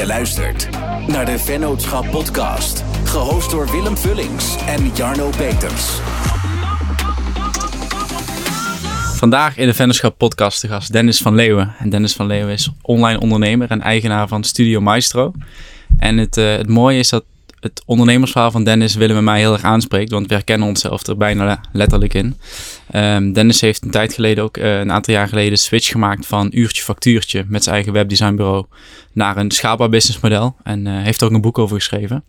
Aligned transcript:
Je 0.00 0.06
luistert 0.06 0.68
naar 1.06 1.24
de 1.24 1.38
Vennootschap 1.38 2.10
Podcast, 2.10 2.84
gehost 3.04 3.50
door 3.50 3.70
Willem 3.70 3.96
Vullings 3.96 4.56
en 4.66 4.90
Jarno 4.94 5.30
Peters. 5.36 5.98
Vandaag 9.16 9.56
in 9.56 9.66
de 9.66 9.74
Vennootschap 9.74 10.18
Podcast 10.18 10.60
de 10.60 10.68
gast 10.68 10.92
Dennis 10.92 11.18
van 11.18 11.34
Leeuwen. 11.34 11.74
En 11.78 11.90
Dennis 11.90 12.12
van 12.12 12.26
Leeuwen 12.26 12.52
is 12.52 12.70
online 12.82 13.20
ondernemer 13.20 13.70
en 13.70 13.80
eigenaar 13.80 14.28
van 14.28 14.44
Studio 14.44 14.80
Maestro. 14.80 15.32
En 15.98 16.16
het, 16.18 16.36
uh, 16.36 16.56
het 16.56 16.68
mooie 16.68 16.98
is 16.98 17.08
dat 17.08 17.24
het 17.60 17.82
ondernemersverhaal 17.86 18.50
van 18.50 18.64
Dennis 18.64 18.94
Willem 18.94 19.16
en 19.16 19.24
mij 19.24 19.38
heel 19.38 19.52
erg 19.52 19.62
aanspreekt. 19.62 20.10
Want 20.10 20.26
we 20.26 20.34
herkennen 20.34 20.68
onszelf 20.68 21.06
er 21.06 21.16
bijna 21.16 21.60
letterlijk 21.72 22.14
in. 22.14 22.36
Um, 22.94 23.32
Dennis 23.32 23.60
heeft 23.60 23.84
een 23.84 23.90
tijd 23.90 24.14
geleden 24.14 24.44
ook, 24.44 24.56
uh, 24.56 24.78
een 24.78 24.92
aantal 24.92 25.14
jaar 25.14 25.28
geleden, 25.28 25.58
switch 25.58 25.88
gemaakt 25.88 26.26
van 26.26 26.50
uurtje 26.54 26.82
factuurtje 26.82 27.44
met 27.48 27.62
zijn 27.62 27.74
eigen 27.74 27.92
webdesignbureau 27.92 28.64
naar 29.12 29.36
een 29.36 29.50
schaalbaar 29.50 29.88
businessmodel. 29.88 30.56
En 30.62 30.86
uh, 30.86 31.02
heeft 31.02 31.20
er 31.20 31.26
ook 31.26 31.32
een 31.32 31.40
boek 31.40 31.58
over 31.58 31.76
geschreven. 31.76 32.24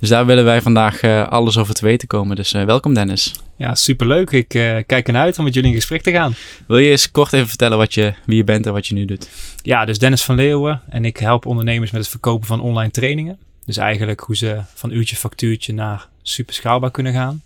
Dus 0.00 0.08
daar 0.08 0.26
willen 0.26 0.44
wij 0.44 0.62
vandaag 0.62 1.02
uh, 1.02 1.28
alles 1.28 1.58
over 1.58 1.74
te 1.74 1.84
weten 1.84 2.08
komen. 2.08 2.36
Dus 2.36 2.52
welkom 2.52 2.94
Dennis. 2.94 3.32
Ja, 3.56 3.74
superleuk. 3.74 4.30
Ik 4.30 4.48
kijk 4.86 5.06
ernaar 5.06 5.22
uit 5.22 5.38
om 5.38 5.44
met 5.44 5.54
jullie 5.54 5.70
in 5.70 5.76
gesprek 5.76 6.02
te 6.02 6.10
gaan. 6.10 6.34
Wil 6.66 6.78
je 6.78 6.90
eens 6.90 7.10
kort 7.10 7.32
even 7.32 7.48
vertellen 7.48 7.78
wat 7.78 7.94
je, 7.94 8.14
wie 8.26 8.36
je 8.36 8.44
bent 8.44 8.66
en 8.66 8.72
wat 8.72 8.86
je 8.86 8.94
nu 8.94 9.04
doet? 9.04 9.28
Ja, 9.62 9.84
dus 9.84 9.98
Dennis 9.98 10.22
van 10.22 10.34
Leeuwen 10.34 10.80
en 10.88 11.04
ik 11.04 11.16
help 11.16 11.46
ondernemers 11.46 11.90
met 11.90 12.00
het 12.00 12.10
verkopen 12.10 12.46
van 12.46 12.60
online 12.60 12.90
trainingen. 12.90 13.38
Dus 13.66 13.76
eigenlijk 13.76 14.20
hoe 14.20 14.36
ze 14.36 14.60
van 14.74 14.90
uurtje 14.90 15.16
factuurtje 15.16 15.72
naar 15.72 16.08
super 16.22 16.54
schaalbaar 16.54 16.90
kunnen 16.90 17.12
gaan. 17.12 17.42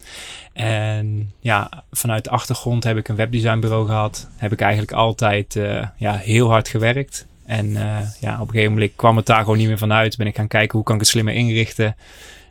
En 0.52 1.33
ja, 1.41 1.84
vanuit 1.91 2.24
de 2.24 2.30
achtergrond 2.30 2.84
heb 2.84 2.96
ik 2.96 3.09
een 3.09 3.16
webdesignbureau 3.16 3.87
gehad. 3.87 4.29
Heb 4.37 4.52
ik 4.52 4.60
eigenlijk 4.60 4.93
altijd 4.93 5.55
uh, 5.55 5.87
ja, 5.96 6.16
heel 6.16 6.48
hard 6.51 6.69
gewerkt. 6.69 7.27
En 7.45 7.66
uh, 7.66 7.98
ja, 8.20 8.34
op 8.34 8.46
een 8.46 8.55
gegeven 8.55 8.73
moment 8.73 8.93
kwam 8.96 9.16
het 9.16 9.27
daar 9.27 9.41
gewoon 9.41 9.59
niet 9.59 9.66
meer 9.66 9.79
vanuit. 9.79 10.16
Ben 10.16 10.27
ik 10.27 10.37
gaan 10.37 10.48
kijken 10.48 10.77
hoe 10.77 10.84
kan 10.84 10.95
ik 10.95 11.01
het 11.01 11.10
slimmer 11.10 11.35
inrichten. 11.35 11.96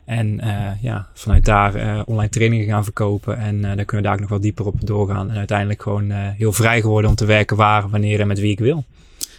En 0.04 0.40
uh, 0.44 0.70
ja, 0.80 1.06
vanuit 1.14 1.44
daar 1.44 2.04
online 2.04 2.28
trainingen 2.28 2.66
gaan 2.66 2.84
verkopen. 2.84 3.38
En 3.38 3.62
daar 3.62 3.84
kunnen 3.84 3.96
we 3.96 4.02
daar 4.02 4.12
ook 4.12 4.20
nog 4.20 4.28
wel 4.28 4.40
dieper 4.40 4.66
op 4.66 4.86
doorgaan. 4.86 5.30
En 5.30 5.36
uiteindelijk 5.36 5.82
gewoon 5.82 6.10
heel 6.10 6.52
vrij 6.52 6.80
geworden 6.80 7.10
om 7.10 7.16
te 7.16 7.24
werken 7.24 7.56
waar, 7.56 7.88
wanneer 7.88 8.20
en 8.20 8.26
met 8.26 8.40
wie 8.40 8.50
ik 8.50 8.58
wil. 8.58 8.84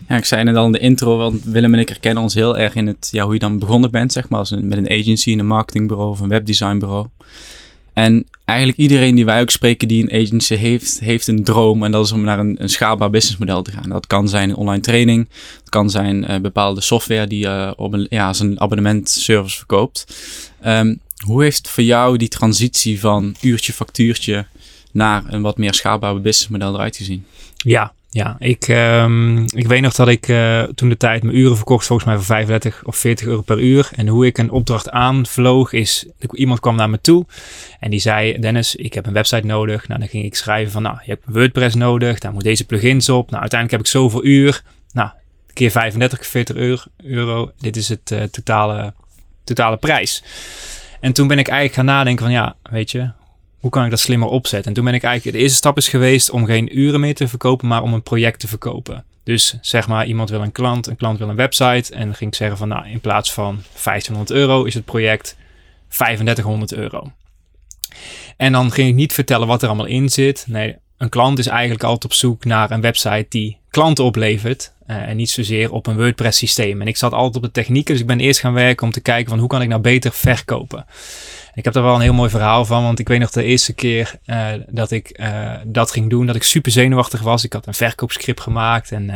Ja, 0.07 0.17
ik 0.17 0.25
zei 0.25 0.47
het 0.47 0.55
al 0.55 0.65
in 0.65 0.71
de 0.71 0.79
intro, 0.79 1.17
want 1.17 1.43
Willem 1.43 1.73
en 1.73 1.79
ik 1.79 1.89
herkennen 1.89 2.23
ons 2.23 2.33
heel 2.33 2.57
erg 2.57 2.75
in 2.75 2.87
het, 2.87 3.09
ja, 3.11 3.23
hoe 3.23 3.33
je 3.33 3.39
dan 3.39 3.59
begonnen 3.59 3.91
bent, 3.91 4.11
zeg 4.11 4.29
maar, 4.29 4.39
als 4.39 4.51
een, 4.51 4.67
met 4.67 4.77
een 4.77 4.89
agency, 4.89 5.31
een 5.31 5.47
marketingbureau 5.47 6.09
of 6.09 6.19
een 6.19 6.29
webdesignbureau. 6.29 7.07
En 7.93 8.25
eigenlijk 8.45 8.79
iedereen 8.79 9.15
die 9.15 9.25
wij 9.25 9.41
ook 9.41 9.49
spreken 9.49 9.87
die 9.87 10.03
een 10.03 10.21
agency 10.25 10.55
heeft, 10.55 10.99
heeft 10.99 11.27
een 11.27 11.43
droom. 11.43 11.83
En 11.83 11.91
dat 11.91 12.05
is 12.05 12.11
om 12.11 12.21
naar 12.21 12.39
een, 12.39 12.55
een 12.59 12.69
schaalbaar 12.69 13.09
businessmodel 13.09 13.61
te 13.61 13.71
gaan. 13.71 13.89
Dat 13.89 14.07
kan 14.07 14.29
zijn 14.29 14.55
online 14.55 14.81
training. 14.81 15.27
Dat 15.59 15.69
kan 15.69 15.89
zijn 15.89 16.31
uh, 16.31 16.37
bepaalde 16.39 16.81
software 16.81 17.27
die 17.27 17.39
je 17.39 17.47
uh, 17.47 17.71
op 17.75 17.93
een, 17.93 18.07
ja, 18.09 18.27
als 18.27 18.39
een 18.39 18.59
abonnementservice 18.59 19.57
verkoopt. 19.57 20.15
Um, 20.65 20.99
hoe 21.25 21.43
heeft 21.43 21.69
voor 21.69 21.83
jou 21.83 22.17
die 22.17 22.27
transitie 22.27 22.99
van 22.99 23.35
uurtje 23.41 23.73
factuurtje 23.73 24.45
naar 24.91 25.23
een 25.27 25.41
wat 25.41 25.57
meer 25.57 25.73
schaalbaar 25.73 26.21
businessmodel 26.21 26.73
eruit 26.73 26.95
gezien? 26.95 27.25
Ja, 27.55 27.93
ja, 28.13 28.35
ik, 28.39 28.67
um, 28.67 29.45
ik 29.55 29.67
weet 29.67 29.81
nog 29.81 29.93
dat 29.93 30.07
ik 30.07 30.27
uh, 30.27 30.63
toen 30.63 30.89
de 30.89 30.97
tijd 30.97 31.23
mijn 31.23 31.37
uren 31.37 31.55
verkocht, 31.55 31.85
volgens 31.85 32.07
mij 32.07 32.17
voor 32.17 32.25
35 32.25 32.83
of 32.83 32.95
40 32.95 33.27
euro 33.27 33.41
per 33.41 33.59
uur. 33.59 33.89
En 33.95 34.07
hoe 34.07 34.25
ik 34.25 34.37
een 34.37 34.51
opdracht 34.51 34.89
aanvloog 34.89 35.73
is, 35.73 36.05
iemand 36.31 36.59
kwam 36.59 36.75
naar 36.75 36.89
me 36.89 37.01
toe 37.01 37.25
en 37.79 37.89
die 37.89 37.99
zei, 37.99 38.39
Dennis, 38.39 38.75
ik 38.75 38.93
heb 38.93 39.05
een 39.05 39.13
website 39.13 39.45
nodig. 39.45 39.87
Nou, 39.87 39.99
dan 39.99 40.09
ging 40.09 40.25
ik 40.25 40.35
schrijven 40.35 40.71
van, 40.71 40.81
nou, 40.81 40.97
je 41.05 41.11
hebt 41.11 41.23
WordPress 41.25 41.75
nodig, 41.75 42.19
daar 42.19 42.33
moet 42.33 42.43
deze 42.43 42.65
plugins 42.65 43.09
op. 43.09 43.29
Nou, 43.29 43.41
uiteindelijk 43.41 43.71
heb 43.71 43.79
ik 43.79 44.01
zoveel 44.01 44.25
uur. 44.25 44.63
Nou, 44.91 45.09
keer 45.53 45.71
35, 45.71 46.25
40 46.27 46.87
euro, 47.03 47.51
dit 47.59 47.75
is 47.75 47.89
het 47.89 48.11
uh, 48.11 48.23
totale, 48.23 48.93
totale 49.43 49.77
prijs. 49.77 50.23
En 50.99 51.13
toen 51.13 51.27
ben 51.27 51.39
ik 51.39 51.47
eigenlijk 51.47 51.77
gaan 51.77 51.95
nadenken 51.95 52.25
van, 52.25 52.33
ja, 52.33 52.55
weet 52.69 52.91
je, 52.91 53.11
hoe 53.61 53.71
kan 53.71 53.83
ik 53.83 53.89
dat 53.89 53.99
slimmer 53.99 54.27
opzetten? 54.27 54.67
En 54.67 54.73
toen 54.73 54.85
ben 54.85 54.93
ik 54.93 55.03
eigenlijk, 55.03 55.37
de 55.37 55.43
eerste 55.43 55.57
stap 55.57 55.77
is 55.77 55.87
geweest 55.87 56.29
om 56.29 56.45
geen 56.45 56.77
uren 56.77 56.99
meer 56.99 57.15
te 57.15 57.27
verkopen, 57.27 57.67
maar 57.67 57.81
om 57.81 57.93
een 57.93 58.03
project 58.03 58.39
te 58.39 58.47
verkopen. 58.47 59.05
Dus 59.23 59.57
zeg 59.61 59.87
maar, 59.87 60.05
iemand 60.05 60.29
wil 60.29 60.41
een 60.41 60.51
klant, 60.51 60.87
een 60.87 60.95
klant 60.95 61.17
wil 61.17 61.29
een 61.29 61.35
website. 61.35 61.93
En 61.93 62.05
dan 62.05 62.15
ging 62.15 62.31
ik 62.31 62.37
zeggen 62.37 62.57
van, 62.57 62.67
nou, 62.67 62.87
in 62.89 62.99
plaats 62.99 63.33
van 63.33 63.63
1500 63.83 64.31
euro 64.31 64.63
is 64.63 64.73
het 64.73 64.85
project 64.85 65.37
3500 65.87 66.73
euro. 66.73 67.11
En 68.37 68.51
dan 68.51 68.71
ging 68.71 68.89
ik 68.89 68.95
niet 68.95 69.13
vertellen 69.13 69.47
wat 69.47 69.61
er 69.61 69.67
allemaal 69.67 69.85
in 69.85 70.09
zit. 70.09 70.45
Nee, 70.47 70.75
een 70.97 71.09
klant 71.09 71.39
is 71.39 71.47
eigenlijk 71.47 71.83
altijd 71.83 72.05
op 72.05 72.13
zoek 72.13 72.45
naar 72.45 72.71
een 72.71 72.81
website 72.81 73.25
die 73.29 73.57
klanten 73.69 74.03
oplevert. 74.03 74.73
Uh, 74.91 74.97
en 74.97 75.17
niet 75.17 75.29
zozeer 75.29 75.71
op 75.71 75.87
een 75.87 75.95
WordPress 75.95 76.37
systeem. 76.37 76.81
En 76.81 76.87
ik 76.87 76.97
zat 76.97 77.13
altijd 77.13 77.35
op 77.35 77.41
de 77.41 77.51
technieken, 77.51 77.93
dus 77.93 78.01
ik 78.01 78.07
ben 78.07 78.19
eerst 78.19 78.39
gaan 78.39 78.53
werken 78.53 78.85
om 78.85 78.91
te 78.91 79.01
kijken 79.01 79.29
van 79.29 79.39
hoe 79.39 79.47
kan 79.47 79.61
ik 79.61 79.67
nou 79.67 79.81
beter 79.81 80.11
verkopen. 80.11 80.85
Ik 81.53 81.63
heb 81.63 81.73
daar 81.73 81.83
wel 81.83 81.95
een 81.95 82.01
heel 82.01 82.13
mooi 82.13 82.29
verhaal 82.29 82.65
van, 82.65 82.83
want 82.83 82.99
ik 82.99 83.07
weet 83.07 83.19
nog 83.19 83.31
de 83.31 83.43
eerste 83.43 83.73
keer 83.73 84.15
uh, 84.25 84.47
dat 84.69 84.91
ik 84.91 85.19
uh, 85.19 85.53
dat 85.65 85.91
ging 85.91 86.09
doen, 86.09 86.25
dat 86.25 86.35
ik 86.35 86.43
super 86.43 86.71
zenuwachtig 86.71 87.21
was. 87.21 87.43
Ik 87.43 87.53
had 87.53 87.67
een 87.67 87.73
verkoopscript 87.73 88.41
gemaakt 88.41 88.91
en 88.91 89.09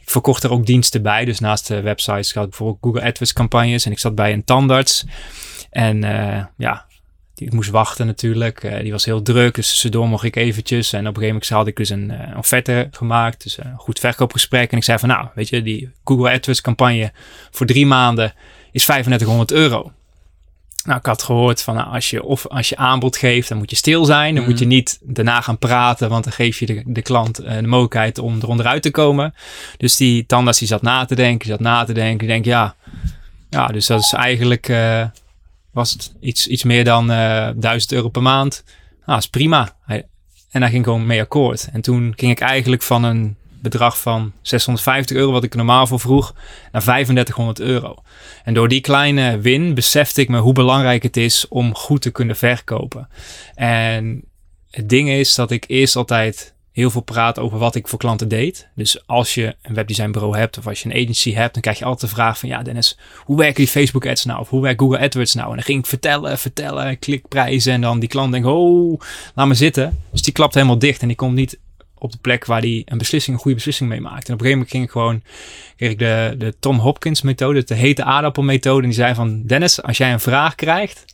ik 0.00 0.10
verkocht 0.10 0.42
er 0.42 0.50
ook 0.50 0.66
diensten 0.66 1.02
bij. 1.02 1.24
Dus 1.24 1.38
naast 1.38 1.66
de 1.66 1.80
websites 1.80 2.34
had 2.34 2.44
ik 2.44 2.50
bijvoorbeeld 2.50 2.78
Google 2.80 3.08
AdWords 3.08 3.32
campagnes 3.32 3.84
en 3.84 3.92
ik 3.92 3.98
zat 3.98 4.14
bij 4.14 4.32
een 4.32 4.44
tandarts. 4.44 5.04
En 5.70 6.00
ja, 6.56 6.86
ik 7.40 7.52
moest 7.52 7.70
wachten 7.70 8.06
natuurlijk. 8.06 8.62
Uh, 8.62 8.80
die 8.80 8.92
was 8.92 9.04
heel 9.04 9.22
druk, 9.22 9.54
dus 9.54 9.68
tussendoor 9.68 10.08
mocht 10.08 10.24
ik 10.24 10.36
eventjes. 10.36 10.92
En 10.92 11.00
op 11.00 11.06
een 11.06 11.22
gegeven 11.22 11.32
moment 11.32 11.48
had 11.48 11.66
ik 11.66 11.76
dus 11.76 11.88
een 11.88 12.10
uh, 12.10 12.38
offerte 12.38 12.88
gemaakt. 12.90 13.42
Dus 13.42 13.58
een 13.58 13.74
goed 13.76 13.98
verkoopgesprek. 13.98 14.70
En 14.70 14.76
ik 14.76 14.84
zei 14.84 14.98
van 14.98 15.08
nou, 15.08 15.26
weet 15.34 15.48
je, 15.48 15.62
die 15.62 15.90
Google 16.04 16.30
AdWords 16.30 16.60
campagne 16.60 17.12
voor 17.50 17.66
drie 17.66 17.86
maanden 17.86 18.34
is 18.72 18.84
3500 18.84 19.52
euro. 19.52 19.92
Nou, 20.84 20.98
ik 21.00 21.06
had 21.06 21.22
gehoord 21.22 21.62
van 21.62 21.74
nou, 21.74 21.92
als, 21.92 22.10
je, 22.10 22.22
of 22.22 22.46
als 22.46 22.68
je 22.68 22.76
aanbod 22.76 23.16
geeft, 23.16 23.48
dan 23.48 23.58
moet 23.58 23.70
je 23.70 23.76
stil 23.76 24.04
zijn. 24.04 24.34
Dan 24.34 24.44
moet 24.44 24.58
je 24.58 24.64
mhm. 24.64 24.74
niet 24.74 24.98
daarna 25.02 25.40
gaan 25.40 25.58
praten, 25.58 26.08
want 26.08 26.24
dan 26.24 26.32
geef 26.32 26.58
je 26.58 26.66
de, 26.66 26.82
de 26.86 27.02
klant 27.02 27.40
uh, 27.40 27.54
de 27.56 27.66
mogelijkheid 27.66 28.18
om 28.18 28.36
eronder 28.36 28.66
uit 28.66 28.82
te 28.82 28.90
komen. 28.90 29.34
Dus 29.76 29.96
die 29.96 30.26
tandarts 30.26 30.58
die 30.58 30.68
zat 30.68 30.82
na 30.82 31.04
te 31.04 31.14
denken, 31.14 31.38
die 31.38 31.50
zat 31.50 31.60
na 31.60 31.84
te 31.84 31.92
denken. 31.92 32.20
Ik 32.20 32.32
denk 32.32 32.44
ja, 32.44 32.74
ja, 33.50 33.66
dus 33.66 33.86
dat 33.86 34.00
is 34.00 34.12
eigenlijk, 34.12 34.68
was 35.78 35.92
het 35.92 36.12
iets, 36.20 36.46
iets 36.46 36.64
meer 36.64 36.84
dan 36.84 37.10
eh, 37.10 37.48
1000 37.56 37.92
euro 37.92 38.08
per 38.08 38.22
maand. 38.22 38.64
Nou, 39.06 39.18
is 39.18 39.28
prima. 39.28 39.76
En 40.50 40.60
daar 40.60 40.68
ging 40.68 40.80
ik 40.80 40.84
gewoon 40.84 41.06
mee 41.06 41.20
akkoord. 41.20 41.68
En 41.72 41.80
toen 41.80 42.12
ging 42.16 42.32
ik 42.32 42.40
eigenlijk 42.40 42.82
van 42.82 43.04
een 43.04 43.36
bedrag 43.62 44.00
van 44.00 44.32
650 44.42 45.16
euro, 45.16 45.32
wat 45.32 45.44
ik 45.44 45.54
normaal 45.54 45.86
voor 45.86 46.00
vroeg, 46.00 46.34
naar 46.72 46.82
3500 46.82 47.60
euro. 47.60 47.94
En 48.44 48.54
door 48.54 48.68
die 48.68 48.80
kleine 48.80 49.38
win 49.38 49.74
besefte 49.74 50.20
ik 50.20 50.28
me 50.28 50.38
hoe 50.38 50.52
belangrijk 50.52 51.02
het 51.02 51.16
is 51.16 51.48
om 51.48 51.74
goed 51.74 52.02
te 52.02 52.10
kunnen 52.10 52.36
verkopen. 52.36 53.08
En 53.54 54.24
het 54.70 54.88
ding 54.88 55.08
is 55.08 55.34
dat 55.34 55.50
ik 55.50 55.64
eerst 55.68 55.96
altijd 55.96 56.54
heel 56.78 56.90
veel 56.90 57.00
praat 57.00 57.38
over 57.38 57.58
wat 57.58 57.74
ik 57.74 57.88
voor 57.88 57.98
klanten 57.98 58.28
deed. 58.28 58.68
Dus 58.74 59.06
als 59.06 59.34
je 59.34 59.56
een 59.62 59.74
webdesignbureau 59.74 60.36
hebt 60.36 60.58
of 60.58 60.66
als 60.66 60.82
je 60.82 60.88
een 60.88 61.02
agency 61.02 61.32
hebt, 61.32 61.52
dan 61.52 61.62
krijg 61.62 61.78
je 61.78 61.84
altijd 61.84 62.10
de 62.10 62.16
vraag 62.16 62.38
van 62.38 62.48
ja 62.48 62.62
Dennis, 62.62 62.98
hoe 63.24 63.36
werken 63.36 63.56
die 63.56 63.68
Facebook 63.68 64.06
ads 64.06 64.24
nou? 64.24 64.40
Of 64.40 64.48
hoe 64.48 64.62
werkt 64.62 64.80
Google 64.80 64.98
AdWords 64.98 65.34
nou? 65.34 65.48
En 65.48 65.54
dan 65.54 65.64
ging 65.64 65.78
ik 65.78 65.86
vertellen, 65.86 66.38
vertellen, 66.38 66.98
klikprijzen 66.98 67.72
en 67.72 67.80
dan 67.80 67.98
die 67.98 68.08
klant 68.08 68.32
denkt, 68.32 68.46
oh, 68.48 69.00
laat 69.34 69.46
me 69.46 69.54
zitten. 69.54 69.98
Dus 70.10 70.22
die 70.22 70.32
klapt 70.32 70.54
helemaal 70.54 70.78
dicht 70.78 71.02
en 71.02 71.08
die 71.08 71.16
komt 71.16 71.34
niet 71.34 71.58
op 71.94 72.12
de 72.12 72.18
plek 72.18 72.44
waar 72.44 72.60
hij 72.60 72.82
een 72.84 72.98
beslissing, 72.98 73.36
een 73.36 73.42
goede 73.42 73.56
beslissing 73.56 73.88
mee 73.88 74.00
maakt. 74.00 74.28
En 74.28 74.34
op 74.34 74.40
een 74.40 74.46
gegeven 74.46 74.58
moment 74.58 74.70
ging 74.70 74.84
ik 74.84 74.90
gewoon, 74.90 75.22
kreeg 75.76 75.90
ik 75.90 75.98
de, 75.98 76.34
de 76.38 76.54
Tom 76.60 76.78
Hopkins 76.78 77.22
methode, 77.22 77.64
de 77.64 77.74
hete 77.74 78.04
aardappel 78.04 78.42
methode. 78.42 78.82
En 78.82 78.88
die 78.88 78.98
zei 78.98 79.14
van, 79.14 79.42
Dennis, 79.42 79.82
als 79.82 79.96
jij 79.96 80.12
een 80.12 80.20
vraag 80.20 80.54
krijgt, 80.54 81.04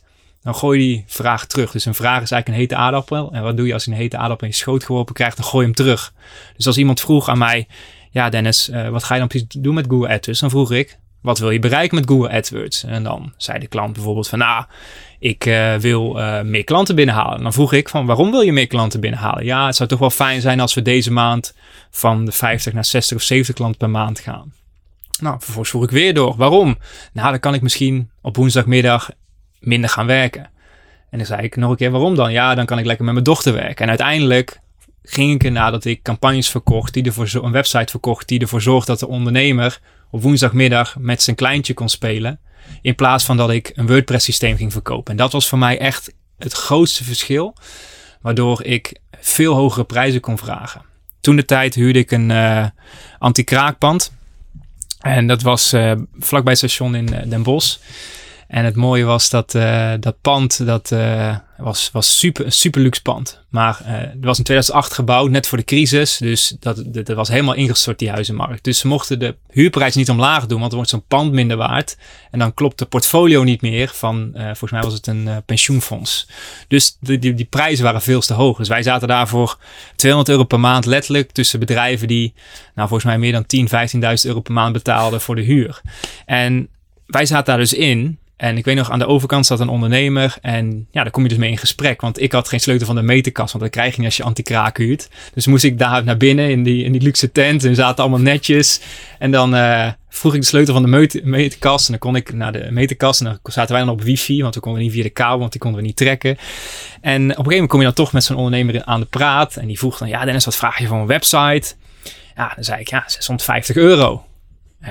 dan 0.45 0.55
gooi 0.55 0.79
je 0.79 0.85
die 0.85 1.03
vraag 1.07 1.45
terug. 1.45 1.71
Dus 1.71 1.85
een 1.85 1.93
vraag 1.93 2.21
is 2.21 2.31
eigenlijk 2.31 2.47
een 2.47 2.53
hete 2.53 2.75
aardappel. 2.75 3.31
En 3.31 3.43
wat 3.43 3.57
doe 3.57 3.67
je 3.67 3.73
als 3.73 3.85
je 3.85 3.91
een 3.91 3.97
hete 3.97 4.17
aardappel 4.17 4.47
in 4.47 4.53
je 4.53 4.59
schoot 4.59 4.83
geworpen 4.83 5.13
krijgt, 5.13 5.37
dan 5.37 5.45
gooi 5.45 5.65
je 5.65 5.71
hem 5.73 5.85
terug. 5.85 6.13
Dus 6.55 6.67
als 6.67 6.77
iemand 6.77 7.01
vroeg 7.01 7.29
aan 7.29 7.37
mij, 7.37 7.67
ja 8.11 8.29
Dennis, 8.29 8.69
uh, 8.69 8.89
wat 8.89 9.03
ga 9.03 9.13
je 9.13 9.19
dan 9.19 9.29
precies 9.29 9.47
doen 9.47 9.73
met 9.73 9.85
Google 9.89 10.13
AdWords? 10.13 10.39
Dan 10.39 10.49
vroeg 10.49 10.71
ik, 10.71 10.97
wat 11.21 11.39
wil 11.39 11.49
je 11.49 11.59
bereiken 11.59 11.95
met 11.95 12.09
Google 12.09 12.29
AdWords? 12.29 12.83
En 12.83 13.03
dan 13.03 13.33
zei 13.37 13.59
de 13.59 13.67
klant 13.67 13.93
bijvoorbeeld 13.93 14.27
van, 14.27 14.39
nou, 14.39 14.65
ik 15.19 15.45
uh, 15.45 15.75
wil 15.75 16.19
uh, 16.19 16.41
meer 16.41 16.63
klanten 16.63 16.95
binnenhalen. 16.95 17.43
Dan 17.43 17.53
vroeg 17.53 17.73
ik 17.73 17.89
van, 17.89 18.05
waarom 18.05 18.31
wil 18.31 18.41
je 18.41 18.51
meer 18.51 18.67
klanten 18.67 18.99
binnenhalen? 18.99 19.45
Ja, 19.45 19.65
het 19.65 19.75
zou 19.75 19.89
toch 19.89 19.99
wel 19.99 20.09
fijn 20.09 20.41
zijn 20.41 20.59
als 20.59 20.73
we 20.73 20.81
deze 20.81 21.11
maand 21.11 21.55
van 21.89 22.25
de 22.25 22.31
50 22.31 22.73
naar 22.73 22.85
60 22.85 23.17
of 23.17 23.23
70 23.23 23.55
klanten 23.55 23.77
per 23.77 23.89
maand 23.89 24.19
gaan. 24.19 24.53
Nou, 25.19 25.35
vervolgens 25.37 25.69
vroeg 25.69 25.83
ik 25.83 25.89
weer 25.89 26.13
door. 26.13 26.35
Waarom? 26.37 26.77
Nou, 27.13 27.29
dan 27.29 27.39
kan 27.39 27.53
ik 27.53 27.61
misschien 27.61 28.09
op 28.21 28.35
woensdagmiddag 28.35 29.09
minder 29.65 29.89
gaan 29.89 30.05
werken. 30.05 30.49
En 31.09 31.17
dan 31.17 31.25
zei 31.25 31.41
ik 31.41 31.55
nog 31.55 31.69
een 31.69 31.75
keer, 31.75 31.91
waarom 31.91 32.15
dan? 32.15 32.31
Ja, 32.31 32.55
dan 32.55 32.65
kan 32.65 32.79
ik 32.79 32.85
lekker 32.85 33.05
met 33.05 33.13
mijn 33.13 33.25
dochter 33.25 33.53
werken. 33.53 33.83
En 33.83 33.89
uiteindelijk 33.89 34.59
ging 35.03 35.33
ik 35.33 35.43
erna 35.43 35.71
dat 35.71 35.85
ik 35.85 36.01
campagnes 36.01 36.49
verkocht, 36.49 36.93
die 36.93 37.03
ervoor 37.03 37.43
een 37.43 37.51
website 37.51 37.91
verkocht, 37.91 38.27
die 38.27 38.39
ervoor 38.39 38.61
zorgt 38.61 38.87
dat 38.87 38.99
de 38.99 39.07
ondernemer 39.07 39.79
op 40.11 40.21
woensdagmiddag 40.21 40.95
met 40.99 41.21
zijn 41.21 41.35
kleintje 41.35 41.73
kon 41.73 41.89
spelen. 41.89 42.39
In 42.81 42.95
plaats 42.95 43.23
van 43.23 43.37
dat 43.37 43.49
ik 43.49 43.71
een 43.75 43.87
WordPress 43.87 44.25
systeem 44.25 44.57
ging 44.57 44.71
verkopen. 44.71 45.11
En 45.11 45.17
dat 45.17 45.31
was 45.31 45.47
voor 45.47 45.57
mij 45.57 45.79
echt 45.79 46.13
het 46.37 46.53
grootste 46.53 47.03
verschil. 47.03 47.55
Waardoor 48.21 48.63
ik 48.63 48.99
veel 49.19 49.53
hogere 49.53 49.85
prijzen 49.85 50.21
kon 50.21 50.37
vragen. 50.37 50.81
Toen 51.21 51.35
de 51.35 51.45
tijd 51.45 51.75
huurde 51.75 51.99
ik 51.99 52.11
een 52.11 52.29
uh, 52.29 52.65
anti-kraakpand. 53.19 54.11
En 54.99 55.27
dat 55.27 55.41
was 55.41 55.73
uh, 55.73 55.91
vlakbij 56.19 56.51
het 56.51 56.57
station 56.57 56.95
in 56.95 57.29
Den 57.29 57.43
Bosch. 57.43 57.77
En 58.47 58.65
het 58.65 58.75
mooie 58.75 59.03
was 59.03 59.29
dat 59.29 59.53
uh, 59.55 59.93
dat 59.99 60.21
pand, 60.21 60.65
dat 60.65 60.91
uh, 60.91 61.35
was, 61.57 61.89
was 61.91 62.19
super, 62.19 62.45
een 62.45 62.51
super 62.51 62.81
luxe 62.81 63.01
pand. 63.01 63.43
Maar 63.49 63.81
uh, 63.81 63.91
het 63.91 64.23
was 64.23 64.37
in 64.37 64.43
2008 64.43 64.93
gebouwd, 64.93 65.29
net 65.29 65.47
voor 65.47 65.57
de 65.57 65.63
crisis. 65.63 66.17
Dus 66.17 66.55
dat, 66.59 66.83
dat, 66.85 67.07
was 67.07 67.29
helemaal 67.29 67.53
ingestort, 67.53 67.99
die 67.99 68.09
huizenmarkt. 68.09 68.63
Dus 68.63 68.79
ze 68.79 68.87
mochten 68.87 69.19
de 69.19 69.35
huurprijs 69.49 69.95
niet 69.95 70.09
omlaag 70.09 70.45
doen, 70.45 70.57
want 70.57 70.69
dan 70.69 70.75
wordt 70.75 70.89
zo'n 70.89 71.05
pand 71.07 71.31
minder 71.31 71.57
waard. 71.57 71.97
En 72.31 72.39
dan 72.39 72.53
klopt 72.53 72.79
de 72.79 72.85
portfolio 72.85 73.43
niet 73.43 73.61
meer 73.61 73.91
van, 73.93 74.31
volgens 74.33 74.71
mij 74.71 74.81
was 74.81 74.93
het 74.93 75.07
een 75.07 75.29
pensioenfonds. 75.45 76.27
Dus 76.67 76.97
die, 76.99 77.19
die, 77.19 77.33
die 77.33 77.45
prijzen 77.45 77.83
waren 77.83 78.01
veel 78.01 78.21
te 78.21 78.33
hoog. 78.33 78.57
Dus 78.57 78.67
wij 78.67 78.83
zaten 78.83 79.07
daar 79.07 79.27
voor 79.27 79.57
200 79.95 80.31
euro 80.31 80.43
per 80.47 80.59
maand 80.59 80.85
letterlijk 80.85 81.31
tussen 81.31 81.59
bedrijven 81.59 82.07
die, 82.07 82.33
nou 82.75 82.87
volgens 82.87 83.09
mij 83.09 83.17
meer 83.17 83.31
dan 83.31 83.45
10, 83.45 83.67
15.000 83.67 84.01
euro 84.23 84.39
per 84.39 84.53
maand 84.53 84.73
betaalden 84.73 85.21
voor 85.21 85.35
de 85.35 85.41
huur. 85.41 85.81
En 86.25 86.69
wij 87.05 87.25
zaten 87.25 87.45
daar 87.45 87.57
dus 87.57 87.73
in. 87.73 88.19
En 88.37 88.57
ik 88.57 88.65
weet 88.65 88.75
nog, 88.75 88.91
aan 88.91 88.99
de 88.99 89.07
overkant 89.07 89.45
zat 89.45 89.59
een 89.59 89.69
ondernemer. 89.69 90.37
En 90.41 90.87
ja, 90.91 91.01
daar 91.01 91.11
kom 91.11 91.23
je 91.23 91.29
dus 91.29 91.37
mee 91.37 91.49
in 91.49 91.57
gesprek. 91.57 92.01
Want 92.01 92.21
ik 92.21 92.31
had 92.31 92.47
geen 92.47 92.59
sleutel 92.59 92.85
van 92.85 92.95
de 92.95 93.01
meterkast. 93.01 93.51
Want 93.51 93.63
dat 93.63 93.73
krijg 93.73 93.91
je 93.91 93.97
niet 93.97 94.05
als 94.05 94.17
je 94.17 94.23
anti-kraak 94.23 94.77
huurt. 94.77 95.09
Dus 95.33 95.47
moest 95.47 95.63
ik 95.63 95.79
daar 95.79 96.03
naar 96.03 96.17
binnen 96.17 96.49
in 96.49 96.63
die, 96.63 96.83
in 96.83 96.91
die 96.91 97.01
luxe 97.01 97.31
tent. 97.31 97.63
En 97.63 97.75
zaten 97.75 98.03
allemaal 98.03 98.21
netjes. 98.21 98.81
En 99.19 99.31
dan 99.31 99.55
uh, 99.55 99.89
vroeg 100.09 100.33
ik 100.33 100.41
de 100.41 100.47
sleutel 100.47 100.73
van 100.73 100.91
de 100.91 101.21
meterkast. 101.23 101.85
En 101.85 101.91
dan 101.91 101.99
kon 101.99 102.15
ik 102.15 102.33
naar 102.33 102.51
de 102.51 102.67
meterkast. 102.71 103.21
En 103.21 103.25
dan 103.25 103.39
zaten 103.43 103.75
wij 103.75 103.83
dan 103.83 103.93
op 103.93 104.01
wifi. 104.01 104.41
Want 104.41 104.55
we 104.55 104.61
konden 104.61 104.81
niet 104.81 104.91
via 104.91 105.03
de 105.03 105.09
kabel. 105.09 105.39
Want 105.39 105.51
die 105.51 105.61
konden 105.61 105.81
we 105.81 105.85
niet 105.85 105.95
trekken. 105.95 106.37
En 107.01 107.21
op 107.21 107.21
een 107.21 107.27
gegeven 107.27 107.51
moment 107.51 107.69
kom 107.69 107.79
je 107.79 107.85
dan 107.85 107.95
toch 107.95 108.13
met 108.13 108.23
zo'n 108.23 108.37
ondernemer 108.37 108.83
aan 108.83 108.99
de 108.99 109.05
praat. 109.05 109.55
En 109.55 109.67
die 109.67 109.77
vroeg 109.77 109.97
dan, 109.97 110.07
ja 110.07 110.25
Dennis, 110.25 110.45
wat 110.45 110.55
vraag 110.55 110.79
je 110.79 110.87
voor 110.87 110.97
een 110.97 111.07
website? 111.07 111.73
Ja, 112.35 112.51
dan 112.55 112.63
zei 112.63 112.79
ik, 112.79 112.89
ja, 112.89 113.03
650 113.07 113.75
euro. 113.75 114.25
Uh, 114.81 114.89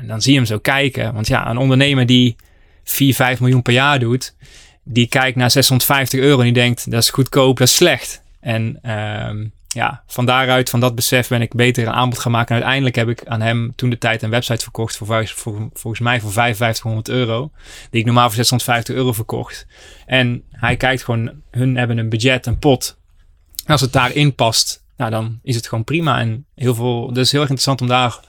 en 0.00 0.06
dan 0.06 0.22
zie 0.22 0.32
je 0.32 0.38
hem 0.38 0.46
zo 0.46 0.58
kijken. 0.58 1.14
Want 1.14 1.26
ja, 1.26 1.50
een 1.50 1.56
ondernemer 1.56 2.06
die 2.06 2.36
4, 2.86 3.14
5 3.14 3.40
miljoen 3.40 3.62
per 3.62 3.72
jaar 3.72 3.98
doet, 3.98 4.34
die 4.84 5.06
kijkt 5.06 5.36
naar 5.36 5.50
650 5.50 6.20
euro 6.20 6.38
en 6.38 6.44
die 6.44 6.52
denkt 6.52 6.90
dat 6.90 7.02
is 7.02 7.10
goedkoop, 7.10 7.58
dat 7.58 7.68
is 7.68 7.74
slecht. 7.74 8.22
En 8.40 8.90
um, 9.28 9.52
ja, 9.68 10.02
van 10.06 10.26
daaruit, 10.26 10.70
van 10.70 10.80
dat 10.80 10.94
besef 10.94 11.28
ben 11.28 11.42
ik 11.42 11.54
beter 11.54 11.86
een 11.86 11.92
aanbod 11.92 12.18
gaan 12.18 12.32
maken. 12.32 12.48
En 12.48 12.54
uiteindelijk 12.54 12.96
heb 12.96 13.08
ik 13.08 13.26
aan 13.26 13.40
hem 13.40 13.72
toen 13.76 13.90
de 13.90 13.98
tijd 13.98 14.22
een 14.22 14.30
website 14.30 14.62
verkocht 14.62 14.96
voor, 14.96 15.26
voor 15.26 15.68
volgens 15.72 16.02
mij 16.02 16.20
voor 16.20 16.32
5500 16.32 17.08
euro. 17.08 17.50
Die 17.90 18.00
ik 18.00 18.06
normaal 18.06 18.26
voor 18.26 18.34
650 18.34 18.94
euro 18.94 19.12
verkocht. 19.12 19.66
En 20.06 20.42
hij 20.50 20.76
kijkt 20.76 21.04
gewoon, 21.04 21.32
hun 21.50 21.76
hebben 21.76 21.98
een 21.98 22.08
budget, 22.08 22.46
een 22.46 22.58
pot. 22.58 22.98
En 23.64 23.72
als 23.72 23.80
het 23.80 23.92
daarin 23.92 24.34
past, 24.34 24.84
nou 24.96 25.10
dan 25.10 25.38
is 25.42 25.56
het 25.56 25.68
gewoon 25.68 25.84
prima. 25.84 26.20
En 26.20 26.46
heel 26.54 26.74
veel, 26.74 27.12
dus 27.12 27.32
heel 27.32 27.40
erg 27.40 27.50
interessant 27.50 27.80
om 27.80 27.88
daar 27.88 28.20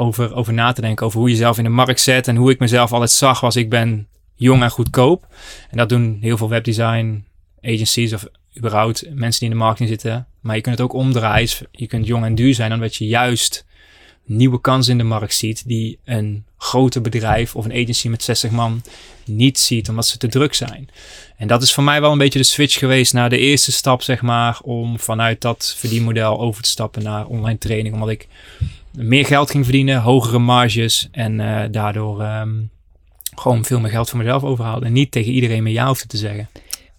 over, 0.00 0.34
over 0.34 0.52
na 0.52 0.72
te 0.72 0.80
denken. 0.80 1.06
Over 1.06 1.18
hoe 1.18 1.28
je 1.28 1.34
jezelf 1.34 1.58
in 1.58 1.64
de 1.64 1.70
markt 1.70 2.00
zet. 2.00 2.28
En 2.28 2.36
hoe 2.36 2.50
ik 2.50 2.58
mezelf 2.58 2.92
altijd 2.92 3.10
zag 3.10 3.40
was 3.40 3.56
ik 3.56 3.70
ben 3.70 4.08
jong 4.34 4.62
en 4.62 4.70
goedkoop. 4.70 5.26
En 5.70 5.76
dat 5.76 5.88
doen 5.88 6.18
heel 6.20 6.36
veel 6.36 6.48
webdesign 6.48 7.24
agencies 7.62 8.12
of 8.12 8.26
überhaupt 8.56 9.04
mensen 9.14 9.40
die 9.40 9.48
in 9.48 9.54
de 9.54 9.62
marketing 9.62 9.88
zitten. 9.88 10.26
Maar 10.40 10.56
je 10.56 10.62
kunt 10.62 10.78
het 10.78 10.84
ook 10.84 10.92
omdraaien. 10.92 11.48
Je 11.72 11.86
kunt 11.86 12.06
jong 12.06 12.24
en 12.24 12.34
duur 12.34 12.54
zijn 12.54 12.72
omdat 12.72 12.96
je 12.96 13.06
juist 13.06 13.64
nieuwe 14.24 14.60
kansen 14.60 14.92
in 14.92 14.98
de 14.98 15.04
markt 15.04 15.34
ziet 15.34 15.62
die 15.66 15.98
een 16.04 16.44
grote 16.58 17.00
bedrijf 17.00 17.56
of 17.56 17.64
een 17.64 17.72
agency 17.72 18.08
met 18.08 18.22
60 18.22 18.50
man 18.50 18.82
niet 19.24 19.58
ziet 19.58 19.88
omdat 19.88 20.06
ze 20.06 20.18
te 20.18 20.28
druk 20.28 20.54
zijn. 20.54 20.88
En 21.36 21.48
dat 21.48 21.62
is 21.62 21.72
voor 21.72 21.84
mij 21.84 22.00
wel 22.00 22.12
een 22.12 22.18
beetje 22.18 22.38
de 22.38 22.44
switch 22.44 22.78
geweest 22.78 23.12
naar 23.12 23.28
de 23.28 23.38
eerste 23.38 23.72
stap, 23.72 24.02
zeg 24.02 24.22
maar, 24.22 24.60
om 24.62 24.98
vanuit 24.98 25.40
dat 25.40 25.74
verdienmodel 25.78 26.40
over 26.40 26.62
te 26.62 26.68
stappen 26.68 27.02
naar 27.02 27.26
online 27.26 27.58
training. 27.58 27.94
Omdat 27.94 28.08
ik 28.08 28.28
meer 28.92 29.26
geld 29.26 29.50
ging 29.50 29.64
verdienen, 29.64 30.00
hogere 30.00 30.38
marges 30.38 31.08
en 31.12 31.38
uh, 31.38 31.62
daardoor 31.70 32.22
um, 32.22 32.70
gewoon 33.34 33.64
veel 33.64 33.80
meer 33.80 33.90
geld 33.90 34.10
voor 34.10 34.18
mezelf 34.18 34.44
overhaalde. 34.44 34.86
En 34.86 34.92
niet 34.92 35.10
tegen 35.10 35.32
iedereen 35.32 35.62
meer 35.62 35.72
ja 35.72 35.86
hoefde 35.86 36.06
te 36.06 36.16
zeggen. 36.16 36.48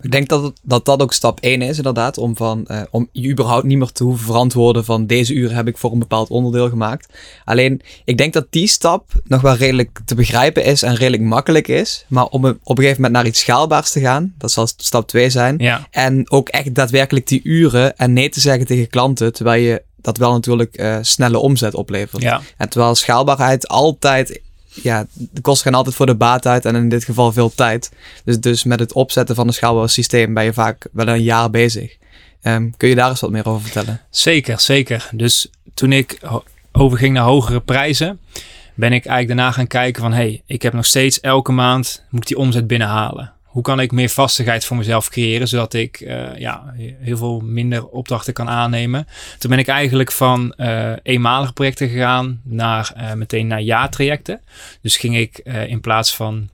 Ik 0.02 0.12
denk 0.12 0.28
dat, 0.28 0.54
dat 0.62 0.86
dat 0.86 1.02
ook 1.02 1.14
stap 1.14 1.40
1 1.40 1.62
is, 1.62 1.78
inderdaad. 1.78 2.18
Om, 2.18 2.36
van, 2.36 2.66
uh, 2.68 2.82
om 2.92 3.10
je 3.12 3.30
überhaupt 3.30 3.66
niet 3.66 3.78
meer 3.78 3.92
te 3.92 4.04
hoeven 4.04 4.26
verantwoorden 4.26 4.86
van 4.86 5.06
deze 5.06 5.34
uren 5.34 5.56
heb 5.56 5.68
ik 5.68 5.78
voor 5.78 5.92
een 5.92 6.00
bepaald 6.00 6.30
onderdeel 6.30 6.70
gemaakt. 6.70 7.14
Alleen, 7.46 7.82
ik 8.06 8.18
denk 8.18 8.34
dat 8.34 8.48
die 8.50 8.68
stap 8.68 9.12
nog 9.24 9.42
wel 9.42 9.56
redelijk 9.56 10.00
te 10.06 10.16
begrijpen 10.16 10.64
is 10.64 10.84
en 10.84 10.96
redelijk 10.96 11.24
makkelijk 11.24 11.68
is. 11.68 12.06
Maar 12.08 12.26
om 12.26 12.46
op 12.46 12.78
een 12.78 12.84
gegeven 12.84 12.96
moment 12.96 13.14
naar 13.14 13.26
iets 13.26 13.40
schaalbaars 13.40 13.92
te 13.92 14.00
gaan, 14.00 14.34
dat 14.38 14.52
zal 14.52 14.68
stap 14.68 15.08
2 15.08 15.30
zijn. 15.30 15.56
Ja. 15.58 15.88
En 15.92 16.32
ook 16.32 16.50
echt 16.50 16.76
daadwerkelijk 16.76 17.28
die 17.28 17.42
uren 17.44 17.98
en 17.98 18.14
nee 18.14 18.30
te 18.30 18.40
zeggen 18.40 18.66
tegen 18.66 18.90
klanten, 18.90 19.34
terwijl 19.34 19.62
je 19.62 19.84
dat 20.02 20.18
wel 20.18 20.32
natuurlijk 20.32 20.80
uh, 20.80 20.98
snelle 21.02 21.38
omzet 21.38 21.74
oplevert. 21.74 22.22
Ja. 22.22 22.42
En 22.58 22.70
terwijl 22.70 22.96
schaalbaarheid 22.96 23.68
altijd, 23.68 24.42
ja, 24.66 25.06
de 25.14 25.42
kosten 25.42 25.66
gaan 25.66 25.78
altijd 25.78 25.96
voor 25.96 26.06
de 26.06 26.16
baat 26.16 26.46
uit 26.46 26.66
en 26.66 26.76
in 26.76 26.90
dit 26.90 27.04
geval 27.04 27.32
veel 27.32 27.54
tijd. 27.56 27.92
Dus, 28.24 28.40
dus 28.40 28.64
met 28.64 28.80
het 28.80 28.94
opzetten 28.94 29.36
van 29.36 29.48
een 29.48 29.54
schaalbaar 29.54 29.90
systeem 29.90 30.34
ben 30.34 30.44
je 30.44 30.54
vaak 30.54 30.88
wel 30.92 31.08
een 31.08 31.24
jaar 31.24 31.50
bezig. 31.50 31.98
Um, 32.44 32.78
kun 32.78 32.90
je 32.90 32.96
daar 32.96 33.10
eens 33.10 33.20
wat 33.20 33.32
meer 33.32 33.48
over 33.48 33.62
vertellen? 33.62 34.02
Zeker, 34.10 34.60
zeker. 34.60 35.10
Dus 35.12 35.48
toen 35.74 35.92
ik 35.92 36.20
overging 36.72 37.14
naar 37.14 37.24
hogere 37.24 37.60
prijzen, 37.60 38.20
ben 38.74 38.94
ik 38.94 39.06
eigenlijk 39.06 39.28
daarna 39.28 39.52
gaan 39.52 39.68
kijken 39.68 40.02
van, 40.02 40.14
hey, 40.14 40.42
ik 40.46 40.62
heb 40.62 40.74
nog 40.74 40.86
steeds 40.86 41.20
elke 41.20 41.52
maand, 41.52 42.04
moet 42.10 42.22
ik 42.22 42.28
die 42.28 42.38
omzet 42.38 42.68
binnenhalen 42.68 43.34
hoe 43.52 43.64
kan 43.64 43.80
ik 43.80 43.92
meer 43.92 44.10
vastigheid 44.10 44.66
voor 44.66 44.78
mezelf 44.78 45.10
creëren, 45.10 45.48
zodat 45.48 45.74
ik 45.74 46.00
uh, 46.00 46.38
ja, 46.38 46.74
heel 47.00 47.18
veel 47.18 47.40
minder 47.40 47.88
opdrachten 47.88 48.34
kan 48.34 48.50
aannemen. 48.50 49.08
Toen 49.38 49.50
ben 49.50 49.60
ik 49.60 49.68
eigenlijk 49.68 50.12
van 50.12 50.54
uh, 50.58 50.92
eenmalige 51.04 51.54
projecten 51.54 51.90
gegaan 51.90 52.42
naar 52.44 52.94
uh, 52.98 53.14
meteen 53.14 53.48
naar 53.48 53.62
jaartrajecten. 53.62 54.42
Dus 54.82 54.98
ging 54.98 55.18
ik 55.18 55.38
in 55.68 55.82
plaats 55.82 56.16
van 56.16 56.50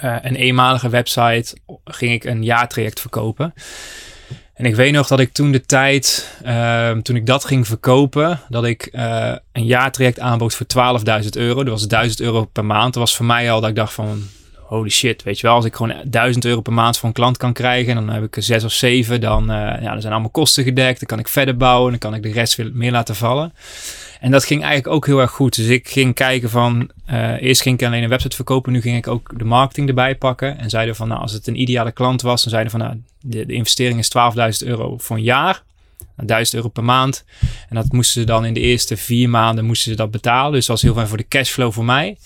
een 0.00 0.34
eenmalige 0.34 0.88
website, 0.88 1.56
ging 1.84 2.12
ik 2.12 2.24
een 2.24 2.44
jaartraject 2.44 3.00
verkopen. 3.00 3.54
En 4.56 4.64
ik 4.64 4.74
weet 4.74 4.92
nog 4.92 5.06
dat 5.06 5.20
ik 5.20 5.32
toen 5.32 5.52
de 5.52 5.60
tijd, 5.60 6.30
uh, 6.46 6.90
toen 6.90 7.16
ik 7.16 7.26
dat 7.26 7.44
ging 7.44 7.66
verkopen, 7.66 8.40
dat 8.48 8.64
ik 8.64 8.88
uh, 8.92 9.34
een 9.52 9.64
jaartraject 9.64 10.20
aanbood 10.20 10.54
voor 10.54 10.66
12.000 11.22 11.28
euro. 11.30 11.64
Dat 11.64 11.72
was 11.72 11.88
1000 11.88 12.20
euro 12.20 12.44
per 12.44 12.64
maand. 12.64 12.94
Dat 12.94 13.02
was 13.02 13.16
voor 13.16 13.26
mij 13.26 13.52
al 13.52 13.60
dat 13.60 13.70
ik 13.70 13.76
dacht 13.76 13.92
van, 13.92 14.22
holy 14.66 14.90
shit, 14.90 15.22
weet 15.22 15.40
je 15.40 15.46
wel, 15.46 15.56
als 15.56 15.64
ik 15.64 15.74
gewoon 15.74 15.94
1000 16.04 16.44
euro 16.44 16.60
per 16.60 16.72
maand 16.72 16.98
voor 16.98 17.08
een 17.08 17.14
klant 17.14 17.36
kan 17.36 17.52
krijgen, 17.52 17.94
dan 17.94 18.08
heb 18.08 18.22
ik 18.22 18.36
er 18.36 18.42
zes 18.42 18.64
of 18.64 18.72
zeven, 18.72 19.20
dan, 19.20 19.42
uh, 19.42 19.56
ja, 19.56 20.00
zijn 20.00 20.12
allemaal 20.12 20.30
kosten 20.30 20.64
gedekt, 20.64 20.98
dan 20.98 21.08
kan 21.08 21.18
ik 21.18 21.28
verder 21.28 21.56
bouwen, 21.56 21.90
dan 21.90 21.98
kan 21.98 22.14
ik 22.14 22.22
de 22.22 22.32
rest 22.32 22.54
weer 22.54 22.70
meer 22.72 22.92
laten 22.92 23.16
vallen. 23.16 23.52
En 24.20 24.30
dat 24.30 24.44
ging 24.44 24.62
eigenlijk 24.62 24.94
ook 24.94 25.06
heel 25.06 25.20
erg 25.20 25.30
goed. 25.30 25.56
Dus 25.56 25.66
ik 25.66 25.88
ging 25.88 26.14
kijken 26.14 26.50
van, 26.50 26.90
uh, 27.10 27.42
eerst 27.42 27.62
ging 27.62 27.80
ik 27.80 27.86
alleen 27.86 28.02
een 28.02 28.08
website 28.08 28.36
verkopen, 28.36 28.72
nu 28.72 28.80
ging 28.80 28.96
ik 28.96 29.06
ook 29.06 29.38
de 29.38 29.44
marketing 29.44 29.88
erbij 29.88 30.16
pakken. 30.16 30.58
En 30.58 30.70
zeiden 30.70 30.96
van, 30.96 31.08
nou, 31.08 31.20
als 31.20 31.32
het 31.32 31.46
een 31.46 31.60
ideale 31.60 31.92
klant 31.92 32.22
was, 32.22 32.42
dan 32.42 32.50
zeiden 32.50 32.70
van, 32.70 32.80
nou, 32.80 33.00
de, 33.20 33.46
de 33.46 33.52
investering 33.52 33.98
is 33.98 34.10
12.000 34.62 34.68
euro 34.68 34.98
voor 34.98 35.16
een 35.16 35.22
jaar. 35.22 35.62
1000 36.16 36.56
euro 36.56 36.68
per 36.68 36.84
maand. 36.84 37.24
En 37.68 37.76
dat 37.76 37.92
moesten 37.92 38.20
ze 38.20 38.26
dan 38.26 38.44
in 38.44 38.54
de 38.54 38.60
eerste 38.60 38.96
vier 38.96 39.30
maanden 39.30 39.64
moesten 39.64 39.90
ze 39.90 39.96
dat 39.96 40.10
betalen. 40.10 40.52
Dus 40.52 40.66
dat 40.66 40.74
was 40.76 40.82
heel 40.82 40.94
fijn 40.94 41.08
voor 41.08 41.16
de 41.16 41.28
cashflow 41.28 41.72
voor 41.72 41.84
mij. 41.84 42.16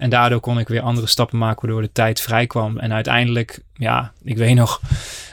En 0.00 0.10
daardoor 0.10 0.40
kon 0.40 0.58
ik 0.58 0.68
weer 0.68 0.80
andere 0.80 1.06
stappen 1.06 1.38
maken, 1.38 1.60
waardoor 1.60 1.82
de 1.82 1.92
tijd 1.92 2.20
vrij 2.20 2.46
kwam. 2.46 2.78
En 2.78 2.92
uiteindelijk, 2.92 3.60
ja, 3.74 4.12
ik 4.22 4.36
weet 4.36 4.54
nog 4.54 4.80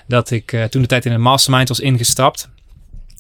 dat 0.08 0.32
ik 0.32 0.52
uh, 0.52 0.64
toen 0.64 0.82
de 0.82 0.88
tijd 0.88 1.06
in 1.06 1.12
een 1.12 1.22
mastermind 1.22 1.68
was 1.68 1.80
ingestapt. 1.80 2.50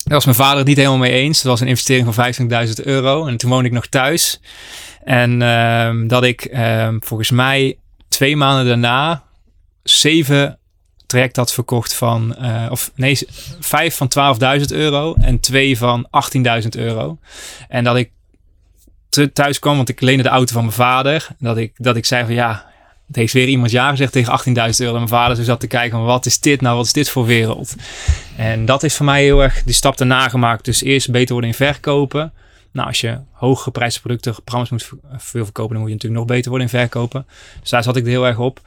Daar 0.03 0.15
was 0.15 0.25
mijn 0.25 0.37
vader 0.37 0.57
het 0.57 0.67
niet 0.67 0.77
helemaal 0.77 0.97
mee 0.97 1.11
eens. 1.11 1.41
Dat 1.41 1.51
was 1.51 1.61
een 1.61 1.67
investering 1.67 2.13
van 2.13 2.33
25.000 2.67 2.73
euro. 2.83 3.25
En 3.25 3.37
toen 3.37 3.49
woonde 3.49 3.67
ik 3.67 3.73
nog 3.73 3.87
thuis. 3.87 4.39
En 5.03 5.41
uh, 5.41 5.91
dat 6.07 6.23
ik 6.23 6.53
uh, 6.53 6.89
volgens 6.99 7.31
mij 7.31 7.77
twee 8.07 8.35
maanden 8.35 8.65
daarna 8.65 9.23
zeven 9.83 10.59
traject 11.05 11.35
had 11.35 11.53
verkocht 11.53 11.93
van, 11.93 12.35
uh, 12.41 12.65
of 12.69 12.91
nee, 12.95 13.19
vijf 13.59 13.95
van 13.95 14.37
12.000 14.59 14.65
euro 14.67 15.13
en 15.13 15.39
twee 15.39 15.77
van 15.77 16.07
18.000 16.63 16.67
euro. 16.69 17.17
En 17.67 17.83
dat 17.83 17.95
ik 17.95 18.11
thuis 19.25 19.59
kwam, 19.59 19.75
want 19.75 19.89
ik 19.89 20.01
leende 20.01 20.23
de 20.23 20.29
auto 20.29 20.53
van 20.53 20.61
mijn 20.61 20.75
vader. 20.75 21.27
Dat 21.39 21.57
ik, 21.57 21.73
dat 21.77 21.95
ik 21.95 22.05
zei 22.05 22.25
van 22.25 22.33
ja, 22.33 22.65
het 23.07 23.15
heeft 23.15 23.33
weer 23.33 23.47
iemand 23.47 23.71
ja 23.71 23.89
gezegd 23.89 24.11
tegen 24.11 24.39
18.000 24.47 24.53
euro. 24.77 24.93
Mijn 24.93 25.07
vader 25.07 25.35
zo 25.35 25.43
zat 25.43 25.59
te 25.59 25.67
kijken 25.67 26.03
wat 26.03 26.25
is 26.25 26.39
dit 26.39 26.61
nou, 26.61 26.75
wat 26.75 26.85
is 26.85 26.93
dit 26.93 27.09
voor 27.09 27.25
wereld? 27.25 27.75
En 28.35 28.65
dat 28.65 28.83
is 28.83 28.95
voor 28.95 29.05
mij 29.05 29.23
heel 29.23 29.43
erg 29.43 29.63
die 29.63 29.73
stap 29.73 29.99
erna 29.99 30.29
gemaakt. 30.29 30.65
Dus 30.65 30.83
eerst 30.83 31.11
beter 31.11 31.31
worden 31.31 31.49
in 31.49 31.55
verkopen. 31.55 32.33
Nou, 32.71 32.87
als 32.87 33.01
je 33.01 33.17
hoge 33.31 33.71
prijzen 33.71 34.01
producten, 34.01 34.35
programma's 34.43 34.69
moet 34.69 34.89
veel 35.17 35.43
verkopen, 35.43 35.71
dan 35.73 35.81
moet 35.81 35.89
je 35.89 35.95
natuurlijk 35.95 36.21
nog 36.21 36.35
beter 36.35 36.49
worden 36.49 36.67
in 36.67 36.79
verkopen. 36.79 37.25
Dus 37.61 37.69
daar 37.69 37.83
zat 37.83 37.95
ik 37.95 38.03
er 38.03 38.09
heel 38.09 38.27
erg 38.27 38.39
op. 38.39 38.61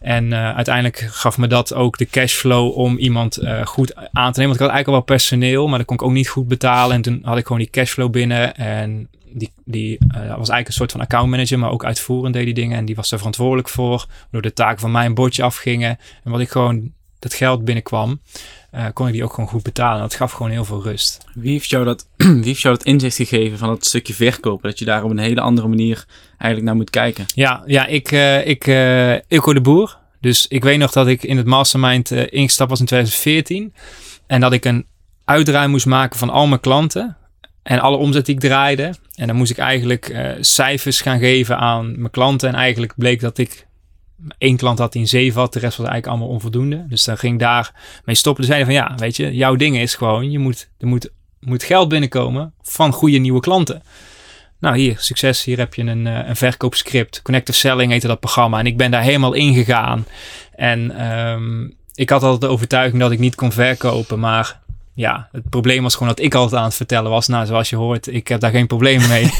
En 0.00 0.24
uh, 0.24 0.54
uiteindelijk 0.54 0.98
gaf 1.10 1.38
me 1.38 1.46
dat 1.46 1.74
ook 1.74 1.98
de 1.98 2.06
cashflow 2.06 2.78
om 2.78 2.98
iemand 2.98 3.42
uh, 3.42 3.66
goed 3.66 3.94
aan 3.94 4.32
te 4.32 4.40
nemen. 4.40 4.42
Want 4.42 4.54
ik 4.54 4.60
had 4.60 4.70
eigenlijk 4.70 4.86
al 4.86 4.92
wel 4.92 5.02
personeel, 5.02 5.68
maar 5.68 5.78
dat 5.78 5.86
kon 5.86 5.96
ik 5.96 6.02
ook 6.02 6.12
niet 6.12 6.28
goed 6.28 6.48
betalen. 6.48 6.96
En 6.96 7.02
toen 7.02 7.20
had 7.24 7.38
ik 7.38 7.46
gewoon 7.46 7.62
die 7.62 7.70
cashflow 7.70 8.10
binnen. 8.10 8.56
En 8.56 9.08
die, 9.34 9.52
die 9.64 9.98
uh, 10.00 10.16
was 10.16 10.26
eigenlijk 10.26 10.66
een 10.66 10.72
soort 10.72 10.92
van 10.92 11.00
accountmanager, 11.00 11.58
maar 11.58 11.70
ook 11.70 11.84
uitvoerend 11.84 12.34
deed 12.34 12.44
die 12.44 12.54
dingen. 12.54 12.78
En 12.78 12.84
die 12.84 12.94
was 12.94 13.12
er 13.12 13.18
verantwoordelijk 13.18 13.68
voor, 13.68 14.06
door 14.30 14.42
de 14.42 14.52
taken 14.52 14.80
van 14.80 14.90
mij 14.90 15.06
een 15.06 15.14
bordje 15.14 15.42
afgingen. 15.42 15.98
En 16.24 16.30
wat 16.30 16.40
ik 16.40 16.50
gewoon 16.50 16.92
dat 17.18 17.34
geld 17.34 17.64
binnenkwam, 17.64 18.20
eh, 18.70 18.86
kon 18.92 19.06
ik 19.06 19.12
die 19.12 19.24
ook 19.24 19.32
gewoon 19.32 19.48
goed 19.48 19.62
betalen. 19.62 20.00
Dat 20.00 20.14
gaf 20.14 20.32
gewoon 20.32 20.52
heel 20.52 20.64
veel 20.64 20.82
rust. 20.82 21.24
Wie 21.34 21.52
heeft 21.52 21.68
jou 21.68 21.84
dat, 21.84 22.06
wie 22.16 22.44
heeft 22.44 22.60
jou 22.60 22.76
dat 22.76 22.86
inzicht 22.86 23.16
gegeven 23.16 23.58
van 23.58 23.68
dat 23.68 23.84
stukje 23.84 24.14
verkopen? 24.14 24.70
Dat 24.70 24.78
je 24.78 24.84
daar 24.84 25.04
op 25.04 25.10
een 25.10 25.18
hele 25.18 25.40
andere 25.40 25.68
manier 25.68 26.04
eigenlijk 26.28 26.62
naar 26.62 26.76
moet 26.76 26.90
kijken. 26.90 27.26
Ja, 27.34 27.62
ja 27.66 27.86
ik, 27.86 28.12
uh, 28.12 28.46
ik, 28.46 28.66
Ilko 29.28 29.52
de 29.52 29.60
Boer. 29.60 29.98
Dus 30.20 30.46
ik 30.48 30.62
weet 30.62 30.78
nog 30.78 30.92
dat 30.92 31.06
ik 31.06 31.22
in 31.22 31.36
het 31.36 31.46
mastermind 31.46 32.10
ingestapt 32.10 32.70
was 32.70 32.80
in 32.80 32.86
2014. 32.86 33.74
En 34.26 34.40
dat 34.40 34.52
ik 34.52 34.64
een 34.64 34.86
uitdraai 35.24 35.68
moest 35.68 35.86
maken 35.86 36.18
van 36.18 36.30
al 36.30 36.46
mijn 36.46 36.60
klanten. 36.60 37.16
En 37.62 37.80
alle 37.80 37.96
omzet 37.96 38.26
die 38.26 38.34
ik 38.34 38.40
draaide. 38.40 38.94
En 39.14 39.26
dan 39.26 39.36
moest 39.36 39.50
ik 39.50 39.58
eigenlijk 39.58 40.36
cijfers 40.40 41.00
gaan 41.00 41.18
geven 41.18 41.58
aan 41.58 41.98
mijn 41.98 42.10
klanten. 42.10 42.48
En 42.48 42.54
eigenlijk 42.54 42.92
bleek 42.96 43.20
dat 43.20 43.38
ik 43.38 43.66
één 44.38 44.56
klant 44.56 44.78
had 44.78 44.92
die 44.92 45.00
een 45.00 45.08
7 45.08 45.40
had, 45.40 45.52
de 45.52 45.58
rest 45.58 45.76
was 45.76 45.86
eigenlijk 45.86 46.06
allemaal 46.06 46.34
onvoldoende. 46.34 46.86
Dus 46.88 47.04
dan 47.04 47.18
ging 47.18 47.38
daar 47.38 48.00
mee 48.04 48.14
stoppen. 48.14 48.42
Dus 48.42 48.54
zeiden 48.54 48.74
van 48.74 48.84
ja, 48.84 48.94
weet 48.96 49.16
je, 49.16 49.34
jouw 49.34 49.56
ding 49.56 49.78
is 49.78 49.94
gewoon, 49.94 50.30
je 50.30 50.38
moet, 50.38 50.70
er 50.78 50.86
moet, 50.86 51.10
moet 51.40 51.62
geld 51.62 51.88
binnenkomen 51.88 52.54
van 52.62 52.92
goede 52.92 53.18
nieuwe 53.18 53.40
klanten. 53.40 53.82
Nou 54.58 54.78
hier, 54.78 54.96
succes, 54.98 55.44
hier 55.44 55.58
heb 55.58 55.74
je 55.74 55.82
een, 55.82 56.06
eh, 56.06 56.28
een 56.28 56.36
verkoopscript. 56.36 57.22
Connective 57.22 57.58
Selling 57.58 57.92
heette 57.92 58.06
dat 58.06 58.20
programma. 58.20 58.58
En 58.58 58.66
ik 58.66 58.76
ben 58.76 58.90
daar 58.90 59.02
helemaal 59.02 59.32
ingegaan. 59.32 60.06
En 60.54 61.06
um, 61.12 61.76
ik 61.94 62.10
had 62.10 62.22
altijd 62.22 62.40
de 62.40 62.46
overtuiging 62.46 63.00
dat 63.00 63.10
ik 63.10 63.18
niet 63.18 63.34
kon 63.34 63.52
verkopen, 63.52 64.18
maar 64.18 64.60
ja, 64.94 65.28
het 65.32 65.48
probleem 65.48 65.82
was 65.82 65.92
gewoon 65.92 66.08
dat 66.08 66.24
ik 66.24 66.34
altijd 66.34 66.60
aan 66.60 66.66
het 66.66 66.76
vertellen 66.76 67.10
was. 67.10 67.28
Nou, 67.28 67.46
zoals 67.46 67.70
je 67.70 67.76
hoort, 67.76 68.06
ik 68.06 68.28
heb 68.28 68.40
daar 68.40 68.50
geen 68.50 68.66
probleem 68.66 69.08
mee. 69.08 69.30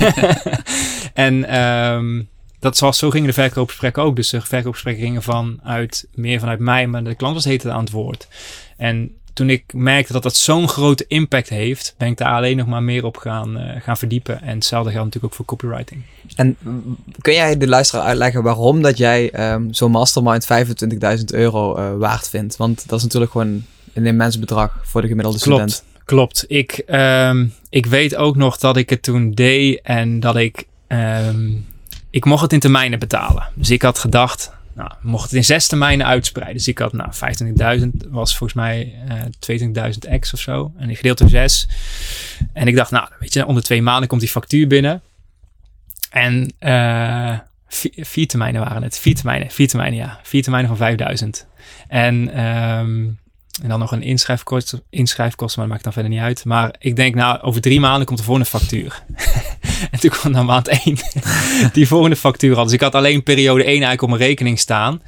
en 1.15 1.63
um, 1.63 2.29
dat 2.59 2.77
zoals 2.77 2.99
zo 2.99 3.11
gingen 3.11 3.27
de 3.27 3.33
verkoopgesprekken 3.33 4.03
ook. 4.03 4.17
Dus 4.17 4.31
de 4.31 4.41
verkoopgesprekken 4.41 5.05
gingen 5.05 5.23
vanuit, 5.23 6.07
meer 6.15 6.41
vanuit 6.41 6.59
mij, 6.59 6.87
maar 6.87 7.05
de 7.05 7.15
klant 7.15 7.35
was 7.35 7.45
heette 7.45 7.71
aan 7.71 7.81
het 7.81 7.91
woord. 7.91 8.29
En 8.77 9.17
toen 9.33 9.51
ik 9.51 9.73
merkte 9.73 10.13
dat 10.13 10.23
dat 10.23 10.37
zo'n 10.37 10.69
grote 10.69 11.05
impact 11.09 11.49
heeft, 11.49 11.95
ben 11.99 12.09
ik 12.09 12.17
daar 12.17 12.35
alleen 12.35 12.57
nog 12.57 12.67
maar 12.67 12.83
meer 12.83 13.05
op 13.05 13.17
gaan, 13.17 13.59
uh, 13.59 13.81
gaan 13.81 13.97
verdiepen. 13.97 14.43
En 14.43 14.55
hetzelfde 14.55 14.91
geldt 14.91 15.05
natuurlijk 15.05 15.33
ook 15.33 15.39
voor 15.39 15.57
copywriting. 15.57 16.03
En 16.37 16.57
kun 17.21 17.33
jij 17.33 17.57
de 17.57 17.69
luisteraar 17.69 18.07
uitleggen 18.07 18.43
waarom 18.43 18.83
dat 18.83 18.99
jij 18.99 19.53
um, 19.53 19.75
zo'n 19.75 19.91
mastermind 19.91 20.47
25.000 21.19 21.25
euro 21.25 21.79
uh, 21.79 21.97
waard 21.97 22.29
vindt? 22.29 22.57
Want 22.57 22.89
dat 22.89 22.99
is 22.99 23.05
natuurlijk 23.05 23.33
gewoon 23.33 23.65
een 23.95 24.07
immens 24.07 24.39
bedrag 24.39 24.79
voor 24.83 25.03
de 25.03 25.09
gemiddelde 25.09 25.39
Klopt. 25.39 25.71
student. 25.71 25.91
Klopt. 26.05 26.45
Ik, 26.49 26.83
um, 26.89 27.55
ik 27.69 27.87
weet 27.87 28.17
ook 28.17 28.37
nog 28.37 28.59
dat 28.59 28.77
ik 28.77 28.91
het 28.91 29.03
toen 29.03 29.31
deed 29.31 29.81
en 29.83 30.21
dat 30.21 30.37
ik 30.37 30.67
um, 30.89 31.67
ik 32.13 32.25
mocht 32.25 32.43
het 32.43 32.53
in 32.53 32.61
termijnen 32.61 32.99
betalen. 32.99 33.49
Dus 33.55 33.71
ik 33.71 33.83
had 33.83 33.99
gedacht, 33.99 34.53
nou, 34.73 34.91
mocht 35.01 35.25
het 35.25 35.33
in 35.33 35.45
zes 35.45 35.67
termijnen 35.67 36.07
uitspreiden. 36.07 36.57
Dus 36.57 36.69
ik 36.69 36.79
had, 36.79 36.93
nou, 36.93 37.11
25.000 37.81 37.89
was 38.11 38.37
volgens 38.37 38.59
mij 38.59 38.95
uh, 39.09 39.93
22.000 40.13 40.19
x 40.19 40.33
of 40.33 40.41
zo. 40.41 40.73
En 40.77 40.91
ik 40.91 40.97
gedeeld 40.97 41.19
door 41.19 41.29
zes. 41.29 41.69
En 42.53 42.67
ik 42.67 42.77
dacht, 42.77 42.91
nou, 42.91 43.09
weet 43.19 43.33
je, 43.33 43.47
onder 43.47 43.63
twee 43.63 43.83
maanden 43.83 44.09
komt 44.09 44.21
die 44.21 44.31
factuur 44.31 44.67
binnen. 44.67 45.03
En 46.11 46.53
uh, 46.61 47.39
vier, 47.69 47.93
vier, 47.97 48.27
termijnen 48.27 48.61
waren 48.61 48.83
het. 48.83 48.99
Vier 48.99 49.15
termijnen, 49.15 49.51
vier 49.51 49.69
termijnen, 49.69 49.99
ja. 49.99 50.21
Vier 50.23 50.43
termijnen 50.43 50.69
van 50.69 50.79
5000. 50.79 51.47
En 51.89 52.45
um, 52.45 53.19
en 53.63 53.69
dan 53.69 53.79
nog 53.79 53.93
een 53.93 54.03
inschrijfkosten, 54.03 54.83
inschrijfkosten, 54.91 55.61
maar 55.61 55.69
dat 55.69 55.73
maakt 55.77 55.85
dan 55.85 55.93
verder 55.93 56.11
niet 56.11 56.29
uit. 56.29 56.45
Maar 56.45 56.75
ik 56.79 56.97
denk, 56.97 57.15
nou, 57.15 57.41
over 57.41 57.61
drie 57.61 57.81
maanden 57.81 58.07
komt 58.07 58.19
de 58.19 58.25
volgende 58.25 58.49
factuur. 58.49 59.05
en 59.91 60.01
toen 60.01 60.11
kwam 60.11 60.33
dan 60.33 60.47
maand 60.47 60.69
één 60.69 60.99
die 61.73 61.87
volgende 61.87 62.17
factuur 62.17 62.57
al. 62.57 62.65
Dus 62.65 62.73
ik 62.73 62.81
had 62.81 62.95
alleen 62.95 63.23
periode 63.23 63.63
één 63.63 63.71
eigenlijk 63.71 64.03
op 64.03 64.09
mijn 64.09 64.21
rekening 64.21 64.59
staan. 64.59 65.03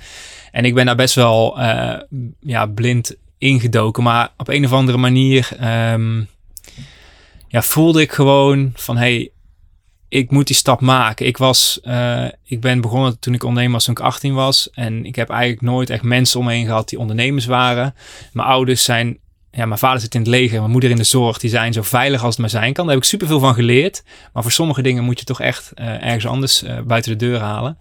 En 0.52 0.64
ik 0.64 0.74
ben 0.74 0.86
daar 0.86 0.96
best 0.96 1.14
wel 1.14 1.60
uh, 1.60 1.98
ja, 2.40 2.66
blind 2.66 3.16
ingedoken. 3.38 4.02
Maar 4.02 4.32
op 4.36 4.48
een 4.48 4.64
of 4.64 4.72
andere 4.72 4.98
manier 4.98 5.48
um, 5.92 6.28
ja, 7.48 7.62
voelde 7.62 8.00
ik 8.00 8.12
gewoon 8.12 8.72
van... 8.74 8.96
Hey, 8.96 9.30
ik 10.14 10.30
moet 10.30 10.46
die 10.46 10.56
stap 10.56 10.80
maken. 10.80 11.26
Ik 11.26 11.36
was, 11.36 11.80
uh, 11.84 12.24
ik 12.44 12.60
ben 12.60 12.80
begonnen 12.80 13.18
toen 13.18 13.34
ik 13.34 13.42
ondernemer 13.42 13.72
was 13.72 13.84
toen 13.84 13.94
ik 13.94 14.00
18 14.00 14.34
was. 14.34 14.70
En 14.70 15.04
ik 15.04 15.16
heb 15.16 15.30
eigenlijk 15.30 15.62
nooit 15.62 15.90
echt 15.90 16.02
mensen 16.02 16.40
om 16.40 16.46
me 16.46 16.64
gehad 16.64 16.88
die 16.88 16.98
ondernemers 16.98 17.46
waren. 17.46 17.94
Mijn 18.32 18.48
ouders 18.48 18.84
zijn, 18.84 19.18
ja, 19.54 19.66
mijn 19.66 19.78
vader 19.78 20.00
zit 20.00 20.14
in 20.14 20.20
het 20.20 20.28
leger, 20.28 20.58
mijn 20.58 20.70
moeder 20.70 20.90
in 20.90 20.96
de 20.96 21.04
zorg. 21.04 21.38
Die 21.38 21.50
zijn 21.50 21.72
zo 21.72 21.82
veilig 21.82 22.20
als 22.22 22.30
het 22.30 22.38
maar 22.38 22.50
zijn 22.50 22.72
kan. 22.72 22.84
Daar 22.84 22.94
heb 22.94 23.02
ik 23.02 23.08
superveel 23.10 23.40
van 23.40 23.54
geleerd. 23.54 24.02
Maar 24.32 24.42
voor 24.42 24.52
sommige 24.52 24.82
dingen 24.82 25.04
moet 25.04 25.18
je 25.18 25.24
toch 25.24 25.40
echt 25.40 25.72
uh, 25.74 25.86
ergens 25.86 26.26
anders 26.26 26.62
uh, 26.62 26.80
buiten 26.80 27.18
de 27.18 27.26
deur 27.26 27.40
halen. 27.40 27.78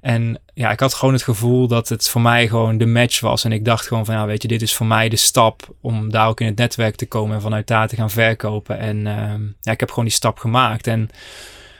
En 0.00 0.40
ja, 0.54 0.70
ik 0.70 0.80
had 0.80 0.94
gewoon 0.94 1.14
het 1.14 1.22
gevoel 1.22 1.68
dat 1.68 1.88
het 1.88 2.08
voor 2.08 2.20
mij 2.20 2.48
gewoon 2.48 2.78
de 2.78 2.86
match 2.86 3.20
was. 3.20 3.44
En 3.44 3.52
ik 3.52 3.64
dacht 3.64 3.86
gewoon 3.86 4.04
van, 4.04 4.14
ja, 4.14 4.26
weet 4.26 4.42
je, 4.42 4.48
dit 4.48 4.62
is 4.62 4.74
voor 4.74 4.86
mij 4.86 5.08
de 5.08 5.16
stap 5.16 5.74
om 5.80 6.10
daar 6.10 6.28
ook 6.28 6.40
in 6.40 6.46
het 6.46 6.56
netwerk 6.56 6.96
te 6.96 7.06
komen 7.06 7.34
en 7.34 7.42
vanuit 7.42 7.66
daar 7.66 7.88
te 7.88 7.96
gaan 7.96 8.10
verkopen. 8.10 8.78
En 8.78 8.96
uh, 8.96 9.48
ja, 9.60 9.72
ik 9.72 9.80
heb 9.80 9.88
gewoon 9.88 10.04
die 10.04 10.14
stap 10.14 10.38
gemaakt. 10.38 10.86
En 10.86 11.08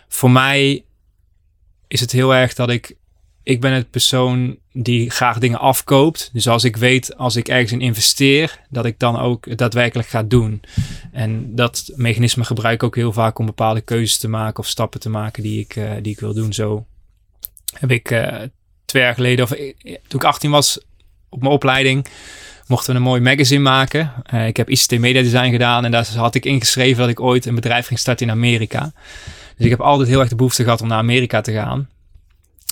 voor 0.08 0.30
mij 0.30 0.84
is 1.88 2.00
het 2.00 2.12
heel 2.12 2.34
erg 2.34 2.54
dat 2.54 2.70
ik, 2.70 2.96
ik 3.44 3.60
ben 3.60 3.72
het 3.72 3.90
persoon 3.90 4.56
die 4.72 5.10
graag 5.10 5.38
dingen 5.38 5.58
afkoopt. 5.58 6.30
Dus 6.32 6.48
als 6.48 6.64
ik 6.64 6.76
weet, 6.76 7.16
als 7.16 7.36
ik 7.36 7.48
ergens 7.48 7.72
in 7.72 7.80
investeer, 7.80 8.60
dat 8.70 8.84
ik 8.84 8.98
dan 8.98 9.18
ook 9.18 9.56
daadwerkelijk 9.56 10.08
ga 10.08 10.22
doen. 10.22 10.62
En 11.12 11.54
dat 11.54 11.92
mechanisme 11.94 12.44
gebruik 12.44 12.74
ik 12.74 12.82
ook 12.82 12.96
heel 12.96 13.12
vaak 13.12 13.38
om 13.38 13.46
bepaalde 13.46 13.80
keuzes 13.80 14.18
te 14.18 14.28
maken 14.28 14.58
of 14.58 14.68
stappen 14.68 15.00
te 15.00 15.08
maken 15.08 15.42
die 15.42 15.60
ik, 15.60 15.76
uh, 15.76 15.90
die 16.02 16.12
ik 16.12 16.20
wil 16.20 16.34
doen. 16.34 16.52
Zo 16.52 16.86
heb 17.78 17.90
ik 17.90 18.10
uh, 18.10 18.36
twee 18.84 19.02
jaar 19.02 19.14
geleden, 19.14 19.44
of 19.44 19.50
toen 19.82 20.20
ik 20.20 20.24
18 20.24 20.50
was, 20.50 20.78
op 21.28 21.40
mijn 21.40 21.52
opleiding, 21.52 22.06
mochten 22.66 22.92
we 22.92 22.98
een 22.98 23.04
mooi 23.04 23.20
magazine 23.20 23.62
maken. 23.62 24.12
Ik 24.46 24.56
heb 24.56 24.70
ICT 24.70 24.98
Media 24.98 25.22
Design 25.22 25.50
gedaan 25.50 25.84
en 25.84 25.90
daar 25.90 26.08
had 26.16 26.34
ik 26.34 26.44
ingeschreven 26.44 27.00
dat 27.00 27.08
ik 27.08 27.20
ooit 27.20 27.46
een 27.46 27.54
bedrijf 27.54 27.86
ging 27.86 27.98
starten 27.98 28.26
in 28.26 28.32
Amerika. 28.32 28.92
Dus 29.56 29.64
ik 29.64 29.70
heb 29.70 29.80
altijd 29.80 30.08
heel 30.08 30.20
erg 30.20 30.28
de 30.28 30.36
behoefte 30.36 30.62
gehad 30.62 30.80
om 30.80 30.88
naar 30.88 30.98
Amerika 30.98 31.40
te 31.40 31.52
gaan. 31.52 31.88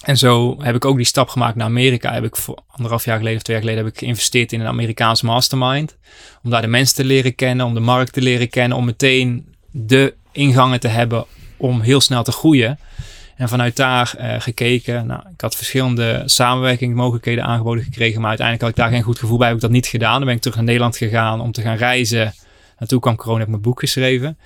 En 0.02 0.16
zo 0.18 0.56
heb 0.62 0.74
ik 0.74 0.84
ook 0.84 0.96
die 0.96 1.06
stap 1.06 1.28
gemaakt 1.28 1.56
naar 1.56 1.66
Amerika. 1.66 2.12
Heb 2.12 2.24
ik 2.24 2.36
voor 2.36 2.58
anderhalf 2.70 3.04
jaar 3.04 3.18
geleden 3.18 3.42
twee 3.42 3.56
jaar 3.56 3.64
geleden 3.64 3.84
heb 3.84 3.94
ik 3.94 3.98
geïnvesteerd 3.98 4.52
in 4.52 4.60
een 4.60 4.66
Amerikaans 4.66 5.22
mastermind. 5.22 5.96
Om 6.42 6.50
daar 6.50 6.60
de 6.60 6.66
mensen 6.66 6.96
te 6.96 7.04
leren 7.04 7.34
kennen, 7.34 7.66
om 7.66 7.74
de 7.74 7.80
markt 7.80 8.12
te 8.12 8.22
leren 8.22 8.48
kennen, 8.48 8.76
om 8.76 8.84
meteen 8.84 9.54
de 9.70 10.14
ingangen 10.32 10.80
te 10.80 10.88
hebben 10.88 11.24
om 11.56 11.80
heel 11.80 12.00
snel 12.00 12.22
te 12.22 12.32
groeien. 12.32 12.78
En 13.36 13.48
vanuit 13.48 13.76
daar 13.76 14.14
uh, 14.20 14.34
gekeken. 14.38 15.06
Nou, 15.06 15.22
ik 15.32 15.40
had 15.40 15.56
verschillende 15.56 16.22
samenwerkingsmogelijkheden 16.24 17.44
aangeboden 17.44 17.84
gekregen. 17.84 18.20
Maar 18.20 18.28
uiteindelijk 18.28 18.66
had 18.66 18.76
ik 18.76 18.84
daar 18.84 18.94
geen 18.94 19.06
goed 19.06 19.18
gevoel 19.18 19.38
bij. 19.38 19.46
Heb 19.46 19.56
ik 19.56 19.62
dat 19.62 19.70
niet 19.70 19.86
gedaan. 19.86 20.16
Dan 20.16 20.24
ben 20.24 20.34
ik 20.34 20.40
terug 20.40 20.56
naar 20.56 20.64
Nederland 20.64 20.96
gegaan 20.96 21.40
om 21.40 21.52
te 21.52 21.62
gaan 21.62 21.76
reizen. 21.76 22.34
En 22.78 22.88
toen 22.88 23.00
kwam 23.00 23.16
corona, 23.16 23.38
heb 23.38 23.46
ik 23.46 23.52
mijn 23.52 23.62
boek 23.62 23.80
geschreven. 23.80 24.38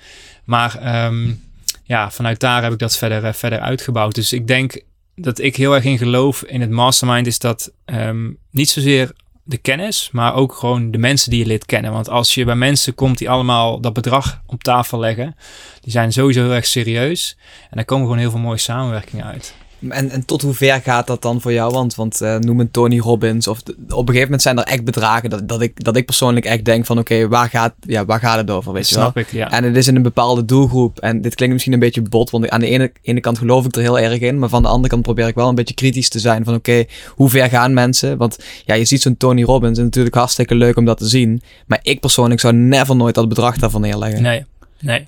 Maar 0.43 1.05
um, 1.05 1.43
ja, 1.83 2.11
vanuit 2.11 2.39
daar 2.39 2.63
heb 2.63 2.71
ik 2.71 2.79
dat 2.79 2.97
verder, 2.97 3.23
uh, 3.23 3.33
verder 3.33 3.59
uitgebouwd. 3.59 4.15
Dus 4.15 4.33
ik 4.33 4.47
denk 4.47 4.81
dat 5.19 5.39
ik 5.39 5.55
heel 5.55 5.75
erg 5.75 5.83
in 5.83 5.97
geloof 5.97 6.43
in 6.43 6.61
het 6.61 6.69
mastermind. 6.69 7.27
Is 7.27 7.39
dat 7.39 7.71
um, 7.85 8.37
niet 8.51 8.69
zozeer 8.69 9.11
de 9.43 9.57
kennis, 9.57 10.09
maar 10.11 10.35
ook 10.35 10.53
gewoon 10.53 10.91
de 10.91 10.97
mensen 10.97 11.29
die 11.29 11.39
je 11.39 11.45
leert 11.45 11.65
kennen. 11.65 11.91
Want 11.91 12.09
als 12.09 12.33
je 12.33 12.45
bij 12.45 12.55
mensen 12.55 12.95
komt 12.95 13.17
die 13.17 13.29
allemaal 13.29 13.79
dat 13.79 13.93
bedrag 13.93 14.41
op 14.45 14.63
tafel 14.63 14.99
leggen, 14.99 15.35
die 15.81 15.91
zijn 15.91 16.11
sowieso 16.13 16.41
heel 16.41 16.53
erg 16.53 16.65
serieus. 16.65 17.37
En 17.61 17.75
daar 17.75 17.85
komen 17.85 18.05
gewoon 18.05 18.19
heel 18.21 18.31
veel 18.31 18.39
mooie 18.39 18.57
samenwerkingen 18.57 19.25
uit. 19.25 19.55
En, 19.89 20.09
en 20.09 20.25
tot 20.25 20.41
hoe 20.41 20.53
ver 20.53 20.81
gaat 20.81 21.07
dat 21.07 21.21
dan 21.21 21.41
voor 21.41 21.53
jou? 21.53 21.73
Want, 21.73 21.95
want 21.95 22.21
uh, 22.21 22.37
noem 22.37 22.59
een 22.59 22.71
Tony 22.71 22.99
Robbins. 22.99 23.47
Of 23.47 23.61
de, 23.61 23.71
op 23.71 23.89
een 23.89 23.97
gegeven 23.97 24.21
moment 24.21 24.41
zijn 24.41 24.57
er 24.57 24.63
echt 24.63 24.83
bedragen 24.83 25.29
dat, 25.29 25.47
dat, 25.47 25.61
ik, 25.61 25.83
dat 25.83 25.95
ik 25.95 26.05
persoonlijk 26.05 26.45
echt 26.45 26.65
denk 26.65 26.85
van 26.85 26.99
oké, 26.99 27.13
okay, 27.13 27.27
waar, 27.27 27.49
gaat, 27.49 27.73
ja, 27.79 28.05
waar 28.05 28.19
gaat 28.19 28.37
het 28.37 28.49
over? 28.49 28.73
Weet 28.73 28.87
je 28.87 28.93
Snap 28.93 29.13
wel? 29.13 29.23
ik, 29.23 29.31
ja. 29.31 29.51
En 29.51 29.63
het 29.63 29.75
is 29.75 29.87
in 29.87 29.95
een 29.95 30.01
bepaalde 30.01 30.45
doelgroep. 30.45 30.99
En 30.99 31.21
dit 31.21 31.35
klinkt 31.35 31.53
misschien 31.53 31.73
een 31.73 31.79
beetje 31.79 32.01
bot, 32.01 32.29
want 32.29 32.49
aan 32.49 32.59
de 32.59 32.67
ene, 32.67 32.91
ene 33.01 33.19
kant 33.19 33.37
geloof 33.37 33.65
ik 33.65 33.75
er 33.75 33.81
heel 33.81 33.99
erg 33.99 34.19
in. 34.19 34.39
Maar 34.39 34.49
van 34.49 34.61
de 34.61 34.67
andere 34.67 34.89
kant 34.89 35.01
probeer 35.01 35.27
ik 35.27 35.35
wel 35.35 35.49
een 35.49 35.55
beetje 35.55 35.73
kritisch 35.73 36.09
te 36.09 36.19
zijn 36.19 36.43
van 36.43 36.55
oké, 36.55 36.71
okay, 36.71 36.89
hoe 37.15 37.29
ver 37.29 37.49
gaan 37.49 37.73
mensen? 37.73 38.17
Want 38.17 38.37
ja, 38.65 38.73
je 38.73 38.85
ziet 38.85 39.01
zo'n 39.01 39.17
Tony 39.17 39.43
Robbins 39.43 39.77
en 39.77 39.83
natuurlijk 39.83 40.15
hartstikke 40.15 40.55
leuk 40.55 40.77
om 40.77 40.85
dat 40.85 40.97
te 40.97 41.07
zien. 41.07 41.41
Maar 41.65 41.79
ik 41.81 41.99
persoonlijk 41.99 42.39
zou 42.39 42.53
never 42.53 42.95
nooit 42.95 43.15
dat 43.15 43.29
bedrag 43.29 43.57
daarvan 43.57 43.81
neerleggen. 43.81 44.21
Nee, 44.21 44.45
nee. 44.79 45.07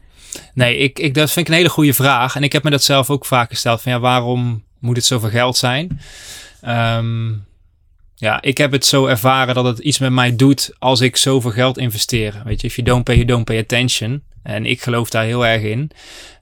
Nee, 0.53 0.77
ik, 0.77 0.99
ik, 0.99 1.13
dat 1.13 1.31
vind 1.31 1.45
ik 1.45 1.51
een 1.51 1.57
hele 1.57 1.69
goede 1.69 1.93
vraag. 1.93 2.35
En 2.35 2.43
ik 2.43 2.51
heb 2.51 2.63
me 2.63 2.69
dat 2.69 2.83
zelf 2.83 3.09
ook 3.09 3.25
vaak 3.25 3.49
gesteld 3.49 3.81
van 3.81 3.91
ja, 3.91 3.99
waarom 3.99 4.63
moet 4.79 4.95
het 4.95 5.05
zoveel 5.05 5.29
geld 5.29 5.57
zijn? 5.57 6.01
Um, 6.67 7.45
ja, 8.15 8.41
ik 8.41 8.57
heb 8.57 8.71
het 8.71 8.85
zo 8.85 9.05
ervaren 9.05 9.55
dat 9.55 9.65
het 9.65 9.79
iets 9.79 9.99
met 9.99 10.11
mij 10.11 10.35
doet 10.35 10.71
als 10.79 11.01
ik 11.01 11.17
zoveel 11.17 11.51
geld 11.51 11.77
investeer. 11.77 12.41
Weet 12.45 12.61
je, 12.61 12.67
if 12.67 12.75
you 12.75 12.87
don't 12.87 13.03
pay, 13.03 13.15
you 13.15 13.27
don't 13.27 13.45
pay 13.45 13.59
attention. 13.59 14.23
En 14.43 14.65
ik 14.65 14.81
geloof 14.81 15.09
daar 15.09 15.23
heel 15.23 15.45
erg 15.45 15.61
in. 15.61 15.91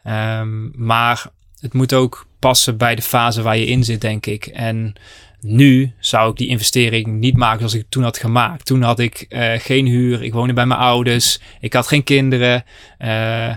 Um, 0.08 0.72
maar 0.76 1.26
het 1.60 1.74
moet 1.74 1.94
ook 1.94 2.28
passen 2.40 2.78
bij 2.78 2.96
de 2.96 3.02
fase 3.02 3.42
waar 3.42 3.58
je 3.58 3.66
in 3.66 3.84
zit, 3.84 4.02
denk 4.02 4.26
ik. 4.26 4.46
En 4.46 4.94
nu 5.42 5.94
zou 6.00 6.32
ik 6.32 6.38
die 6.38 6.48
investering 6.48 7.08
niet 7.08 7.36
maken 7.36 7.58
zoals 7.58 7.74
ik 7.74 7.86
toen 7.90 8.04
had 8.04 8.18
gemaakt. 8.18 8.66
Toen 8.66 8.82
had 8.82 9.00
ik 9.00 9.26
uh, 9.30 9.52
geen 9.58 9.86
huur, 9.86 10.24
ik 10.24 10.34
woonde 10.34 10.54
bij 10.54 10.66
mijn 10.66 10.80
ouders, 10.80 11.40
ik 11.60 11.74
had 11.74 11.88
geen 11.88 12.04
kinderen. 12.04 12.64
Uh, 13.00 13.56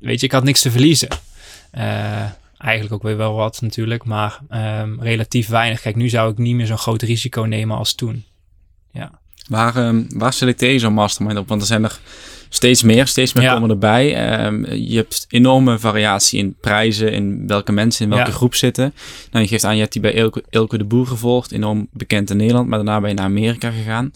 weet 0.00 0.20
je, 0.20 0.26
ik 0.26 0.32
had 0.32 0.44
niks 0.44 0.60
te 0.60 0.70
verliezen. 0.70 1.08
Uh, 1.78 2.24
eigenlijk 2.58 2.92
ook 2.92 3.02
weer 3.02 3.16
wel 3.16 3.34
wat 3.34 3.60
natuurlijk, 3.60 4.04
maar 4.04 4.38
um, 4.80 5.02
relatief 5.02 5.48
weinig. 5.48 5.80
Kijk, 5.80 5.96
nu 5.96 6.08
zou 6.08 6.30
ik 6.32 6.38
niet 6.38 6.54
meer 6.54 6.66
zo'n 6.66 6.78
groot 6.78 7.02
risico 7.02 7.42
nemen 7.42 7.76
als 7.76 7.94
toen. 7.94 8.24
Ja. 8.92 9.10
Waar, 9.48 9.76
ehm, 9.76 10.04
waar 10.08 10.32
selecteer 10.32 10.72
je 10.72 10.78
zo'n 10.78 10.92
mastermind 10.92 11.38
op? 11.38 11.48
Want 11.48 11.60
er 11.60 11.66
zijn 11.66 11.84
er 11.84 11.98
steeds 12.48 12.82
meer, 12.82 13.06
steeds 13.06 13.32
meer 13.32 13.42
Ja. 13.44 13.52
komen 13.54 13.70
erbij. 13.70 14.14
Ehm, 14.14 14.72
je 14.74 14.96
hebt 14.96 15.26
enorme 15.28 15.78
variatie 15.78 16.38
in 16.38 16.56
prijzen, 16.60 17.12
in 17.12 17.46
welke 17.46 17.72
mensen 17.72 18.04
in 18.04 18.10
welke 18.10 18.30
Ja. 18.30 18.36
groep 18.36 18.54
zitten. 18.54 18.94
Nou, 19.30 19.44
je 19.44 19.50
geeft 19.50 19.64
aan, 19.64 19.74
je 19.74 19.80
hebt 19.80 19.92
die 19.92 20.02
bij 20.02 20.12
Ilke, 20.12 20.44
Ilke 20.50 20.78
de 20.78 20.84
Boer 20.84 21.06
gevolgd, 21.06 21.52
enorm 21.52 21.88
bekend 21.92 22.30
in 22.30 22.36
Nederland, 22.36 22.68
maar 22.68 22.78
daarna 22.78 23.00
ben 23.00 23.08
je 23.08 23.14
naar 23.14 23.24
Amerika 23.24 23.70
gegaan. 23.70 24.12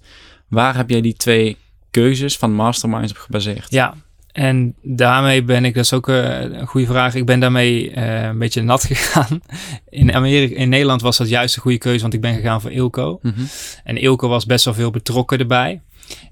Waar 0.48 0.76
heb 0.76 0.90
jij 0.90 1.00
die 1.00 1.14
twee 1.14 1.56
keuzes 1.90 2.36
van 2.36 2.52
masterminds 2.52 3.12
op 3.12 3.18
gebaseerd? 3.18 3.66
Ja, 3.70 3.94
en 4.32 4.74
daarmee 4.82 5.42
ben 5.42 5.64
ik, 5.64 5.74
dat 5.74 5.84
is 5.84 5.92
ook 5.92 6.08
eh, 6.08 6.40
een 6.40 6.66
goede 6.66 6.86
vraag, 6.86 7.14
ik 7.14 7.26
ben 7.26 7.40
daarmee 7.40 7.90
eh, 7.90 8.22
een 8.22 8.38
beetje 8.38 8.62
nat 8.62 8.84
gegaan. 8.92 9.42
In, 9.90 10.14
Amerika, 10.14 10.56
in 10.56 10.68
Nederland 10.68 11.02
was 11.02 11.16
dat 11.16 11.28
juist 11.28 11.56
een 11.56 11.62
goede 11.62 11.78
keuze, 11.78 12.00
want 12.00 12.14
ik 12.14 12.20
ben 12.20 12.34
gegaan 12.34 12.60
voor 12.60 12.72
Ilco. 12.72 13.18
Mhm. 13.22 13.42
En 13.84 13.96
Ilco 13.96 14.28
was 14.28 14.46
best 14.46 14.64
wel 14.64 14.74
veel 14.74 14.90
betrokken 14.90 15.38
erbij. 15.38 15.80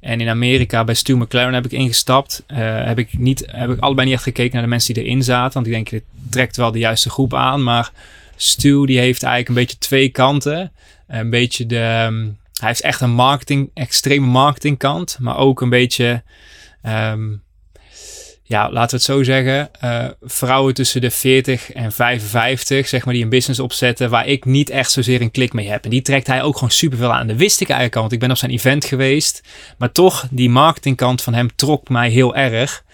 En 0.01 0.21
in 0.21 0.29
Amerika 0.29 0.85
bij 0.85 0.95
Stu 0.95 1.17
McLaren 1.17 1.55
heb 1.55 1.65
ik 1.65 1.73
ingestapt. 1.73 2.45
Eh, 2.47 2.85
heb, 2.85 2.99
ik 2.99 3.19
niet, 3.19 3.45
heb 3.51 3.71
ik 3.71 3.81
allebei 3.81 4.07
niet 4.07 4.17
echt 4.17 4.25
gekeken 4.25 4.53
naar 4.53 4.63
de 4.63 4.69
mensen 4.69 4.95
die 4.95 5.05
erin 5.05 5.23
zaten. 5.23 5.53
Want 5.53 5.67
ik 5.67 5.73
denk, 5.73 5.91
dit 5.91 6.05
trekt 6.31 6.57
wel 6.57 6.73
de 6.73 6.79
juiste 6.79 7.11
groep 7.11 7.35
aan. 7.35 7.63
Maar 7.63 7.93
Stu 8.37 8.87
die 8.87 8.99
heeft 8.99 9.23
eigenlijk 9.23 9.49
een 9.49 9.65
beetje 9.65 9.79
twee 9.79 10.09
kanten. 10.09 10.73
Een 11.07 11.31
beetje 11.31 11.67
de... 11.67 11.79
ehm, 11.79 12.29
hij 12.59 12.69
heeft 12.69 12.81
echt 12.81 13.01
een 13.01 13.11
marketing, 13.11 13.71
extreme 13.75 14.27
marketingkant. 14.27 15.17
Maar 15.21 15.37
ook 15.37 15.61
een 15.61 15.71
beetje... 15.71 16.23
ehm, 16.83 17.29
ja, 18.51 18.71
laten 18.71 18.91
we 18.91 18.97
het 18.97 19.03
zo 19.03 19.23
zeggen. 19.23 19.69
eh, 19.81 20.07
vrouwen 20.21 20.75
tussen 20.75 21.01
de 21.01 21.11
40 21.11 21.73
en 21.73 21.93
55, 21.93 22.89
zeg 22.89 23.05
maar, 23.05 23.15
die 23.15 23.23
een 23.23 23.29
business 23.29 23.61
opzetten. 23.61 24.11
Waar 24.11 24.27
ik 24.27 24.45
niet 24.45 24.71
echt 24.71 24.91
zozeer 24.91 25.21
een 25.21 25.31
klik 25.31 25.53
mee 25.53 25.69
heb. 25.69 25.85
En 25.85 25.91
die 25.91 26.03
trekt 26.03 26.27
hij 26.27 26.43
ook 26.43 26.55
gewoon 26.55 26.71
super 26.71 26.99
veel 26.99 27.13
aan. 27.13 27.27
Dat 27.27 27.37
wist 27.37 27.61
ik 27.61 27.67
eigenlijk 27.67 27.95
al, 27.95 28.01
want 28.01 28.13
ik 28.15 28.21
ben 28.21 28.31
op 28.31 28.37
zijn 28.37 28.51
event 28.51 28.85
geweest. 28.85 29.43
Maar 29.79 29.93
toch, 29.93 30.27
die 30.31 30.51
marketingkant 30.51 31.23
van 31.23 31.35
hem 31.35 31.55
trok 31.55 31.89
mij 31.89 32.11
heel 32.11 32.35
erg. 32.35 32.85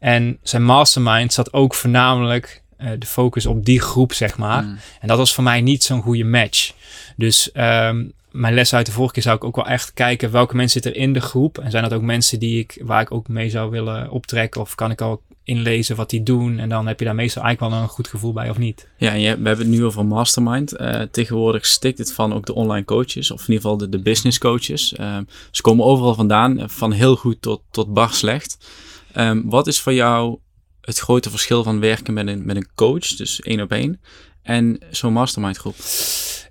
En 0.00 0.38
zijn 0.42 0.64
mastermind 0.64 1.32
zat 1.32 1.52
ook 1.52 1.74
voornamelijk 1.74 2.62
eh, 2.76 2.90
de 2.98 3.06
focus 3.06 3.46
op 3.46 3.64
die 3.64 3.80
groep, 3.80 4.12
zeg 4.12 4.38
maar. 4.38 4.62
Mm. 4.62 4.78
En 5.00 5.08
dat 5.08 5.18
was 5.18 5.34
voor 5.34 5.44
mij 5.44 5.60
niet 5.60 5.82
zo'n 5.82 6.02
goede 6.02 6.24
match. 6.24 6.72
Dus 7.16 7.52
ehm, 7.52 8.04
mijn 8.30 8.54
les 8.54 8.74
uit 8.74 8.86
de 8.86 8.92
vorige 8.92 9.12
keer 9.12 9.22
zou 9.22 9.36
ik 9.36 9.44
ook 9.44 9.56
wel 9.56 9.66
echt 9.66 9.92
kijken 9.92 10.30
welke 10.30 10.56
mensen 10.56 10.82
zitten 10.82 11.00
er 11.00 11.06
in 11.06 11.12
de 11.12 11.20
groep. 11.20 11.58
En 11.58 11.70
zijn 11.70 11.82
dat 11.82 11.92
ook 11.92 12.02
mensen 12.02 12.38
die 12.38 12.58
ik, 12.58 12.82
waar 12.84 13.00
ik 13.00 13.12
ook 13.12 13.28
mee 13.28 13.50
zou 13.50 13.70
willen 13.70 14.10
optrekken? 14.10 14.60
Of 14.60 14.74
kan 14.74 14.90
ik 14.90 15.00
al 15.00 15.22
inlezen 15.44 15.96
wat 15.96 16.10
die 16.10 16.22
doen? 16.22 16.58
En 16.58 16.68
dan 16.68 16.86
heb 16.86 16.98
je 16.98 17.04
daar 17.04 17.14
meestal 17.14 17.42
eigenlijk 17.42 17.72
wel 17.74 17.82
een 17.82 17.88
goed 17.88 18.08
gevoel 18.08 18.32
bij 18.32 18.50
of 18.50 18.58
niet. 18.58 18.88
Ja, 18.96 19.10
en 19.10 19.20
je, 19.20 19.38
we 19.38 19.46
hebben 19.46 19.66
het 19.66 19.76
nu 19.76 19.84
over 19.84 20.06
mastermind. 20.06 20.72
Eh, 20.72 21.00
tegenwoordig 21.00 21.66
stikt 21.66 21.98
het 21.98 22.12
van 22.12 22.34
ook 22.34 22.46
de 22.46 22.54
online 22.54 22.84
coaches, 22.84 23.30
of 23.30 23.40
in 23.40 23.46
ieder 23.46 23.60
geval 23.60 23.76
de, 23.76 23.88
de 23.88 24.02
business 24.02 24.38
coaches. 24.38 24.94
Ehm, 24.94 25.22
ze 25.50 25.62
komen 25.62 25.84
overal 25.84 26.14
vandaan, 26.14 26.58
eh, 26.58 26.68
van 26.68 26.92
heel 26.92 27.16
goed 27.16 27.42
tot, 27.42 27.62
tot 27.70 27.94
bar 27.94 28.12
slecht. 28.12 28.66
Ehm, 29.12 29.42
wat 29.44 29.66
is 29.66 29.80
voor 29.80 29.94
jou 29.94 30.38
het 30.86 30.98
grote 30.98 31.30
verschil 31.30 31.62
van 31.62 31.80
werken 31.80 32.14
met 32.14 32.26
een, 32.26 32.46
met 32.46 32.56
een 32.56 32.68
coach, 32.74 33.06
dus 33.06 33.40
één 33.40 33.60
op 33.60 33.72
één, 33.72 34.00
en 34.42 34.78
zo'n 34.90 35.12
mastermind 35.12 35.56
groep? 35.56 35.76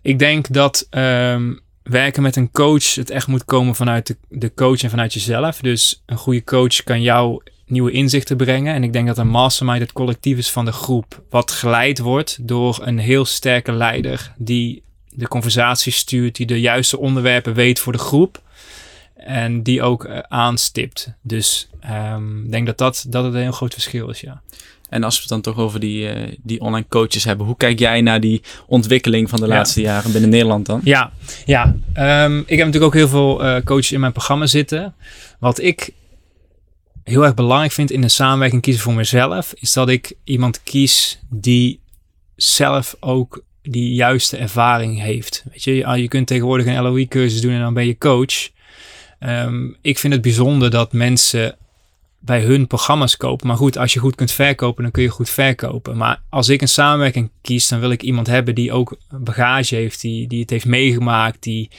Ik 0.01 0.19
denk 0.19 0.53
dat 0.53 0.87
ehm, 0.89 1.53
werken 1.83 2.21
met 2.21 2.35
een 2.35 2.51
coach 2.51 2.95
het 2.95 3.09
echt 3.09 3.27
moet 3.27 3.45
komen 3.45 3.75
vanuit 3.75 4.07
de, 4.07 4.17
de 4.29 4.53
coach 4.53 4.81
en 4.83 4.89
vanuit 4.89 5.13
jezelf. 5.13 5.59
Dus 5.59 6.03
een 6.05 6.17
goede 6.17 6.43
coach 6.43 6.83
kan 6.83 7.01
jou 7.01 7.41
nieuwe 7.65 7.91
inzichten 7.91 8.37
brengen. 8.37 8.73
En 8.73 8.83
ik 8.83 8.93
denk 8.93 9.07
dat 9.07 9.17
een 9.17 9.27
mastermind 9.27 9.79
het 9.79 9.93
collectief 9.93 10.37
is 10.37 10.51
van 10.51 10.65
de 10.65 10.71
groep. 10.71 11.23
Wat 11.29 11.51
geleid 11.51 11.99
wordt 11.99 12.47
door 12.47 12.79
een 12.81 12.97
heel 12.97 13.25
sterke 13.25 13.71
leider 13.71 14.33
die 14.37 14.83
de 15.09 15.27
conversatie 15.27 15.91
stuurt, 15.91 16.35
die 16.35 16.45
de 16.45 16.59
juiste 16.59 16.97
onderwerpen 16.97 17.53
weet 17.53 17.79
voor 17.79 17.93
de 17.93 17.99
groep. 17.99 18.41
En 19.25 19.63
die 19.63 19.81
ook 19.81 20.05
eh, 20.05 20.19
aanstipt. 20.19 21.13
Dus 21.21 21.67
ehm, 21.79 22.43
ik 22.45 22.51
denk 22.51 22.65
dat, 22.65 22.77
dat 22.77 23.05
dat 23.07 23.23
het 23.23 23.33
een 23.33 23.41
heel 23.41 23.51
groot 23.51 23.73
verschil 23.73 24.09
is, 24.09 24.19
ja. 24.21 24.41
En 24.89 25.03
als 25.03 25.13
we 25.15 25.19
het 25.21 25.29
dan 25.29 25.41
toch 25.41 25.57
over 25.57 25.79
die, 25.79 26.09
eh, 26.09 26.37
die 26.43 26.61
online 26.61 26.85
coaches 26.89 27.23
hebben, 27.23 27.45
hoe 27.45 27.57
kijk 27.57 27.79
jij 27.79 28.01
naar 28.01 28.19
die 28.19 28.41
ontwikkeling 28.67 29.29
van 29.29 29.39
de 29.39 29.47
Ja. 29.47 29.53
laatste 29.53 29.81
jaren 29.81 30.11
binnen 30.11 30.29
Nederland 30.29 30.65
dan? 30.65 30.81
Ja, 30.83 31.11
ja. 31.45 31.75
Ehm, 31.93 32.37
ik 32.39 32.57
heb 32.57 32.65
natuurlijk 32.65 32.83
ook 32.85 32.93
heel 32.93 33.07
veel 33.07 33.43
eh, 33.43 33.63
coaches 33.63 33.91
in 33.91 33.99
mijn 33.99 34.11
programma 34.11 34.45
zitten. 34.45 34.93
Wat 35.39 35.61
ik 35.61 35.89
heel 37.03 37.23
erg 37.25 37.33
belangrijk 37.33 37.71
vind 37.71 37.91
in 37.91 38.03
een 38.03 38.09
samenwerking 38.09 38.61
kiezen 38.61 38.83
voor 38.83 38.93
mezelf, 38.93 39.53
is 39.55 39.73
dat 39.73 39.89
ik 39.89 40.13
iemand 40.23 40.63
kies 40.63 41.19
die 41.29 41.79
zelf 42.35 42.95
ook 42.99 43.43
die 43.61 43.93
juiste 43.93 44.37
ervaring 44.37 45.01
heeft. 45.01 45.43
Weet 45.51 45.63
je, 45.63 45.75
je 45.75 46.01
je 46.01 46.07
kunt 46.07 46.27
tegenwoordig 46.27 46.65
een 46.65 46.81
LOE-cursus 46.81 47.41
doen 47.41 47.53
en 47.53 47.59
dan 47.59 47.73
ben 47.73 47.87
je 47.87 47.97
coach. 47.97 48.53
Ehm, 49.25 49.67
ik 49.81 49.99
vind 49.99 50.13
het 50.13 50.21
bijzonder 50.21 50.69
dat 50.69 50.93
mensen 50.93 51.57
bij 52.19 52.41
hun 52.41 52.67
programma's 52.67 53.17
kopen. 53.17 53.47
Maar 53.47 53.57
goed, 53.57 53.77
als 53.77 53.93
je 53.93 53.99
goed 53.99 54.15
kunt 54.15 54.31
verkopen, 54.31 54.83
dan 54.83 54.91
kun 54.91 55.03
je 55.03 55.09
goed 55.09 55.29
verkopen. 55.29 55.97
Maar 55.97 56.21
als 56.29 56.49
ik 56.49 56.61
een 56.61 56.67
samenwerking 56.67 57.29
kies, 57.41 57.67
dan 57.67 57.79
wil 57.79 57.91
ik 57.91 58.03
iemand 58.03 58.27
hebben 58.27 58.55
die 58.55 58.71
ook 58.71 58.97
bagage 59.09 59.75
heeft, 59.75 60.01
die, 60.01 60.27
die 60.27 60.41
het 60.41 60.49
heeft 60.49 60.65
meegemaakt, 60.65 61.43
die, 61.43 61.69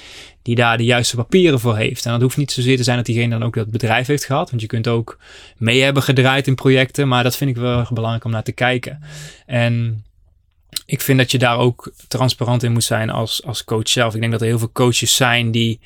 die 0.42 0.54
daar 0.54 0.76
de 0.76 0.84
juiste 0.84 1.16
papieren 1.16 1.60
voor 1.60 1.76
heeft. 1.76 2.06
En 2.06 2.12
dat 2.12 2.20
hoeft 2.20 2.36
niet 2.36 2.52
zozeer 2.52 2.76
te 2.76 2.82
zijn 2.82 2.96
dat 2.96 3.06
diegene 3.06 3.38
dan 3.38 3.42
ook 3.42 3.54
dat 3.54 3.70
bedrijf 3.70 4.06
heeft 4.06 4.24
gehad. 4.24 4.50
Want 4.50 4.62
je 4.62 4.68
kunt 4.68 4.88
ook 4.88 5.18
mee 5.56 5.82
hebben 5.82 6.02
gedraaid 6.02 6.46
in 6.46 6.54
projecten. 6.54 7.08
Maar 7.08 7.22
dat 7.22 7.36
vind 7.36 7.50
ik 7.50 7.56
wel 7.56 7.78
erg 7.78 7.92
belangrijk 7.92 8.24
om 8.24 8.30
naar 8.30 8.42
te 8.42 8.52
kijken. 8.52 9.02
En 9.46 10.04
ik 10.86 11.00
vind 11.00 11.18
dat 11.18 11.30
je 11.30 11.38
daar 11.38 11.58
ook 11.58 11.92
transparant 12.08 12.62
in 12.62 12.72
moet 12.72 12.84
zijn 12.84 13.10
als, 13.10 13.44
als 13.44 13.64
coach 13.64 13.88
zelf. 13.88 14.14
Ik 14.14 14.20
denk 14.20 14.32
dat 14.32 14.40
er 14.40 14.46
heel 14.46 14.58
veel 14.58 14.72
coaches 14.72 15.16
zijn 15.16 15.50
die 15.50 15.80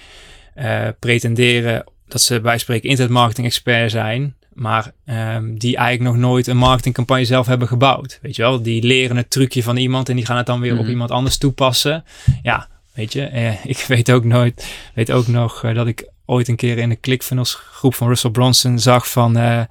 eh, 0.55 0.89
pretenderen 0.99 1.85
dat 2.09 2.21
ze 2.23 2.41
bij 2.41 2.59
spreken 2.59 2.89
internetmarketing 2.89 3.47
expert 3.47 3.91
zijn. 3.91 4.35
Maar 4.53 4.93
ehm, 5.05 5.55
die 5.55 5.77
eigenlijk 5.77 6.17
nog 6.17 6.29
nooit 6.31 6.47
een 6.47 6.57
marketingcampagne 6.57 7.25
zelf 7.25 7.47
hebben 7.47 7.69
gebouwd. 7.69 8.19
Weet 8.23 8.37
je 8.37 8.43
wel, 8.43 8.63
die 8.63 8.83
leren 8.83 9.17
het 9.17 9.31
trucje 9.31 9.63
van 9.63 9.77
iemand 9.77 10.09
en 10.09 10.17
die 10.17 10.27
gaan 10.27 10.37
het 10.37 10.47
dan 10.47 10.61
weer 10.61 10.73
op 10.73 10.79
Mhm. 10.81 10.91
iemand 10.91 11.11
anders 11.11 11.37
toepassen. 11.39 12.05
Ja, 12.43 12.69
weet 12.95 13.13
je, 13.13 13.23
eh, 13.25 13.65
ik 13.75 13.85
weet 13.89 14.11
ook 14.13 14.25
nooit, 14.25 14.67
weet 14.95 15.13
ook 15.13 15.27
nog 15.27 15.65
eh, 15.65 15.75
dat 15.75 15.87
ik 15.87 16.09
ooit 16.27 16.49
een 16.49 16.57
keer 16.57 16.79
in 16.79 16.89
de 16.89 17.01
ClickFunnels 17.01 17.55
groep 17.55 17.95
van 17.95 18.09
Russell 18.09 18.31
Bronson 18.31 18.79
zag 18.79 19.11
van 19.11 19.37
a 19.37 19.69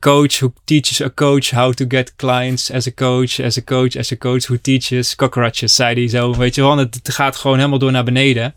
coach 0.00 0.38
who 0.38 0.52
teaches 0.64 1.00
a 1.02 1.10
coach 1.14 1.50
how 1.50 1.72
to 1.72 1.84
get 1.88 2.16
clients 2.16 2.70
as 2.72 2.86
a 2.86 2.90
coach, 2.94 3.40
as 3.40 3.58
a 3.58 3.62
coach, 3.64 3.96
as 3.96 4.12
a 4.12 4.16
coach 4.16 4.46
who 4.46 4.56
teaches 4.60 5.16
cockroaches, 5.16 5.74
zei 5.74 5.94
hij 5.94 6.08
zo. 6.08 6.34
Weet 6.36 6.54
je 6.54 6.60
wel, 6.60 6.76
het 6.76 7.00
gaat 7.02 7.36
gewoon 7.36 7.56
helemaal 7.56 7.78
door 7.78 7.92
naar 7.92 8.04
beneden. 8.04 8.54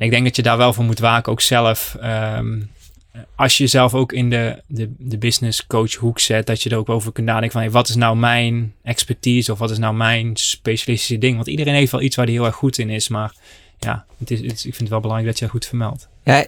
En 0.00 0.06
ik 0.06 0.12
denk 0.12 0.24
dat 0.24 0.36
je 0.36 0.42
daar 0.42 0.56
wel 0.56 0.72
voor 0.72 0.84
moet 0.84 0.98
waken, 0.98 1.32
ook 1.32 1.40
zelf. 1.40 1.96
Ehm, 2.00 2.60
als 3.34 3.56
je 3.56 3.62
jezelf 3.62 3.94
ook 3.94 4.12
in 4.12 4.30
de, 4.30 4.62
de, 4.66 4.90
de 4.98 5.18
business 5.18 5.66
coach 5.66 5.94
hoek 5.94 6.18
zet, 6.18 6.46
dat 6.46 6.62
je 6.62 6.70
er 6.70 6.76
ook 6.76 6.88
over 6.88 7.12
kunt 7.12 7.26
nadenken 7.26 7.52
van 7.52 7.60
hey, 7.60 7.70
wat 7.70 7.88
is 7.88 7.94
nou 7.94 8.16
mijn 8.16 8.74
expertise 8.82 9.52
of 9.52 9.58
wat 9.58 9.70
is 9.70 9.78
nou 9.78 9.94
mijn 9.94 10.36
specialistische 10.36 11.18
ding? 11.18 11.34
Want 11.34 11.46
iedereen 11.46 11.74
heeft 11.74 11.92
wel 11.92 12.00
iets 12.00 12.16
waar 12.16 12.24
hij 12.24 12.34
heel 12.34 12.44
erg 12.44 12.54
goed 12.54 12.78
in 12.78 12.90
is, 12.90 13.08
maar 13.08 13.34
ja, 13.78 14.04
het 14.18 14.30
is, 14.30 14.40
ik 14.40 14.60
vind 14.60 14.78
het 14.78 14.88
wel 14.88 15.00
belangrijk 15.00 15.30
dat 15.30 15.38
je 15.38 15.44
dat 15.44 15.54
goed 15.54 15.66
vermeldt. 15.66 16.08
Ja, 16.24 16.44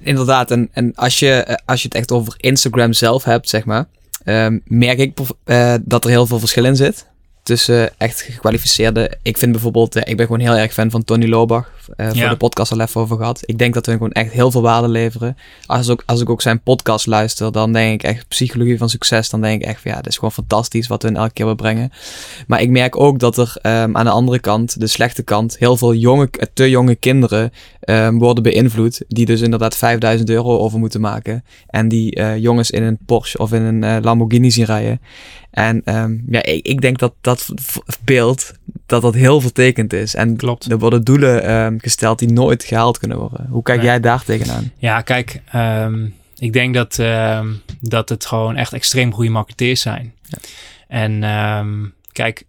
inderdaad. 0.00 0.50
En, 0.50 0.68
en 0.72 0.94
als, 0.94 1.18
je, 1.18 1.32
eh, 1.32 1.56
als 1.64 1.82
je 1.82 1.88
het 1.88 1.96
echt 1.96 2.12
over 2.12 2.34
Instagram 2.36 2.92
zelf 2.92 3.24
hebt, 3.24 3.48
zeg 3.48 3.64
maar, 3.64 3.86
ehm, 4.24 4.58
merk 4.64 4.98
ik 4.98 5.18
eh, 5.44 5.74
dat 5.82 6.04
er 6.04 6.10
heel 6.10 6.26
veel 6.26 6.38
verschil 6.38 6.64
in 6.64 6.76
zit. 6.76 7.06
Tussen 7.42 7.98
echt 7.98 8.20
gekwalificeerde. 8.20 9.18
Ik 9.22 9.38
vind 9.38 9.52
bijvoorbeeld, 9.52 9.96
eh, 9.96 10.10
ik 10.10 10.16
ben 10.16 10.26
gewoon 10.26 10.40
heel 10.40 10.56
erg 10.56 10.72
fan 10.72 10.90
van 10.90 11.04
Tony 11.04 11.26
Lobach. 11.26 11.76
Eh, 11.96 12.06
voor 12.06 12.16
Ja. 12.16 12.28
de 12.28 12.36
podcast 12.36 12.72
al 12.72 12.80
even 12.80 13.00
over 13.00 13.16
gehad. 13.16 13.42
Ik 13.44 13.58
denk 13.58 13.74
dat 13.74 13.86
we 13.86 13.92
gewoon 13.92 14.12
echt 14.12 14.32
heel 14.32 14.50
veel 14.50 14.62
waarde 14.62 14.88
leveren. 14.88 15.36
Als, 15.66 15.88
ook, 15.88 16.02
als 16.06 16.20
ik 16.20 16.30
ook 16.30 16.42
zijn 16.42 16.60
podcast 16.62 17.06
luister, 17.06 17.52
dan 17.52 17.72
denk 17.72 18.02
ik 18.02 18.08
echt 18.08 18.28
psychologie 18.28 18.78
van 18.78 18.88
succes. 18.88 19.30
Dan 19.30 19.40
denk 19.40 19.62
ik 19.62 19.68
echt 19.68 19.80
van 19.82 19.90
ja, 19.90 19.96
dit 19.96 20.06
is 20.06 20.14
gewoon 20.14 20.32
fantastisch 20.32 20.86
wat 20.86 21.02
we 21.02 21.12
elke 21.12 21.32
keer 21.32 21.46
weer 21.46 21.54
brengen. 21.54 21.92
Maar 22.46 22.60
ik 22.60 22.70
merk 22.70 23.00
ook 23.00 23.18
dat 23.18 23.38
er 23.38 23.56
ehm, 23.62 23.96
aan 23.96 24.04
de 24.04 24.10
andere 24.10 24.38
kant, 24.38 24.80
de 24.80 24.86
slechte 24.86 25.22
kant, 25.22 25.58
heel 25.58 25.76
veel 25.76 25.94
jonge, 25.94 26.28
eh, 26.30 26.46
te 26.52 26.70
jonge 26.70 26.94
kinderen 26.94 27.52
ehm, 27.80 28.14
worden 28.18 28.42
beïnvloed. 28.42 29.02
Die 29.08 29.26
dus 29.26 29.40
inderdaad 29.40 29.76
5000 29.76 30.30
euro 30.30 30.58
over 30.58 30.78
moeten 30.78 31.00
maken. 31.00 31.44
En 31.66 31.88
die 31.88 32.14
eh, 32.14 32.36
jongens 32.36 32.70
in 32.70 32.82
een 32.82 32.98
Porsche 33.06 33.38
of 33.38 33.52
in 33.52 33.62
een 33.62 34.02
Lamborghini 34.02 34.50
zien 34.50 34.64
rijden. 34.64 35.00
En 35.50 35.82
ehm, 35.84 36.16
ja, 36.28 36.42
ik, 36.42 36.66
ik 36.66 36.80
denk 36.80 36.98
dat 36.98 37.14
dat 37.20 37.48
beeld, 38.04 38.52
dat 38.88 39.02
dat 39.02 39.14
heel 39.14 39.40
vertekend 39.40 39.92
is. 39.92 40.14
En 40.14 40.36
Klopt. 40.36 40.70
er 40.70 40.78
worden 40.78 41.04
doelen 41.04 41.42
ehm, 41.42 41.78
gesteld 41.78 42.18
die 42.18 42.32
nooit 42.32 42.64
gehaald 42.64 42.98
kunnen 42.98 43.18
worden. 43.18 43.46
Hoe 43.50 43.62
kijk 43.62 43.82
jij 43.82 44.00
daar 44.00 44.24
tegenaan? 44.24 44.72
Ja, 44.78 45.00
kijk, 45.00 45.42
ehm, 45.50 46.06
ik 46.38 46.52
denk 46.52 46.74
dat, 46.74 46.98
ehm, 46.98 47.48
dat 47.80 48.08
het 48.08 48.26
gewoon 48.26 48.56
echt 48.56 48.72
extreem 48.72 49.12
goede 49.12 49.30
marketeers 49.30 49.80
zijn. 49.80 50.14
En 50.88 51.22
ehm, 51.22 51.86
kijk, 52.12 52.44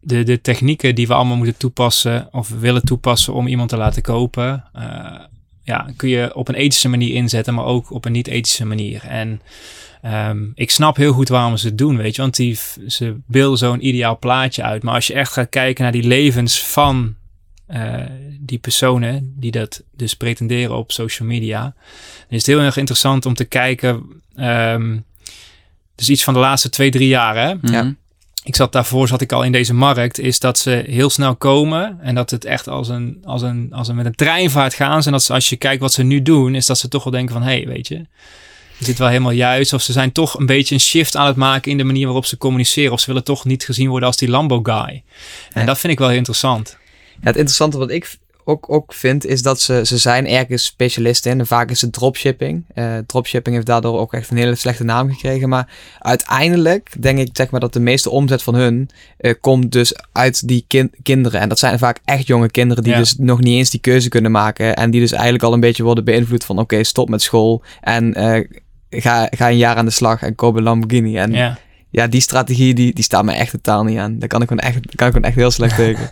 de, 0.00 0.22
de 0.22 0.40
technieken 0.40 0.94
die 0.94 1.06
we 1.06 1.14
allemaal 1.14 1.36
moeten 1.36 1.56
toepassen 1.56 2.28
of 2.32 2.48
willen 2.48 2.84
toepassen 2.84 3.34
om 3.34 3.46
iemand 3.46 3.68
te 3.68 3.76
laten 3.76 4.02
kopen, 4.02 4.64
eh, 4.72 5.14
ja, 5.68 5.86
kun 5.96 6.08
je 6.08 6.34
op 6.34 6.48
een 6.48 6.54
ethische 6.54 6.88
manier 6.88 7.14
inzetten, 7.14 7.54
maar 7.54 7.64
ook 7.64 7.90
op 7.90 8.04
een 8.04 8.12
niet-ethische 8.12 8.64
manier. 8.64 9.04
En 9.04 9.40
ehm, 10.02 10.46
ik 10.54 10.70
snap 10.70 10.96
heel 10.96 11.12
goed 11.12 11.28
waarom 11.28 11.56
ze 11.56 11.66
het 11.66 11.78
doen, 11.78 11.96
weet 11.96 12.16
je, 12.16 12.22
want 12.22 12.36
die, 12.36 12.58
ze 12.86 13.16
beelden 13.26 13.58
zo'n 13.58 13.86
ideaal 13.86 14.18
plaatje 14.18 14.62
uit. 14.62 14.82
Maar 14.82 14.94
als 14.94 15.06
je 15.06 15.14
echt 15.14 15.32
gaat 15.32 15.48
kijken 15.48 15.82
naar 15.82 15.92
die 15.92 16.06
levens 16.06 16.62
van 16.62 17.14
eh, 17.66 17.94
die 18.40 18.58
personen 18.58 19.34
die 19.36 19.50
dat 19.50 19.82
dus 19.96 20.14
pretenderen 20.14 20.76
op 20.76 20.92
social 20.92 21.28
media. 21.28 21.62
Dan 21.62 21.72
is 22.28 22.36
het 22.36 22.46
heel 22.46 22.60
erg 22.60 22.76
interessant 22.76 23.26
om 23.26 23.34
te 23.34 23.44
kijken. 23.44 24.22
Um, 24.36 25.04
dus 25.94 26.08
iets 26.08 26.24
van 26.24 26.34
de 26.34 26.40
laatste 26.40 26.68
twee, 26.68 26.90
drie 26.90 27.08
jaar. 27.08 27.36
Hè? 27.36 27.54
Ja. 27.72 27.94
Ik 28.48 28.56
zat 28.56 28.72
daarvoor, 28.72 29.08
zat 29.08 29.20
ik 29.20 29.32
al 29.32 29.42
in 29.42 29.52
deze 29.52 29.74
markt, 29.74 30.18
is 30.18 30.38
dat 30.38 30.58
ze 30.58 30.84
heel 30.86 31.10
snel 31.10 31.36
komen 31.36 31.98
en 32.02 32.14
dat 32.14 32.30
het 32.30 32.44
echt 32.44 32.68
als 32.68 32.88
een, 32.88 33.18
als 33.24 33.42
een, 33.42 33.68
als 33.72 33.88
een 33.88 33.96
met 33.96 34.06
een 34.06 34.14
treinvaart 34.14 34.74
gaan. 34.74 35.02
En 35.04 35.12
dat 35.12 35.22
ze, 35.22 35.32
als 35.32 35.48
je 35.48 35.56
kijkt 35.56 35.80
wat 35.80 35.92
ze 35.92 36.02
nu 36.02 36.22
doen, 36.22 36.54
is 36.54 36.66
dat 36.66 36.78
ze 36.78 36.88
toch 36.88 37.04
wel 37.04 37.12
denken 37.12 37.34
van, 37.34 37.42
hé, 37.42 37.56
hey, 37.56 37.66
weet 37.66 37.88
je, 37.88 38.06
is 38.78 38.86
dit 38.86 38.98
wel 38.98 39.08
helemaal 39.08 39.30
juist? 39.32 39.72
Of 39.72 39.82
ze 39.82 39.92
zijn 39.92 40.12
toch 40.12 40.38
een 40.38 40.46
beetje 40.46 40.74
een 40.74 40.80
shift 40.80 41.16
aan 41.16 41.26
het 41.26 41.36
maken 41.36 41.70
in 41.70 41.76
de 41.76 41.84
manier 41.84 42.04
waarop 42.04 42.26
ze 42.26 42.36
communiceren. 42.36 42.92
Of 42.92 43.00
ze 43.00 43.06
willen 43.06 43.24
toch 43.24 43.44
niet 43.44 43.64
gezien 43.64 43.88
worden 43.88 44.08
als 44.08 44.16
die 44.16 44.28
Lambo 44.28 44.60
guy. 44.62 45.02
En 45.52 45.60
Ja. 45.60 45.64
dat 45.64 45.78
vind 45.78 45.92
ik 45.92 45.98
wel 45.98 46.08
heel 46.08 46.16
interessant. 46.16 46.76
Ja, 47.10 47.18
het 47.20 47.36
interessante 47.36 47.78
wat 47.78 47.90
ik 47.90 48.16
ook, 48.48 48.72
ook 48.72 48.94
vind, 48.94 49.26
is 49.26 49.42
dat 49.42 49.60
ze, 49.60 49.80
ze 49.84 49.96
zijn 49.98 50.26
ergens 50.28 50.64
specialisten 50.64 51.30
in. 51.30 51.38
En 51.38 51.46
vaak 51.46 51.70
is 51.70 51.80
het 51.80 51.92
dropshipping. 51.92 52.64
Eh 52.74 52.96
dropshipping 53.06 53.54
heeft 53.54 53.66
daardoor 53.68 53.98
ook 53.98 54.12
echt 54.14 54.30
een 54.30 54.36
hele 54.36 54.54
slechte 54.54 54.84
naam 54.84 55.10
gekregen. 55.10 55.48
Maar 55.48 55.68
uiteindelijk 55.98 56.90
denk 57.02 57.18
ik 57.18 57.28
zeg 57.32 57.50
maar, 57.50 57.60
dat 57.60 57.72
de 57.72 57.80
meeste 57.80 58.10
omzet 58.10 58.42
van 58.42 58.54
hun 58.54 58.88
eh, 59.18 59.34
komt 59.40 59.72
dus 59.72 59.92
uit 60.12 60.48
die 60.48 60.64
kin- 60.68 60.92
kinderen. 61.02 61.40
En 61.40 61.48
dat 61.48 61.58
zijn 61.58 61.78
vaak 61.78 61.98
echt 62.04 62.26
jonge 62.26 62.50
kinderen 62.50 62.82
die 62.82 62.92
Ja. 62.92 62.98
dus 62.98 63.14
nog 63.18 63.40
niet 63.40 63.56
eens 63.56 63.70
die 63.70 63.80
keuze 63.80 64.08
kunnen 64.08 64.30
maken. 64.30 64.76
En 64.76 64.90
die 64.90 65.00
dus 65.00 65.12
eigenlijk 65.12 65.42
al 65.44 65.52
een 65.52 65.60
beetje 65.60 65.82
worden 65.82 66.04
beïnvloed 66.04 66.44
van 66.44 66.58
oké, 66.58 66.84
stop 66.84 67.08
met 67.08 67.22
school. 67.22 67.62
En 67.80 68.14
eh, 68.14 68.44
ga, 68.90 69.28
ga 69.30 69.48
een 69.48 69.56
jaar 69.56 69.76
aan 69.76 69.84
de 69.84 69.90
slag 69.90 70.22
en 70.22 70.34
koop 70.34 70.56
een 70.56 70.62
Lamborghini. 70.62 71.16
En 71.16 71.32
ja, 71.32 71.58
Ja. 71.90 72.06
die 72.06 72.20
strategie 72.20 72.74
die, 72.74 72.94
die 72.94 73.04
staat 73.04 73.24
me 73.24 73.32
echt 73.32 73.50
totaal 73.50 73.84
niet 73.84 73.98
aan. 73.98 74.18
Daar 74.18 74.28
kan 74.28 74.42
ik 74.42 74.48
gewoon 74.48 74.62
echt, 74.62 74.74
kan 74.94 75.06
ik 75.06 75.12
gewoon 75.12 75.28
echt 75.28 75.36
heel 75.38 75.50
slecht 75.50 75.76
tegen. 75.84 76.10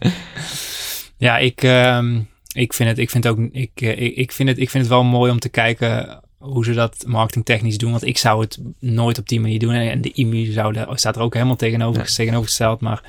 Ja, 1.19 1.39
ik, 1.39 1.63
ehm, 1.63 2.21
ik 2.53 2.73
vind 2.73 2.89
het, 2.89 2.99
ik 2.99 3.11
vind 3.11 3.27
ook, 3.27 3.39
ik, 3.53 3.71
eh, 3.75 4.01
ik, 4.01 4.17
ik 4.17 4.33
vind 4.33 4.49
het, 4.49 4.59
ik 4.59 4.71
vind 4.71 4.85
het 4.85 4.93
wel 4.93 5.05
mooi 5.05 5.31
om 5.31 5.39
te 5.39 5.49
kijken 5.49 6.21
hoe 6.39 6.65
ze 6.65 6.73
dat 6.73 7.05
marketingtechnisch 7.07 7.79
doen. 7.79 7.91
Want 7.91 8.07
ik 8.07 8.19
zou 8.19 8.41
het 8.41 8.59
nooit 8.79 9.19
op 9.19 9.29
die 9.29 9.41
manier 9.41 9.59
doen. 9.59 9.73
En 9.73 10.01
de 10.01 10.13
IMU 10.13 10.53
zou 10.53 10.73
daar, 10.73 10.99
staat 10.99 11.17
er 11.17 11.23
ook 11.23 11.35
helemaal 11.35 11.57
tegenover, 11.57 12.15
tegenovergesteld. 12.15 12.81
Maar 12.81 13.03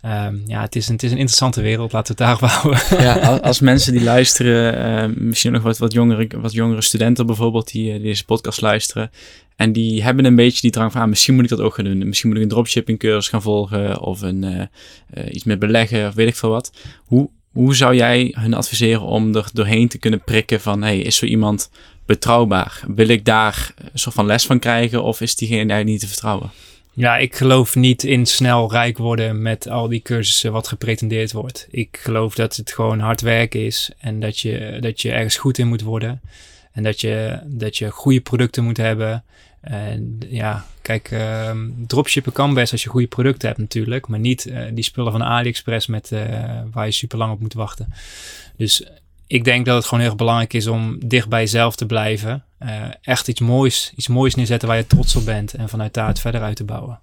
ehm, 0.00 0.36
ja, 0.46 0.60
het 0.60 0.76
is, 0.76 0.88
een, 0.88 0.94
het 0.94 1.02
is 1.02 1.10
een 1.10 1.18
interessante 1.18 1.60
wereld. 1.60 1.92
Laten 1.92 2.16
we 2.16 2.24
het 2.24 2.40
daarop 2.40 2.50
houden. 2.56 3.04
ja. 3.04 3.36
Als, 3.36 3.60
mensen 3.60 3.92
die 3.92 4.02
luisteren, 4.02 4.78
eh, 4.78 5.16
misschien 5.16 5.52
nog 5.52 5.62
wat, 5.62 5.78
wat, 5.78 5.92
jongere, 5.92 6.28
wat 6.36 6.52
jongere 6.52 6.82
studenten 6.82 7.26
bijvoorbeeld, 7.26 7.72
die, 7.72 7.88
eh, 7.88 7.94
die 7.94 8.04
deze 8.04 8.24
podcast 8.24 8.60
luisteren. 8.60 9.10
En 9.56 9.72
die 9.72 10.02
hebben 10.02 10.24
een 10.24 10.36
beetje 10.36 10.60
die 10.60 10.70
drang 10.70 10.92
van, 10.92 11.00
ah, 11.00 11.08
misschien 11.08 11.34
moet 11.34 11.44
ik 11.44 11.50
dat 11.50 11.60
ook 11.60 11.74
gaan 11.74 11.84
doen. 11.84 12.08
Misschien 12.08 12.28
moet 12.28 12.38
ik 12.38 12.44
een 12.44 12.50
dropshipping 12.50 12.98
cursus 12.98 13.28
gaan 13.28 13.42
volgen 13.42 14.00
of 14.00 14.22
een, 14.22 14.44
eh, 14.44 15.34
iets 15.34 15.44
met 15.44 15.58
beleggen 15.58 16.08
of 16.08 16.14
weet 16.14 16.28
ik 16.28 16.36
veel 16.36 16.50
wat. 16.50 16.72
Hoe, 17.04 17.30
hoe 17.56 17.74
zou 17.74 17.94
jij 17.94 18.34
hun 18.38 18.54
adviseren 18.54 19.02
om 19.02 19.34
er 19.34 19.48
doorheen 19.52 19.88
te 19.88 19.98
kunnen 19.98 20.20
prikken 20.24 20.60
van, 20.60 20.82
hey, 20.82 20.98
is 20.98 21.16
zo 21.16 21.26
iemand 21.26 21.70
betrouwbaar? 22.06 22.80
Wil 22.86 23.08
ik 23.08 23.24
daar 23.24 23.74
een 23.92 23.98
soort 23.98 24.14
van 24.14 24.26
les 24.26 24.46
van 24.46 24.58
krijgen 24.58 25.02
of 25.02 25.20
is 25.20 25.36
diegene 25.36 25.58
eigenlijk 25.58 25.88
niet 25.88 26.00
te 26.00 26.06
vertrouwen? 26.06 26.50
Ja, 26.92 27.16
ik 27.16 27.36
geloof 27.36 27.74
niet 27.74 28.04
in 28.04 28.26
snel 28.26 28.70
rijk 28.70 28.98
worden 28.98 29.42
met 29.42 29.68
al 29.68 29.88
die 29.88 30.02
cursussen 30.02 30.52
wat 30.52 30.68
gepretendeerd 30.68 31.32
wordt. 31.32 31.66
Ik 31.70 31.98
geloof 32.02 32.34
dat 32.34 32.56
het 32.56 32.72
gewoon 32.72 33.00
hard 33.00 33.20
werken 33.20 33.64
is 33.64 33.90
en 33.98 34.20
dat 34.20 34.38
je, 34.38 34.78
dat 34.80 35.02
je 35.02 35.12
ergens 35.12 35.36
goed 35.36 35.58
in 35.58 35.68
moet 35.68 35.82
worden. 35.82 36.20
En 36.72 36.82
dat 36.82 37.00
je, 37.00 37.40
dat 37.44 37.76
je 37.76 37.90
goede 37.90 38.20
producten 38.20 38.64
moet 38.64 38.76
hebben. 38.76 39.24
En 39.66 40.18
ja, 40.28 40.66
kijk, 40.82 41.10
ehm, 41.10 41.68
dropshippen 41.86 42.32
kan 42.32 42.54
best 42.54 42.72
als 42.72 42.82
je 42.82 42.88
goede 42.88 43.06
producten 43.06 43.48
hebt 43.48 43.60
natuurlijk. 43.60 44.08
Maar 44.08 44.18
niet 44.18 44.46
eh, 44.46 44.62
die 44.72 44.84
spullen 44.84 45.12
van 45.12 45.22
AliExpress 45.22 45.86
met, 45.86 46.12
eh, 46.12 46.20
waar 46.72 46.86
je 46.86 46.92
super 46.92 47.18
lang 47.18 47.32
op 47.32 47.40
moet 47.40 47.54
wachten. 47.54 47.92
Dus 48.56 48.86
ik 49.26 49.44
denk 49.44 49.66
dat 49.66 49.76
het 49.76 49.84
gewoon 49.84 50.00
heel 50.00 50.08
erg 50.08 50.18
belangrijk 50.18 50.52
is 50.52 50.66
om 50.66 50.98
dicht 51.08 51.28
bij 51.28 51.40
jezelf 51.40 51.76
te 51.76 51.86
blijven. 51.86 52.44
Eh, 52.58 52.82
echt 53.02 53.28
iets 53.28 53.40
moois, 53.40 53.92
iets 53.96 54.08
moois 54.08 54.34
neerzetten 54.34 54.68
waar 54.68 54.76
je 54.76 54.86
trots 54.86 55.16
op 55.16 55.24
bent. 55.24 55.54
En 55.54 55.68
vanuit 55.68 55.94
daar 55.94 56.08
het 56.08 56.20
verder 56.20 56.40
uit 56.42 56.56
te 56.56 56.64
bouwen. 56.64 57.00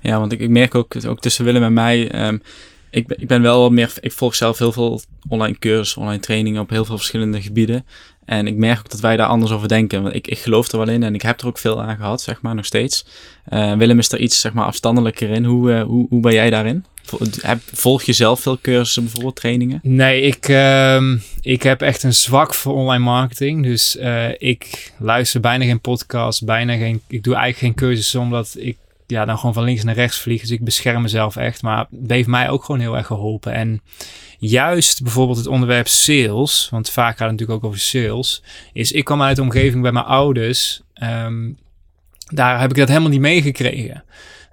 Ja, 0.00 0.18
want 0.18 0.32
ik, 0.32 0.40
ik 0.40 0.48
merk 0.50 0.74
ook, 0.74 0.94
ook 1.06 1.20
tussen 1.20 1.44
Willem 1.44 1.62
en 1.62 1.72
mij. 1.72 2.10
ehm, 2.10 2.38
ik, 2.90 3.06
ben- 3.06 3.20
ik 3.20 3.28
ben 3.28 3.42
wel 3.42 3.70
meer. 3.70 3.92
Ik 4.00 4.12
volg 4.12 4.34
zelf 4.34 4.58
heel 4.58 4.72
veel 4.72 5.00
online 5.28 5.58
cursussen, 5.58 6.00
online 6.02 6.20
trainingen 6.20 6.60
op 6.60 6.70
heel 6.70 6.84
veel 6.84 6.96
verschillende 6.96 7.42
gebieden. 7.42 7.86
En 8.24 8.46
ik 8.46 8.56
merk 8.56 8.78
ook 8.78 8.90
dat 8.90 9.00
wij 9.00 9.16
daar 9.16 9.26
anders 9.26 9.52
over 9.52 9.68
denken. 9.68 10.02
Want 10.02 10.14
ik, 10.14 10.26
ik 10.26 10.38
geloof 10.38 10.72
er 10.72 10.78
wel 10.78 10.88
in 10.88 11.02
en 11.02 11.14
ik 11.14 11.22
heb 11.22 11.40
er 11.40 11.46
ook 11.46 11.58
veel 11.58 11.82
aan 11.82 11.96
gehad, 11.96 12.20
zeg 12.22 12.42
maar, 12.42 12.54
nog 12.54 12.64
steeds. 12.64 13.06
Eh, 13.44 13.72
Willem 13.72 13.98
is 13.98 14.12
er 14.12 14.18
iets, 14.18 14.40
zeg 14.40 14.52
maar, 14.52 14.64
afstandelijker 14.64 15.30
in. 15.30 15.44
Hoe, 15.44 15.72
eh, 15.72 15.82
hoe, 15.82 16.06
hoe 16.08 16.20
ben 16.20 16.32
jij 16.32 16.50
daarin? 16.50 16.84
Volg 17.72 18.02
je 18.02 18.12
zelf 18.12 18.40
veel 18.40 18.58
cursussen, 18.60 19.02
bijvoorbeeld 19.02 19.36
trainingen? 19.36 19.80
Nee, 19.82 20.20
ik, 20.20 20.48
ehm, 20.48 21.16
ik 21.40 21.62
heb 21.62 21.82
echt 21.82 22.02
een 22.02 22.14
zwak 22.14 22.54
voor 22.54 22.74
online 22.74 23.04
marketing. 23.04 23.62
Dus 23.62 23.96
eh, 23.96 24.28
ik 24.38 24.92
luister 24.98 25.40
bijna 25.40 25.64
geen 25.64 25.80
podcast, 25.80 26.44
bijna 26.44 26.76
geen. 26.76 27.02
Ik 27.08 27.22
doe 27.22 27.34
eigenlijk 27.34 27.64
geen 27.64 27.88
cursussen 27.88 28.20
omdat 28.20 28.54
ik 28.58 28.76
ja, 29.06 29.24
dan 29.24 29.38
gewoon 29.38 29.54
van 29.54 29.64
links 29.64 29.84
naar 29.84 29.94
rechts 29.94 30.18
vlieg. 30.18 30.40
Dus 30.40 30.50
ik 30.50 30.64
bescherm 30.64 31.02
mezelf 31.02 31.36
echt. 31.36 31.62
Maar 31.62 31.86
het 32.00 32.10
heeft 32.10 32.28
mij 32.28 32.50
ook 32.50 32.64
gewoon 32.64 32.80
heel 32.80 32.96
erg 32.96 33.06
geholpen. 33.06 33.52
En 33.52 33.82
juist 34.46 35.02
bijvoorbeeld 35.02 35.38
het 35.38 35.46
onderwerp 35.46 35.88
sales, 35.88 36.68
want 36.70 36.90
vaak 36.90 37.16
gaat 37.16 37.30
het 37.30 37.30
natuurlijk 37.30 37.58
ook 37.58 37.70
over 37.70 37.80
sales, 37.80 38.42
is 38.72 38.92
ik 38.92 39.04
kwam 39.04 39.22
uit 39.22 39.36
de 39.36 39.42
omgeving 39.42 39.82
bij 39.82 39.92
mijn 39.92 40.04
ouders. 40.04 40.80
ehm, 40.94 41.52
daar 42.28 42.60
heb 42.60 42.70
ik 42.70 42.76
dat 42.76 42.88
helemaal 42.88 43.08
niet 43.10 43.20
meegekregen. 43.20 44.04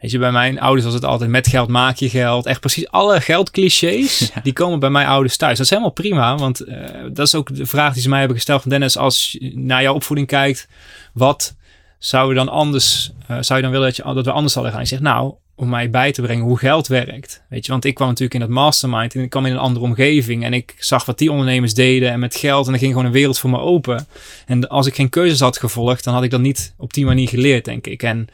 Weet 0.02 0.12
je, 0.12 0.20
bij 0.20 0.32
mijn 0.32 0.60
ouders 0.60 0.86
was 0.86 0.94
het 0.94 1.06
altijd 1.06 1.30
met 1.30 1.48
geld 1.48 1.70
maak 1.70 1.96
je 1.96 2.10
geld. 2.10 2.46
Echt 2.46 2.60
precies 2.60 2.90
alle 2.90 3.22
geldclichés, 3.22 4.32
die 4.44 4.54
komen 4.54 4.80
bij 4.80 4.90
mijn 4.90 5.08
ouders 5.08 5.38
thuis. 5.38 5.58
Dat 5.58 5.66
is 5.66 5.70
helemaal 5.70 5.92
prima, 5.92 6.38
want 6.38 6.60
eh, 6.60 6.90
dat 7.14 7.28
is 7.28 7.36
ook 7.36 7.56
de 7.56 7.66
vraag 7.66 7.94
die 7.94 8.02
ze 8.02 8.10
mij 8.10 8.20
hebben 8.20 8.38
gesteld 8.38 8.62
van 8.62 8.72
Dennis, 8.72 8.98
als 8.98 9.32
je 9.40 9.52
naar 9.56 9.82
jouw 9.82 9.94
opvoeding 9.94 10.28
kijkt, 10.28 10.68
wat 11.14 11.56
zou 12.00 12.30
je 12.30 12.36
dan 12.36 12.50
anders, 12.50 13.12
eh, 13.28 13.38
zou 13.40 13.60
je 13.60 13.64
dan 13.66 13.72
willen 13.72 13.88
dat, 13.88 13.96
je, 13.96 14.14
dat 14.14 14.26
we 14.26 14.32
anders 14.32 14.54
hadden 14.54 14.72
gaan? 14.72 14.82
Ik 14.82 14.88
zeg, 14.88 15.00
nou, 15.00 15.34
om 15.62 15.70
mij 15.70 15.90
bij 15.90 16.12
te 16.12 16.22
brengen 16.22 16.46
hoe 16.46 16.58
geld 16.58 16.88
werkt. 16.88 17.42
Weet 17.50 17.66
je, 17.66 17.72
want 17.72 17.86
ik 17.86 17.94
kwam 17.94 18.08
natuurlijk 18.08 18.34
in 18.34 18.40
dat 18.40 18.50
mastermind 18.50 19.16
en 19.16 19.22
ik 19.22 19.30
kwam 19.30 19.46
in 19.46 19.52
een 19.52 19.58
andere 19.58 19.86
omgeving 19.86 20.44
en 20.44 20.54
ik 20.54 20.76
zag 20.78 21.06
wat 21.06 21.18
die 21.18 21.32
ondernemers 21.32 21.74
deden 21.74 22.12
en 22.12 22.20
met 22.20 22.36
geld 22.36 22.68
en 22.68 22.74
er 22.74 22.80
ging 22.80 22.92
gewoon 22.92 23.06
een 23.06 23.12
wereld 23.12 23.40
voor 23.40 23.50
me 23.50 23.60
open. 23.60 24.08
En 24.46 24.68
als 24.68 24.88
ik 24.88 24.96
geen 24.96 25.10
keuzes 25.10 25.40
had 25.40 25.58
gevolgd, 25.58 26.04
dan 26.04 26.14
had 26.14 26.24
ik 26.24 26.30
dat 26.30 26.40
niet 26.40 26.74
op 26.78 26.94
die 26.94 27.06
manier 27.06 27.28
geleerd, 27.28 27.66
denk 27.66 27.88
ik. 27.88 28.04
En 28.04 28.28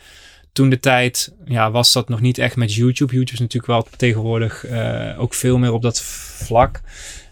toen 0.54 0.70
de 0.70 0.80
tijd 0.80 1.34
ja, 1.46 1.72
was 1.72 1.94
dat 1.94 2.10
nog 2.10 2.22
niet 2.22 2.38
echt 2.38 2.56
met 2.56 2.74
YouTube. 2.74 3.14
YouTube 3.14 3.34
is 3.34 3.40
natuurlijk 3.40 3.74
wel 3.74 3.88
tegenwoordig 3.98 4.66
eh, 4.66 5.20
ook 5.20 5.34
veel 5.34 5.58
meer 5.58 5.74
op 5.74 5.82
dat 5.82 6.02
vlak. 6.02 6.82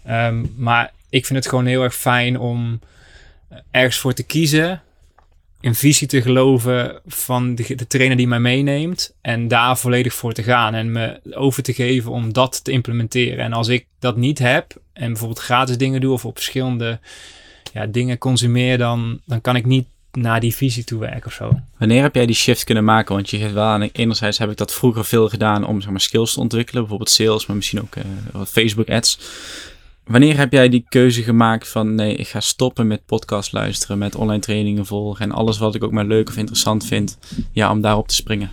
Ehm, 0.04 0.44
maar 0.56 0.92
ik 1.08 1.26
vind 1.26 1.38
het 1.38 1.48
gewoon 1.48 1.66
heel 1.66 1.82
erg 1.82 1.94
fijn 1.94 2.38
om 2.38 2.80
ergens 3.70 3.98
voor 3.98 4.12
te 4.12 4.22
kiezen. 4.22 4.82
In 5.66 5.74
visie 5.74 6.06
te 6.06 6.22
geloven 6.22 7.00
van 7.06 7.54
de, 7.54 7.74
de 7.74 7.86
trainer 7.86 8.16
die 8.16 8.26
mij 8.26 8.40
meeneemt. 8.40 9.14
En 9.20 9.48
daar 9.48 9.78
volledig 9.78 10.14
voor 10.14 10.32
te 10.32 10.42
gaan. 10.42 10.74
En 10.74 10.92
me 10.92 11.20
over 11.30 11.62
te 11.62 11.72
geven 11.72 12.10
om 12.10 12.32
dat 12.32 12.64
te 12.64 12.72
implementeren. 12.72 13.44
En 13.44 13.52
als 13.52 13.68
ik 13.68 13.86
dat 13.98 14.16
niet 14.16 14.38
heb. 14.38 14.74
En 14.92 15.08
bijvoorbeeld 15.08 15.38
gratis 15.38 15.78
dingen 15.78 16.00
doe. 16.00 16.12
Of 16.12 16.24
op 16.24 16.34
verschillende 16.36 17.00
ja, 17.72 17.86
dingen 17.86 18.18
consumeer. 18.18 18.78
Dan, 18.78 19.20
dan 19.24 19.40
kan 19.40 19.56
ik 19.56 19.64
niet 19.64 19.86
naar 20.12 20.40
die 20.40 20.54
visie 20.54 20.84
toe 20.84 21.00
werken 21.00 21.26
of 21.26 21.32
zo. 21.32 21.60
Wanneer 21.78 22.02
heb 22.02 22.14
jij 22.14 22.26
die 22.26 22.34
shift 22.34 22.64
kunnen 22.64 22.84
maken? 22.84 23.14
Want 23.14 23.30
je 23.30 23.38
geeft 23.38 23.52
wel 23.52 23.64
aan, 23.64 23.82
enerzijds 23.82 24.38
heb 24.38 24.50
ik 24.50 24.56
dat 24.56 24.74
vroeger 24.74 25.04
veel 25.04 25.28
gedaan 25.28 25.66
om 25.66 25.80
zeg 25.80 25.90
maar, 25.90 26.00
skills 26.00 26.32
te 26.32 26.40
ontwikkelen. 26.40 26.80
Bijvoorbeeld 26.80 27.10
sales, 27.10 27.46
maar 27.46 27.56
misschien 27.56 27.82
ook 27.82 27.96
eh, 27.96 28.04
Facebook 28.46 28.90
ads. 28.90 29.18
Wanneer 30.06 30.36
heb 30.36 30.52
jij 30.52 30.68
die 30.68 30.84
keuze 30.88 31.22
gemaakt 31.22 31.68
van 31.68 31.94
nee, 31.94 32.14
ik 32.14 32.28
ga 32.28 32.40
stoppen 32.40 32.86
met 32.86 33.06
podcast 33.06 33.52
luisteren, 33.52 33.98
met 33.98 34.14
online 34.14 34.40
trainingen 34.40 34.86
volgen 34.86 35.24
en 35.24 35.32
alles 35.32 35.58
wat 35.58 35.74
ik 35.74 35.84
ook 35.84 35.92
maar 35.92 36.04
leuk 36.04 36.28
of 36.28 36.36
interessant 36.36 36.86
vind, 36.86 37.18
ja, 37.52 37.70
om 37.70 37.80
daarop 37.80 38.08
te 38.08 38.14
springen? 38.14 38.50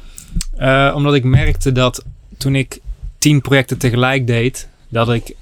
Uh, 0.58 0.94
omdat 0.96 1.13
ik 1.13 1.24
merkte 1.24 1.72
dat 1.72 2.06
toen 2.38 2.56
ik 2.56 2.80
tien 3.18 3.42
projecten 3.42 3.78
tegelijk 3.78 4.28
deed, 4.28 4.70
dat 4.89 5.10
ik 5.10 5.36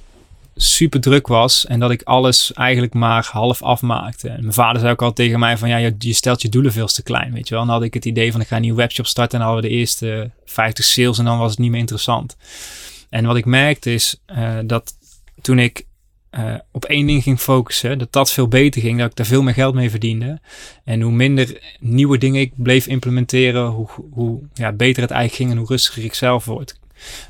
super 0.55 1.01
druk 1.01 1.27
was 1.27 1.65
en 1.65 1.79
dat 1.79 1.91
ik 1.91 2.01
alles 2.03 2.53
eigenlijk 2.53 2.93
maar 2.93 3.29
half 3.31 3.61
afmaakte. 3.61 4.29
En 4.29 4.41
mijn 4.41 4.53
vader 4.53 4.79
zei 4.79 4.91
ook 4.91 5.01
al 5.01 5.13
tegen 5.13 5.39
mij 5.39 5.57
van 5.57 5.69
ja, 5.69 5.77
je, 5.77 6.13
stelt 6.13 6.41
je 6.41 6.49
doelen 6.49 6.71
veel 6.71 6.87
te 6.87 7.03
klein, 7.03 7.33
weet 7.33 7.47
je 7.47 7.53
wel. 7.53 7.63
En 7.63 7.69
dan 7.69 7.77
had 7.77 7.85
ik 7.85 7.93
het 7.93 8.05
idee 8.05 8.31
van 8.31 8.41
ik 8.41 8.47
ga 8.47 8.55
een 8.55 8.61
nieuwe 8.61 8.77
webshop 8.77 9.05
starten 9.05 9.39
en 9.39 9.45
dan 9.45 9.53
hadden 9.53 9.69
we 9.69 9.75
de 9.75 9.81
eerste 9.81 10.31
50 10.45 10.85
sales 10.85 11.17
en 11.17 11.25
dan 11.25 11.37
was 11.37 11.51
het 11.51 11.59
niet 11.59 11.71
meer 11.71 11.79
interessant. 11.79 12.37
En 13.09 13.25
wat 13.25 13.35
ik 13.35 13.45
merkte 13.45 13.93
is 13.93 14.21
uh, 14.35 14.57
dat 14.65 14.93
toen 15.41 15.59
ik 15.59 15.85
uh, 16.39 16.53
op 16.71 16.85
één 16.85 17.07
ding 17.07 17.23
ging 17.23 17.39
focussen, 17.39 17.99
dat 17.99 18.11
dat 18.11 18.31
veel 18.31 18.47
beter 18.47 18.81
ging, 18.81 18.99
dat 18.99 19.09
ik 19.09 19.15
daar 19.15 19.25
veel 19.25 19.41
meer 19.41 19.53
geld 19.53 19.73
mee 19.73 19.89
verdiende. 19.89 20.39
En 20.83 21.01
hoe 21.01 21.11
minder 21.11 21.61
nieuwe 21.79 22.17
dingen 22.17 22.41
ik 22.41 22.51
bleef 22.55 22.87
implementeren, 22.87 23.65
hoe, 23.65 23.87
hoe 24.11 24.39
ja, 24.53 24.71
beter 24.71 25.01
het 25.01 25.11
eigenlijk 25.11 25.41
ging 25.41 25.51
en 25.51 25.57
hoe 25.57 25.67
rustiger 25.67 26.03
ik 26.03 26.13
zelf 26.13 26.45
word. 26.45 26.79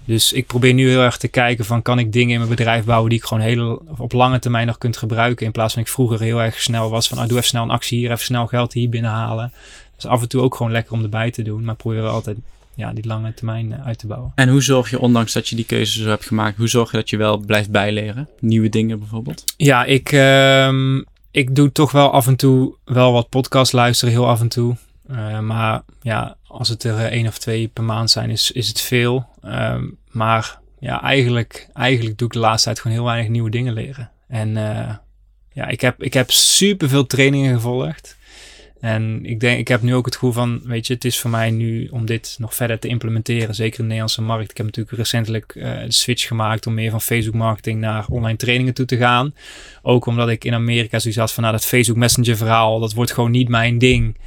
Dus 0.06 0.34
ik 0.34 0.48
probeer 0.48 0.74
nu 0.74 0.90
heel 0.90 1.02
erg 1.02 1.18
te 1.18 1.28
kijken 1.28 1.66
van 1.66 1.82
kan 1.82 2.00
ik 2.00 2.12
dingen 2.12 2.32
in 2.32 2.38
mijn 2.38 2.50
bedrijf 2.50 2.86
bouwen 2.86 3.10
die 3.10 3.20
ik 3.20 3.26
gewoon 3.26 3.44
heel, 3.44 3.82
op 3.98 4.12
lange 4.12 4.40
termijn 4.40 4.68
nog 4.68 4.78
kunt 4.78 4.98
gebruiken. 4.98 5.46
In 5.46 5.52
plaats 5.52 5.74
van 5.74 5.82
ik 5.82 5.88
vroeger 5.88 6.22
heel 6.22 6.42
erg 6.42 6.62
snel 6.62 6.90
was 6.90 7.08
van 7.08 7.18
ah, 7.18 7.28
doe 7.28 7.38
even 7.38 7.50
snel 7.50 7.64
een 7.64 7.70
actie 7.70 7.98
hier, 7.98 8.12
even 8.12 8.26
snel 8.26 8.48
geld 8.48 8.74
hier 8.74 8.90
binnenhalen. 8.90 9.54
Dus 9.96 10.06
af 10.06 10.22
en 10.22 10.28
toe 10.28 10.42
ook 10.42 10.56
gewoon 10.56 10.72
lekker 10.72 10.94
om 10.94 11.04
erbij 11.04 11.32
te 11.32 11.42
doen. 11.42 11.64
Maar 11.64 11.76
probeer 11.76 12.08
altijd 12.08 12.38
ja, 12.82 12.94
die 12.94 13.08
lange 13.08 13.34
termijn 13.34 13.84
uit 13.84 13.98
te 13.98 14.08
bouwen. 14.08 14.32
En 14.36 14.50
hoe 14.50 14.62
zorg 14.62 14.90
je, 14.90 15.00
ondanks 15.00 15.34
dat 15.34 15.48
je 15.48 15.56
die 15.56 15.66
keuze 15.66 16.02
zo 16.02 16.10
hebt 16.10 16.26
gemaakt, 16.26 16.58
hoe 16.58 16.68
zorg 16.68 16.92
je 16.92 16.98
dat 16.98 17.10
je 17.10 17.18
wel 17.18 17.38
blijft 17.38 17.72
bijleren? 17.72 18.30
Nieuwe 18.40 18.70
dingen 18.70 19.00
bijvoorbeeld? 19.00 19.44
Ja, 19.58 19.84
ik, 19.84 20.12
ehm, 20.12 21.02
ik 21.32 21.56
doe 21.56 21.72
toch 21.72 21.92
wel 21.92 22.12
af 22.12 22.28
en 22.28 22.36
toe 22.36 22.76
wel 22.86 23.12
wat 23.12 23.30
podcast 23.30 23.74
luisteren, 23.74 24.14
heel 24.14 24.28
af 24.28 24.40
en 24.40 24.48
toe. 24.50 24.76
maar 25.42 25.82
ja, 26.02 26.36
als 26.48 26.70
het 26.70 26.84
er 26.84 27.06
één 27.06 27.28
of 27.28 27.38
twee 27.38 27.68
per 27.68 27.84
maand 27.84 28.12
zijn, 28.12 28.30
is, 28.30 28.52
is 28.52 28.68
het 28.68 28.82
veel. 28.82 29.26
Ehm, 29.42 29.84
maar 30.12 30.60
ja, 30.80 31.02
eigenlijk, 31.02 31.70
eigenlijk 31.74 32.18
doe 32.18 32.28
ik 32.28 32.34
de 32.34 32.40
laatste 32.40 32.64
tijd 32.64 32.80
gewoon 32.80 32.98
heel 32.98 33.06
weinig 33.06 33.30
nieuwe 33.30 33.50
dingen 33.50 33.74
leren. 33.74 34.12
En 34.28 34.56
ja, 35.54 35.68
ik 35.68 35.82
heb, 35.82 36.04
ik 36.04 36.14
heb 36.14 36.32
super 36.32 36.90
veel 36.90 37.08
trainingen 37.08 37.54
gevolgd. 37.54 38.18
En 38.82 39.26
ik 39.26 39.40
denk, 39.40 39.60
ik 39.60 39.68
heb 39.68 39.82
nu 39.82 39.96
ook 39.96 40.06
het 40.06 40.14
gevoel 40.14 40.32
van, 40.32 40.62
weet 40.64 40.88
je, 40.88 40.94
het 40.94 41.06
is 41.06 41.20
voor 41.20 41.30
mij 41.30 41.52
nu 41.52 41.88
om 41.88 42.06
dit 42.06 42.36
nog 42.40 42.56
verder 42.56 42.80
te 42.80 42.88
implementeren, 42.88 43.56
zeker 43.56 43.74
in 43.74 43.78
de 43.78 43.84
Nederlandse 43.84 44.22
markt. 44.22 44.52
Ik 44.52 44.58
heb 44.58 44.66
natuurlijk 44.66 44.98
recentelijk 44.98 45.54
uh, 45.56 45.80
de 45.80 45.92
switch 45.92 46.28
gemaakt 46.28 46.68
om 46.68 46.74
meer 46.74 46.92
van 46.92 47.02
Facebook 47.02 47.36
marketing 47.36 47.80
naar 47.80 48.06
online 48.08 48.38
trainingen 48.38 48.74
toe 48.74 48.86
te 48.86 48.98
gaan. 48.98 49.34
Ook 49.82 50.06
omdat 50.06 50.30
ik 50.30 50.44
in 50.44 50.54
Amerika 50.54 51.00
zoiets 51.00 51.20
had 51.20 51.34
van, 51.34 51.44
nou, 51.44 51.56
dat 51.56 51.66
Facebook 51.66 51.98
Messenger 51.98 52.38
verhaal, 52.38 52.80
dat 52.80 52.94
wordt 52.94 53.12
gewoon 53.12 53.32
niet 53.32 53.50
mijn 53.50 53.78
ding. 53.78 54.18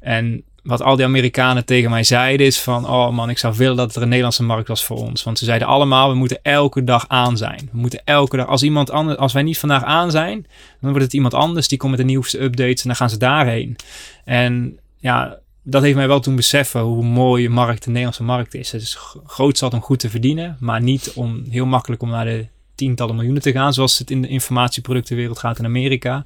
En 0.00 0.42
wat 0.66 0.82
al 0.82 0.96
die 0.96 1.04
Amerikanen 1.04 1.64
tegen 1.64 1.90
mij 1.90 2.02
zeiden 2.02 2.46
is 2.46 2.60
van, 2.60 2.88
oh 2.88 3.10
man, 3.10 3.30
ik 3.30 3.38
zou 3.38 3.54
willen 3.56 3.76
dat 3.76 3.96
er 3.96 4.02
een 4.02 4.08
Nederlandse 4.08 4.42
markt 4.42 4.68
was 4.68 4.84
voor 4.84 4.96
ons. 4.96 5.22
Want 5.22 5.38
ze 5.38 5.44
zeiden 5.44 5.68
allemaal, 5.68 6.08
we 6.08 6.14
moeten 6.14 6.38
elke 6.42 6.84
dag 6.84 7.04
aan 7.08 7.36
zijn. 7.36 7.68
We 7.72 7.78
moeten 7.78 8.00
elke 8.04 8.36
dag, 8.36 8.46
als 8.46 8.62
iemand 8.62 8.90
anders, 8.90 9.18
als 9.18 9.32
wij 9.32 9.42
niet 9.42 9.58
vandaag 9.58 9.84
aan 9.84 10.10
zijn, 10.10 10.46
dan 10.80 10.90
wordt 10.90 11.04
het 11.04 11.14
iemand 11.14 11.34
anders 11.34 11.68
die 11.68 11.78
komt 11.78 11.90
met 11.90 12.00
de 12.00 12.06
nieuwste 12.06 12.42
updates 12.42 12.82
en 12.82 12.88
dan 12.88 12.96
gaan 12.96 13.10
ze 13.10 13.18
daarheen. 13.18 13.76
En 14.24 14.78
ja, 14.98 15.38
dat 15.62 15.82
heeft 15.82 15.96
mij 15.96 16.08
wel 16.08 16.20
toen 16.20 16.36
beseffen 16.36 16.80
hoe 16.80 17.04
mooi 17.04 17.42
de 17.42 17.48
markt, 17.48 17.82
de 17.82 17.88
Nederlandse 17.88 18.22
markt 18.22 18.54
is. 18.54 18.72
Het 18.72 18.82
is 18.82 18.98
groot 19.26 19.58
zat 19.58 19.74
om 19.74 19.80
goed 19.80 19.98
te 19.98 20.10
verdienen, 20.10 20.56
maar 20.60 20.82
niet 20.82 21.12
om 21.14 21.44
heel 21.50 21.66
makkelijk 21.66 22.02
om 22.02 22.10
naar 22.10 22.24
de 22.24 22.46
tientallen 22.74 23.14
miljoenen 23.14 23.42
te 23.42 23.52
gaan, 23.52 23.72
zoals 23.72 23.98
het 23.98 24.10
in 24.10 24.22
de 24.22 24.28
informatieproductenwereld 24.28 25.38
gaat 25.38 25.58
in 25.58 25.64
Amerika. 25.64 26.24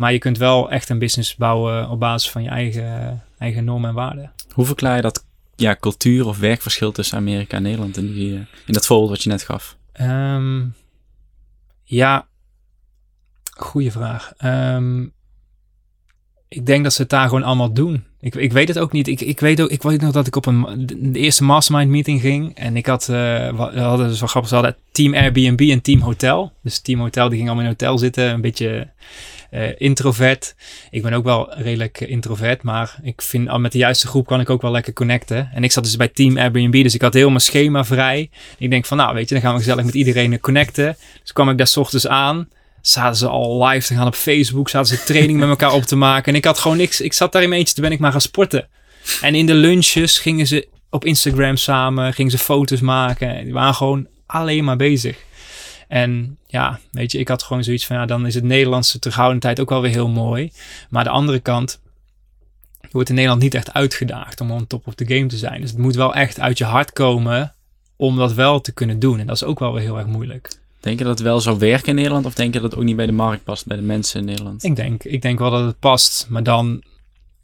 Maar 0.00 0.12
je 0.12 0.18
kunt 0.18 0.38
wel 0.38 0.70
echt 0.70 0.88
een 0.88 0.98
business 0.98 1.36
bouwen 1.36 1.88
op 1.88 2.00
basis 2.00 2.30
van 2.30 2.42
je 2.42 2.48
eigen, 2.48 3.22
eigen 3.38 3.64
normen 3.64 3.88
en 3.88 3.94
waarden. 3.94 4.32
Hoe 4.52 4.64
verklaar 4.64 4.96
je 4.96 5.02
dat 5.02 5.24
ja, 5.56 5.76
cultuur 5.80 6.26
of 6.26 6.38
werkverschil 6.38 6.92
tussen 6.92 7.18
Amerika 7.18 7.56
en 7.56 7.62
Nederland 7.62 7.96
in, 7.96 8.12
die, 8.12 8.34
eh, 8.34 8.40
in 8.66 8.72
dat 8.72 8.86
voorbeeld 8.86 9.10
wat 9.10 9.22
je 9.22 9.28
net 9.28 9.42
gaf? 9.42 9.76
Ehm, 9.92 10.66
ja, 11.84 12.26
goede 13.50 13.90
vraag. 13.90 14.32
Ehm, 14.36 15.02
ik 16.48 16.66
denk 16.66 16.84
dat 16.84 16.92
ze 16.92 17.00
het 17.00 17.10
daar 17.10 17.28
gewoon 17.28 17.42
allemaal 17.44 17.72
doen. 17.72 18.04
Ik, 18.20 18.34
ik 18.34 18.52
weet 18.52 18.68
het 18.68 18.78
ook 18.78 18.92
niet. 18.92 19.08
Ik, 19.08 19.20
ik, 19.20 19.40
weet 19.40 19.60
ook, 19.60 19.70
ik 19.70 19.82
weet 19.82 20.00
nog 20.00 20.12
dat 20.12 20.26
ik 20.26 20.36
op 20.36 20.46
een 20.46 20.86
de 20.98 21.18
eerste 21.18 21.44
mastermind 21.44 21.90
meeting 21.90 22.20
ging. 22.20 22.54
En 22.54 22.76
ik 22.76 22.86
had, 22.86 23.02
uh, 23.02 23.16
we 23.16 23.80
hadden 23.80 24.08
wel 24.08 24.28
grappig, 24.28 24.48
ze 24.48 24.54
hadden 24.54 24.76
team 24.92 25.14
Airbnb 25.14 25.60
en 25.60 25.82
team 25.82 26.00
hotel. 26.00 26.52
Dus 26.62 26.78
team 26.78 27.00
hotel, 27.00 27.28
die 27.28 27.36
ging 27.36 27.48
allemaal 27.48 27.66
in 27.66 27.70
hotel 27.70 27.98
zitten. 27.98 28.30
Een 28.30 28.40
beetje 28.40 28.88
uh, 29.50 29.68
introvert. 29.76 30.54
Ik 30.90 31.02
ben 31.02 31.12
ook 31.12 31.24
wel 31.24 31.54
redelijk 31.54 32.00
introvert, 32.00 32.62
maar 32.62 32.98
ik 33.02 33.22
vind 33.22 33.48
al 33.48 33.58
met 33.58 33.72
de 33.72 33.78
juiste 33.78 34.06
groep 34.06 34.26
kan 34.26 34.40
ik 34.40 34.50
ook 34.50 34.62
wel 34.62 34.70
lekker 34.70 34.92
connecten. 34.92 35.50
En 35.54 35.64
ik 35.64 35.72
zat 35.72 35.84
dus 35.84 35.96
bij 35.96 36.08
Team 36.08 36.38
Airbnb, 36.38 36.82
dus 36.82 36.94
ik 36.94 37.02
had 37.02 37.14
heel 37.14 37.28
mijn 37.28 37.40
schema 37.40 37.84
vrij. 37.84 38.30
Ik 38.58 38.70
denk 38.70 38.86
van, 38.86 38.96
nou 38.96 39.14
weet 39.14 39.28
je, 39.28 39.34
dan 39.34 39.42
gaan 39.42 39.52
we 39.52 39.58
gezellig 39.58 39.84
met 39.84 39.94
iedereen 39.94 40.40
connecten. 40.40 40.96
Dus 41.22 41.32
kwam 41.32 41.50
ik 41.50 41.58
daar 41.58 41.66
s 41.66 41.76
ochtends 41.76 42.06
aan 42.06 42.48
zaten 42.82 43.16
ze 43.16 43.28
al 43.28 43.66
live 43.66 43.86
te 43.86 43.94
gaan 43.94 44.06
op 44.06 44.14
Facebook, 44.14 44.68
zaten 44.68 44.96
ze 44.96 45.04
training 45.04 45.38
met 45.38 45.48
elkaar 45.48 45.72
op 45.72 45.82
te 45.82 45.96
maken. 45.96 46.32
En 46.32 46.38
ik 46.38 46.44
had 46.44 46.58
gewoon 46.58 46.76
niks. 46.76 47.00
Ik 47.00 47.12
zat 47.12 47.32
daar 47.32 47.42
in 47.42 47.48
mijn 47.48 47.60
eentje, 47.60 47.74
toen 47.74 47.84
ben 47.84 47.92
ik 47.92 47.98
maar 47.98 48.12
gaan 48.12 48.20
sporten. 48.20 48.68
En 49.20 49.34
in 49.34 49.46
de 49.46 49.54
lunches 49.54 50.18
gingen 50.18 50.46
ze 50.46 50.68
op 50.90 51.04
Instagram 51.04 51.56
samen, 51.56 52.14
gingen 52.14 52.30
ze 52.30 52.38
foto's 52.38 52.80
maken. 52.80 53.44
Die 53.44 53.52
waren 53.52 53.74
gewoon 53.74 54.06
alleen 54.26 54.64
maar 54.64 54.76
bezig. 54.76 55.18
En 55.88 56.38
ja, 56.46 56.78
weet 56.92 57.12
je, 57.12 57.18
ik 57.18 57.28
had 57.28 57.42
gewoon 57.42 57.64
zoiets 57.64 57.86
van, 57.86 57.96
ja, 57.96 58.06
dan 58.06 58.26
is 58.26 58.34
het 58.34 58.44
Nederlandse 58.44 58.98
terughoudendheid 58.98 59.60
ook 59.60 59.68
wel 59.68 59.80
weer 59.80 59.90
heel 59.90 60.08
mooi. 60.08 60.52
Maar 60.90 61.04
de 61.04 61.10
andere 61.10 61.40
kant, 61.40 61.80
je 62.80 62.88
wordt 62.90 63.08
in 63.08 63.14
Nederland 63.14 63.42
niet 63.42 63.54
echt 63.54 63.72
uitgedaagd 63.72 64.40
om 64.40 64.50
on 64.50 64.66
top 64.66 64.86
of 64.86 64.94
the 64.94 65.06
game 65.06 65.26
te 65.26 65.36
zijn. 65.36 65.60
Dus 65.60 65.70
het 65.70 65.78
moet 65.78 65.94
wel 65.94 66.14
echt 66.14 66.40
uit 66.40 66.58
je 66.58 66.64
hart 66.64 66.92
komen 66.92 67.54
om 67.96 68.16
dat 68.16 68.32
wel 68.32 68.60
te 68.60 68.72
kunnen 68.72 68.98
doen. 68.98 69.18
En 69.18 69.26
dat 69.26 69.36
is 69.36 69.44
ook 69.44 69.58
wel 69.58 69.72
weer 69.72 69.82
heel 69.82 69.98
erg 69.98 70.06
moeilijk. 70.06 70.59
Denk 70.80 70.98
je 70.98 71.04
dat 71.04 71.18
het 71.18 71.26
wel 71.26 71.40
zou 71.40 71.58
werken 71.58 71.88
in 71.88 71.94
Nederland? 71.94 72.26
Of 72.26 72.34
denk 72.34 72.54
je 72.54 72.60
dat 72.60 72.70
het 72.70 72.80
ook 72.80 72.86
niet 72.86 72.96
bij 72.96 73.06
de 73.06 73.12
markt 73.12 73.44
past, 73.44 73.66
bij 73.66 73.76
de 73.76 73.82
mensen 73.82 74.20
in 74.20 74.26
Nederland? 74.26 74.64
Ik 74.64 74.76
denk, 74.76 75.04
ik 75.04 75.22
denk 75.22 75.38
wel 75.38 75.50
dat 75.50 75.64
het 75.64 75.78
past, 75.78 76.26
maar 76.28 76.42
dan 76.42 76.82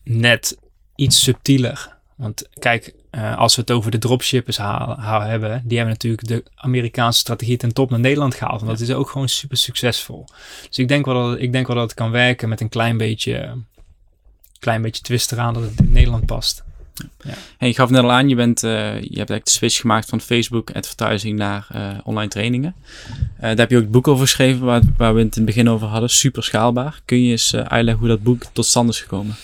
net 0.04 0.58
iets 0.94 1.22
subtieler. 1.22 1.96
Want 2.16 2.48
kijk, 2.58 2.94
uh, 3.10 3.38
als 3.38 3.54
we 3.54 3.60
het 3.60 3.70
over 3.70 3.90
de 3.90 3.98
dropshippers 3.98 4.56
halen, 4.56 5.28
hebben, 5.28 5.62
die 5.64 5.76
hebben 5.76 5.94
natuurlijk 5.94 6.26
de 6.26 6.44
Amerikaanse 6.54 7.18
strategie 7.18 7.56
ten 7.56 7.72
top 7.72 7.90
naar 7.90 8.00
Nederland 8.00 8.34
gehaald. 8.34 8.60
En 8.60 8.66
dat 8.66 8.80
is 8.80 8.90
ook 8.90 9.10
gewoon 9.10 9.28
super 9.28 9.56
succesvol. 9.56 10.24
Dus 10.68 10.78
ik 10.78 10.88
denk 10.88 11.04
wel 11.04 11.30
dat, 11.30 11.40
ik 11.40 11.52
denk 11.52 11.66
wel 11.66 11.76
dat 11.76 11.84
het 11.84 11.94
kan 11.94 12.10
werken 12.10 12.48
met 12.48 12.60
een 12.60 12.68
klein 12.68 12.96
beetje, 12.96 13.56
klein 14.58 14.82
beetje 14.82 15.02
twist 15.02 15.32
eraan 15.32 15.54
dat 15.54 15.62
het 15.62 15.80
in 15.80 15.92
Nederland 15.92 16.26
past. 16.26 16.64
Ja. 17.24 17.34
Hey, 17.58 17.68
je 17.68 17.74
gaf 17.74 17.90
net 17.90 18.02
al 18.02 18.12
aan, 18.12 18.28
je, 18.28 18.34
bent, 18.34 18.62
uh, 18.62 18.70
je 18.70 18.96
hebt 18.96 19.08
eigenlijk 19.08 19.44
de 19.44 19.50
switch 19.50 19.80
gemaakt 19.80 20.08
van 20.08 20.20
Facebook 20.20 20.70
advertising 20.70 21.38
naar 21.38 21.66
uh, 21.74 21.88
online 22.04 22.30
trainingen. 22.30 22.74
Uh, 22.76 23.40
daar 23.40 23.56
heb 23.56 23.70
je 23.70 23.76
ook 23.76 23.82
het 23.82 23.90
boek 23.90 24.08
over 24.08 24.26
geschreven 24.26 24.64
waar, 24.64 24.82
waar, 24.96 25.14
we 25.14 25.20
het 25.20 25.36
in 25.36 25.42
het 25.42 25.54
begin 25.54 25.68
over 25.68 25.86
hadden. 25.86 26.10
Super 26.10 26.44
schaalbaar. 26.44 27.00
Kun 27.04 27.22
je 27.24 27.30
eens 27.30 27.54
uitleggen 27.54 27.98
hoe 27.98 28.08
dat 28.08 28.22
boek 28.22 28.42
tot 28.52 28.66
stand 28.66 28.88
is 28.88 29.00
gekomen? 29.00 29.34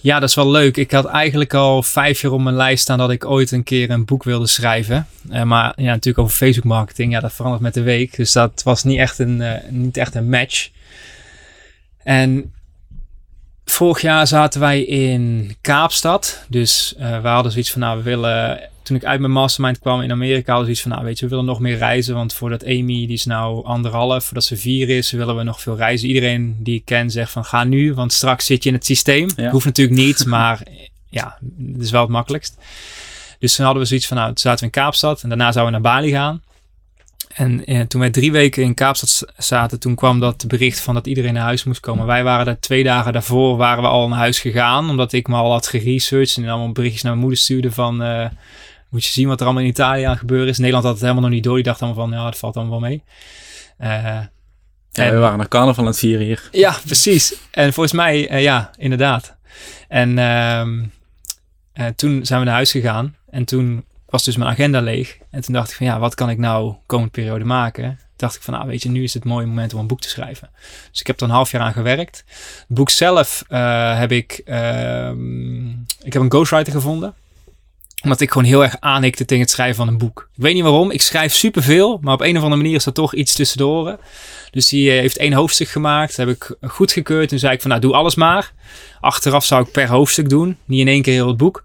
Ja, 0.00 0.20
dat 0.20 0.28
is 0.28 0.34
wel 0.34 0.50
leuk. 0.50 0.76
Ik 0.76 0.90
had 0.90 1.04
eigenlijk 1.04 1.54
al 1.54 1.82
vijf 1.82 2.20
jaar 2.20 2.32
op 2.32 2.40
mijn 2.40 2.56
lijst 2.56 2.82
staan 2.82 2.98
dat 2.98 3.10
ik 3.10 3.24
ooit 3.24 3.50
een 3.50 3.62
keer 3.62 3.90
een 3.90 4.04
boek 4.04 4.22
wilde 4.22 4.46
schrijven. 4.46 5.06
maar 5.44 5.72
ja, 5.76 5.90
natuurlijk 5.90 6.18
over 6.18 6.36
Facebook 6.36 6.64
marketing. 6.64 7.12
Ja, 7.12 7.20
dat 7.20 7.32
verandert 7.32 7.62
met 7.62 7.74
de 7.74 7.82
week. 7.82 8.16
Dus 8.16 8.32
dat 8.32 8.62
was 8.64 8.84
niet 8.84 8.98
echt 8.98 9.18
een, 9.18 9.42
niet 9.68 9.96
echt 9.96 10.14
een 10.14 10.28
match. 10.28 10.70
En 12.02 12.53
vorig 13.64 14.00
jaar 14.00 14.26
zaten 14.26 14.60
wij 14.60 14.82
in 14.82 15.56
Kaapstad. 15.60 16.44
Dus 16.48 16.94
uh, 16.98 17.20
we 17.20 17.28
hadden 17.28 17.52
zoiets 17.52 17.70
van, 17.70 17.80
nou, 17.80 17.96
we 17.96 18.02
willen... 18.02 18.68
Toen 18.82 18.96
ik 18.96 19.04
uit 19.04 19.20
mijn 19.20 19.32
mastermind 19.32 19.78
kwam 19.78 20.00
in 20.00 20.10
Amerika, 20.10 20.52
hadden 20.52 20.56
we 20.56 20.64
zoiets 20.64 20.80
van, 20.80 20.90
nou, 20.90 21.04
weet 21.04 21.18
je, 21.18 21.24
we 21.24 21.30
willen 21.30 21.44
nog 21.44 21.60
meer 21.60 21.76
reizen. 21.76 22.14
Want 22.14 22.34
voordat 22.34 22.64
Amy, 22.64 22.84
die 22.84 23.12
is 23.12 23.24
nou 23.24 23.64
anderhalf, 23.64 24.24
voordat 24.24 24.44
ze 24.44 24.56
vier 24.56 24.88
is, 24.88 25.10
willen 25.10 25.36
we 25.36 25.42
nog 25.42 25.60
veel 25.60 25.76
reizen. 25.76 26.08
Iedereen 26.08 26.56
die 26.58 26.74
ik 26.74 26.84
ken 26.84 27.10
zegt 27.10 27.30
van, 27.30 27.44
ga 27.44 27.64
nu, 27.64 27.94
want 27.94 28.12
straks 28.12 28.46
zit 28.46 28.62
je 28.62 28.68
in 28.68 28.74
het 28.74 28.86
systeem. 28.86 29.28
Ja. 29.36 29.50
Hoeft 29.50 29.64
natuurlijk 29.64 29.96
niet, 29.96 30.26
maar 30.34 30.62
ja, 31.10 31.38
het 31.72 31.82
is 31.82 31.90
wel 31.90 32.00
het 32.00 32.10
makkelijkst. 32.10 32.56
Dus 33.38 33.54
toen 33.54 33.64
hadden 33.64 33.82
we 33.82 33.88
zoiets 33.88 34.06
van, 34.06 34.16
nou, 34.16 34.28
toen 34.28 34.38
zaten 34.38 34.58
we 34.58 34.64
in 34.64 34.82
Kaapstad 34.82 35.22
en 35.22 35.28
daarna 35.28 35.52
zouden 35.52 35.74
we 35.74 35.80
naar 35.80 35.92
Bali 35.92 36.10
gaan. 36.10 36.42
En 37.34 37.64
eh, 37.64 37.80
toen 37.80 38.00
wij 38.00 38.10
drie 38.10 38.32
weken 38.32 38.62
in 38.62 38.74
Kaapstad 38.74 39.32
zaten, 39.36 39.80
toen 39.80 39.94
kwam 39.94 40.20
dat 40.20 40.44
bericht 40.46 40.80
van 40.80 40.94
dat 40.94 41.06
iedereen 41.06 41.32
naar 41.32 41.42
huis 41.42 41.64
moest 41.64 41.80
komen. 41.80 42.06
Wij 42.06 42.24
waren 42.24 42.46
daar 42.46 42.60
twee 42.60 42.84
dagen 42.84 43.12
daarvoor, 43.12 43.56
waren 43.56 43.82
we 43.82 43.88
al 43.88 44.08
naar 44.08 44.18
huis 44.18 44.40
gegaan. 44.40 44.90
Omdat 44.90 45.12
ik 45.12 45.28
me 45.28 45.36
al 45.36 45.50
had 45.50 45.66
geresearched 45.66 46.36
en 46.36 46.48
allemaal 46.48 46.72
berichtjes 46.72 47.02
naar 47.02 47.12
mijn 47.12 47.24
moeder 47.24 47.42
stuurde 47.42 47.72
van... 47.72 48.02
Uh, 48.02 48.26
moet 48.88 49.04
je 49.04 49.12
zien 49.12 49.28
wat 49.28 49.40
er 49.40 49.46
allemaal 49.46 49.62
in 49.62 49.68
Italië 49.68 50.02
aan 50.02 50.18
gebeuren 50.18 50.48
is. 50.48 50.58
Nederland 50.58 50.84
had 50.84 50.92
het 50.92 51.02
helemaal 51.02 51.22
nog 51.22 51.32
niet 51.32 51.44
door. 51.44 51.54
Die 51.54 51.64
dacht 51.64 51.82
allemaal 51.82 52.08
van, 52.08 52.18
ja, 52.18 52.26
het 52.26 52.38
valt 52.38 52.56
allemaal 52.56 52.80
wel 52.80 52.88
mee. 52.88 53.02
Uh, 53.80 54.20
ja, 54.90 55.10
we 55.10 55.16
waren 55.16 55.38
naar 55.38 55.48
carnaval 55.48 55.84
aan 55.84 55.90
het 55.90 55.98
vieren 55.98 56.26
hier. 56.26 56.48
Ja, 56.52 56.76
precies. 56.86 57.34
En 57.50 57.72
volgens 57.72 57.94
mij, 57.94 58.30
uh, 58.30 58.42
ja, 58.42 58.70
inderdaad. 58.76 59.36
En 59.88 60.18
uh, 60.18 61.86
toen 61.96 62.26
zijn 62.26 62.40
we 62.40 62.46
naar 62.46 62.54
huis 62.54 62.70
gegaan. 62.70 63.16
En 63.30 63.44
toen 63.44 63.84
was 64.14 64.24
dus 64.24 64.36
mijn 64.36 64.50
agenda 64.50 64.80
leeg. 64.80 65.18
En 65.30 65.40
toen 65.40 65.54
dacht 65.54 65.70
ik 65.70 65.76
van 65.76 65.86
ja, 65.86 65.98
wat 65.98 66.14
kan 66.14 66.30
ik 66.30 66.38
nou 66.38 66.74
komende 66.86 67.10
periode 67.10 67.44
maken? 67.44 67.98
Dacht 68.16 68.36
ik 68.36 68.42
van 68.42 68.54
nou 68.54 68.66
weet 68.66 68.82
je, 68.82 68.88
nu 68.88 69.02
is 69.02 69.14
het 69.14 69.24
mooie 69.24 69.46
moment 69.46 69.74
om 69.74 69.80
een 69.80 69.86
boek 69.86 70.00
te 70.00 70.08
schrijven. 70.08 70.50
Dus 70.90 71.00
ik 71.00 71.06
heb 71.06 71.16
er 71.16 71.22
een 71.26 71.34
half 71.34 71.50
jaar 71.50 71.62
aan 71.62 71.72
gewerkt. 71.72 72.24
Het 72.68 72.76
boek 72.76 72.90
zelf 72.90 73.44
uh, 73.48 73.98
heb 73.98 74.12
ik, 74.12 74.42
uh, 74.44 75.10
ik 76.02 76.12
heb 76.12 76.22
een 76.22 76.30
ghostwriter 76.30 76.72
gevonden 76.72 77.14
omdat 78.02 78.20
ik 78.20 78.30
gewoon 78.30 78.46
heel 78.46 78.62
erg 78.62 78.76
aanhikte 78.80 79.24
tegen 79.24 79.42
het 79.42 79.52
schrijven 79.52 79.76
van 79.76 79.88
een 79.88 79.98
boek. 79.98 80.28
Ik 80.36 80.42
weet 80.42 80.54
niet 80.54 80.62
waarom. 80.62 80.90
Ik 80.90 81.02
schrijf 81.02 81.34
superveel. 81.34 81.98
Maar 82.00 82.14
op 82.14 82.20
een 82.20 82.36
of 82.36 82.42
andere 82.42 82.62
manier 82.62 82.76
is 82.76 82.86
er 82.86 82.92
toch 82.92 83.14
iets 83.14 83.34
tussendoor. 83.34 83.98
Dus 84.50 84.68
die 84.68 84.90
eh, 84.90 84.98
heeft 84.98 85.16
één 85.16 85.32
hoofdstuk 85.32 85.68
gemaakt. 85.68 86.16
Heb 86.16 86.28
ik 86.28 86.56
goedgekeurd. 86.60 87.28
Toen 87.28 87.38
zei 87.38 87.52
ik 87.54 87.60
van 87.60 87.70
nou 87.70 87.82
doe 87.82 87.94
alles 87.94 88.14
maar. 88.14 88.52
Achteraf 89.00 89.44
zou 89.44 89.64
ik 89.64 89.70
per 89.70 89.88
hoofdstuk 89.88 90.28
doen. 90.28 90.56
Niet 90.64 90.80
in 90.80 90.88
één 90.88 91.02
keer 91.02 91.12
heel 91.12 91.28
het 91.28 91.36
boek. 91.36 91.64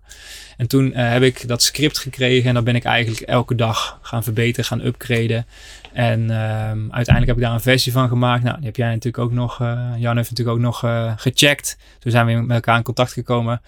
En 0.60 0.68
toen 0.68 0.86
uh, 0.86 1.12
heb 1.12 1.22
ik 1.22 1.48
dat 1.48 1.64
script 1.64 1.98
gekregen 1.98 2.48
en 2.48 2.54
dan 2.54 2.64
ben 2.64 2.76
ik 2.76 2.84
eigenlijk 2.84 3.22
elke 3.22 3.56
dag 3.56 4.00
gaan 4.02 4.24
verbeteren, 4.24 4.66
gaan 4.66 4.86
upgraden. 4.86 5.46
En 5.94 6.20
uh, 6.22 6.38
uiteindelijk 6.70 7.26
heb 7.26 7.36
ik 7.36 7.42
daar 7.42 7.54
een 7.54 7.62
versie 7.62 7.92
van 7.92 8.08
gemaakt. 8.08 8.44
Nou, 8.44 8.56
die 8.56 8.66
heb 8.66 8.76
jij 8.76 8.88
natuurlijk 8.88 9.24
ook 9.24 9.32
nog, 9.32 9.62
uh, 9.62 9.90
Jan 9.98 10.16
heeft 10.16 10.30
natuurlijk 10.30 10.58
ook 10.58 10.64
nog 10.64 10.84
uh, 10.84 11.14
gecheckt. 11.16 11.78
Toen 12.00 12.12
zijn 12.12 12.26
we 12.26 12.34
met 12.34 12.56
elkaar 12.56 12.78
in 12.78 12.84
contact 12.84 13.14
gekomen. 13.14 13.62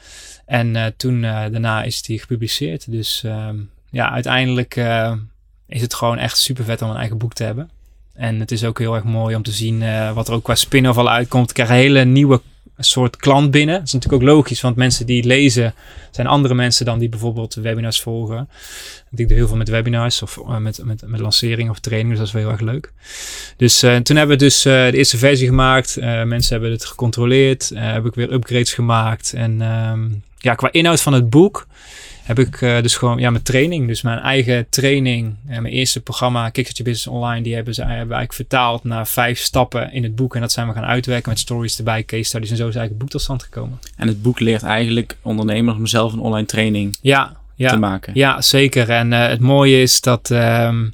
En 0.46 0.94
toen 0.98 1.22
daarna 1.22 1.84
is 1.84 2.02
die 2.02 2.20
gepubliceerd. 2.20 2.92
Dus 2.92 3.24
ehm, 3.24 3.56
ja, 3.90 4.12
uiteindelijk 4.12 4.76
is 5.68 5.82
het 5.82 5.94
gewoon 5.94 6.18
echt 6.18 6.38
super 6.38 6.64
vet 6.64 6.82
om 6.82 6.90
een 6.90 6.96
eigen 6.96 7.18
boek 7.18 7.34
te 7.34 7.44
hebben. 7.44 7.70
En 8.14 8.40
het 8.40 8.52
is 8.52 8.64
ook 8.64 8.80
heel 8.80 8.96
erg 8.96 9.04
mooi 9.04 9.36
om 9.36 9.44
te 9.44 9.52
zien 9.52 9.84
wat 10.14 10.28
er 10.28 10.34
ook 10.34 10.44
qua 10.44 10.56
spin-off 10.56 10.98
al 10.98 11.10
uitkomt. 11.10 11.50
Ik 11.50 11.56
krijg 11.56 11.70
hele 11.70 12.06
nieuwe 12.06 12.42
soort 12.86 13.16
klant 13.16 13.52
binnen. 13.52 13.76
Dat 13.76 13.88
is 13.88 13.94
natuurlijk 13.94 14.24
ook 14.24 14.30
logisch, 14.30 14.62
want 14.62 14.76
mensen 14.76 15.06
die 15.06 15.26
lezen 15.26 15.74
zijn 16.12 16.28
andere 16.28 16.54
mensen 16.54 16.86
dan 16.86 17.00
die 17.00 17.10
bijvoorbeeld 17.10 17.54
webinars 17.54 18.02
volgen. 18.02 18.50
Ik 19.16 19.28
doe 19.28 19.38
heel 19.38 19.48
veel 19.48 19.58
met 19.58 19.70
webinars 19.70 20.22
of 20.22 20.38
uh, 20.38 20.58
met, 20.58 20.80
met, 20.84 21.04
met 21.06 21.20
lanceringen 21.20 21.72
of 21.72 21.80
trainingen, 21.80 22.18
dus 22.18 22.20
dat 22.20 22.28
is 22.28 22.34
wel 22.34 22.52
heel 22.52 22.52
erg 22.52 22.72
leuk. 22.74 22.92
Dus 23.58 23.84
uh, 23.84 23.96
toen 23.96 24.16
hebben 24.16 24.38
we 24.38 24.44
dus 24.44 24.66
uh, 24.66 24.74
de 24.74 24.98
eerste 24.98 25.18
versie 25.18 25.48
gemaakt. 25.48 25.96
mensen 26.26 26.52
hebben 26.52 26.72
het 26.72 26.86
gecontroleerd. 26.86 27.72
heb 27.76 28.06
ik 28.06 28.16
weer 28.16 28.34
upgrades 28.34 28.74
gemaakt. 28.74 29.34
En 29.34 29.62
um, 29.62 30.24
ja, 30.38 30.56
qua 30.56 30.72
inhoud 30.72 31.02
van 31.02 31.14
het 31.14 31.30
boek 31.30 31.68
heb 32.24 32.40
ik 32.40 32.62
uh, 32.62 32.82
dus 32.82 32.96
gewoon 32.98 33.20
ja, 33.20 33.30
mijn 33.30 33.44
training, 33.44 33.88
dus 33.88 34.02
mijn 34.02 34.20
eigen 34.20 34.70
training, 34.70 35.36
en 35.48 35.62
mijn 35.62 35.74
eerste 35.74 36.02
programma 36.02 36.50
Kickstart 36.50 36.84
Business 36.84 37.08
Online, 37.08 37.42
die 37.42 37.56
hebben 37.56 37.74
ze 37.74 37.82
hebben 37.82 37.98
eigenlijk 37.98 38.34
vertaald 38.34 38.84
naar 38.84 39.08
vijf 39.08 39.40
stappen 39.40 39.94
in 39.94 40.04
het 40.04 40.16
boek. 40.16 40.36
En 40.36 40.42
dat 40.42 40.52
zijn 40.52 40.68
we 40.68 40.74
gaan 40.74 40.84
uitwerken 40.84 41.30
met 41.30 41.40
stories 41.40 41.78
erbij, 41.78 42.04
case 42.04 42.24
studies 42.24 42.50
en 42.50 42.58
zo 42.58 42.68
is 42.68 42.76
eigenlijk 42.76 42.90
het 42.90 43.00
boek 43.00 43.10
tot 43.10 43.22
stand 43.22 43.44
gekomen. 43.44 43.80
En 43.98 44.08
het 44.08 44.22
boek 44.22 44.40
leert 44.40 44.64
eigenlijk 44.64 45.18
ondernemers 45.22 45.78
om 45.78 45.88
zelf 45.88 46.14
een 46.14 46.20
online 46.20 46.48
training 46.48 46.98
ja, 47.02 47.38
ja, 47.56 47.70
te 47.70 47.78
maken. 47.78 48.14
Ja, 48.16 48.42
zeker. 48.42 48.90
En 48.90 49.12
uh, 49.12 49.28
het 49.28 49.40
mooie 49.40 49.82
is 49.82 50.02
dat 50.02 50.30
um, 50.30 50.94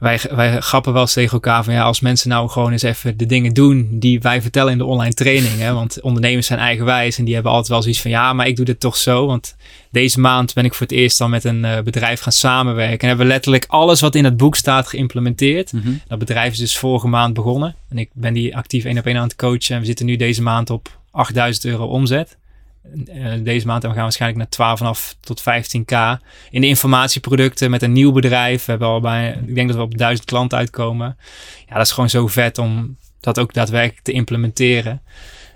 wij, 0.00 0.20
wij 0.30 0.60
grappen 0.60 0.92
wel 0.92 1.02
eens 1.02 1.12
tegen 1.12 1.32
elkaar 1.32 1.64
van 1.64 1.74
ja, 1.74 1.82
als 1.82 2.00
mensen 2.00 2.28
nou 2.28 2.48
gewoon 2.48 2.72
eens 2.72 2.82
even 2.82 3.16
de 3.16 3.26
dingen 3.26 3.52
doen 3.54 3.88
die 3.90 4.20
wij 4.20 4.42
vertellen 4.42 4.72
in 4.72 4.78
de 4.78 4.84
online 4.84 5.14
training. 5.14 5.58
Hè? 5.58 5.72
Want 5.72 6.00
ondernemers 6.00 6.46
zijn 6.46 6.58
eigenwijs 6.58 7.18
en 7.18 7.24
die 7.24 7.34
hebben 7.34 7.52
altijd 7.52 7.70
wel 7.70 7.82
zoiets 7.82 8.00
van 8.00 8.10
ja, 8.10 8.32
maar 8.32 8.46
ik 8.46 8.56
doe 8.56 8.64
dit 8.64 8.80
toch 8.80 8.96
zo. 8.96 9.26
Want 9.26 9.56
deze 9.90 10.20
maand 10.20 10.54
ben 10.54 10.64
ik 10.64 10.74
voor 10.74 10.86
het 10.86 10.96
eerst 10.96 11.18
dan 11.18 11.30
met 11.30 11.44
een 11.44 11.64
uh, 11.64 11.80
bedrijf 11.80 12.20
gaan 12.20 12.32
samenwerken. 12.32 12.98
En 12.98 13.08
hebben 13.08 13.26
letterlijk 13.26 13.64
alles 13.68 14.00
wat 14.00 14.14
in 14.14 14.24
het 14.24 14.36
boek 14.36 14.56
staat 14.56 14.88
geïmplementeerd. 14.88 15.72
Mhm. 15.72 15.92
Dat 16.08 16.18
bedrijf 16.18 16.52
is 16.52 16.58
dus 16.58 16.78
vorige 16.78 17.08
maand 17.08 17.34
begonnen. 17.34 17.74
En 17.88 17.98
ik 17.98 18.10
ben 18.12 18.32
die 18.32 18.56
actief 18.56 18.84
één 18.84 18.98
op 18.98 19.06
één 19.06 19.16
aan 19.16 19.22
het 19.22 19.36
coachen. 19.36 19.74
En 19.74 19.80
we 19.80 19.86
zitten 19.86 20.06
nu 20.06 20.16
deze 20.16 20.42
maand 20.42 20.70
op 20.70 20.98
8000 21.10 21.64
euro 21.64 21.84
omzet. 21.84 22.36
Uh, 22.84 23.32
deze 23.44 23.66
maand 23.66 23.82
en 23.82 23.88
we 23.88 23.94
gaan 23.94 24.04
waarschijnlijk 24.04 24.56
naar 24.58 24.94
12,5 25.14 25.18
tot 25.20 25.40
15k. 25.40 26.20
In 26.50 26.60
de 26.60 26.66
informatieproducten 26.66 27.70
met 27.70 27.82
een 27.82 27.92
nieuw 27.92 28.12
bedrijf. 28.12 28.64
We 28.64 28.70
hebben 28.70 28.88
al 28.88 29.00
bij, 29.00 29.38
ik 29.46 29.54
denk 29.54 29.68
dat 29.68 29.76
we 29.76 29.82
op 29.82 29.98
1000 29.98 30.26
klanten 30.26 30.58
uitkomen. 30.58 31.16
Ja, 31.68 31.74
dat 31.74 31.86
is 31.86 31.92
gewoon 31.92 32.10
zo 32.10 32.26
vet 32.26 32.58
om 32.58 32.96
dat 33.20 33.38
ook 33.38 33.54
daadwerkelijk 33.54 34.04
te 34.04 34.12
implementeren. 34.12 35.02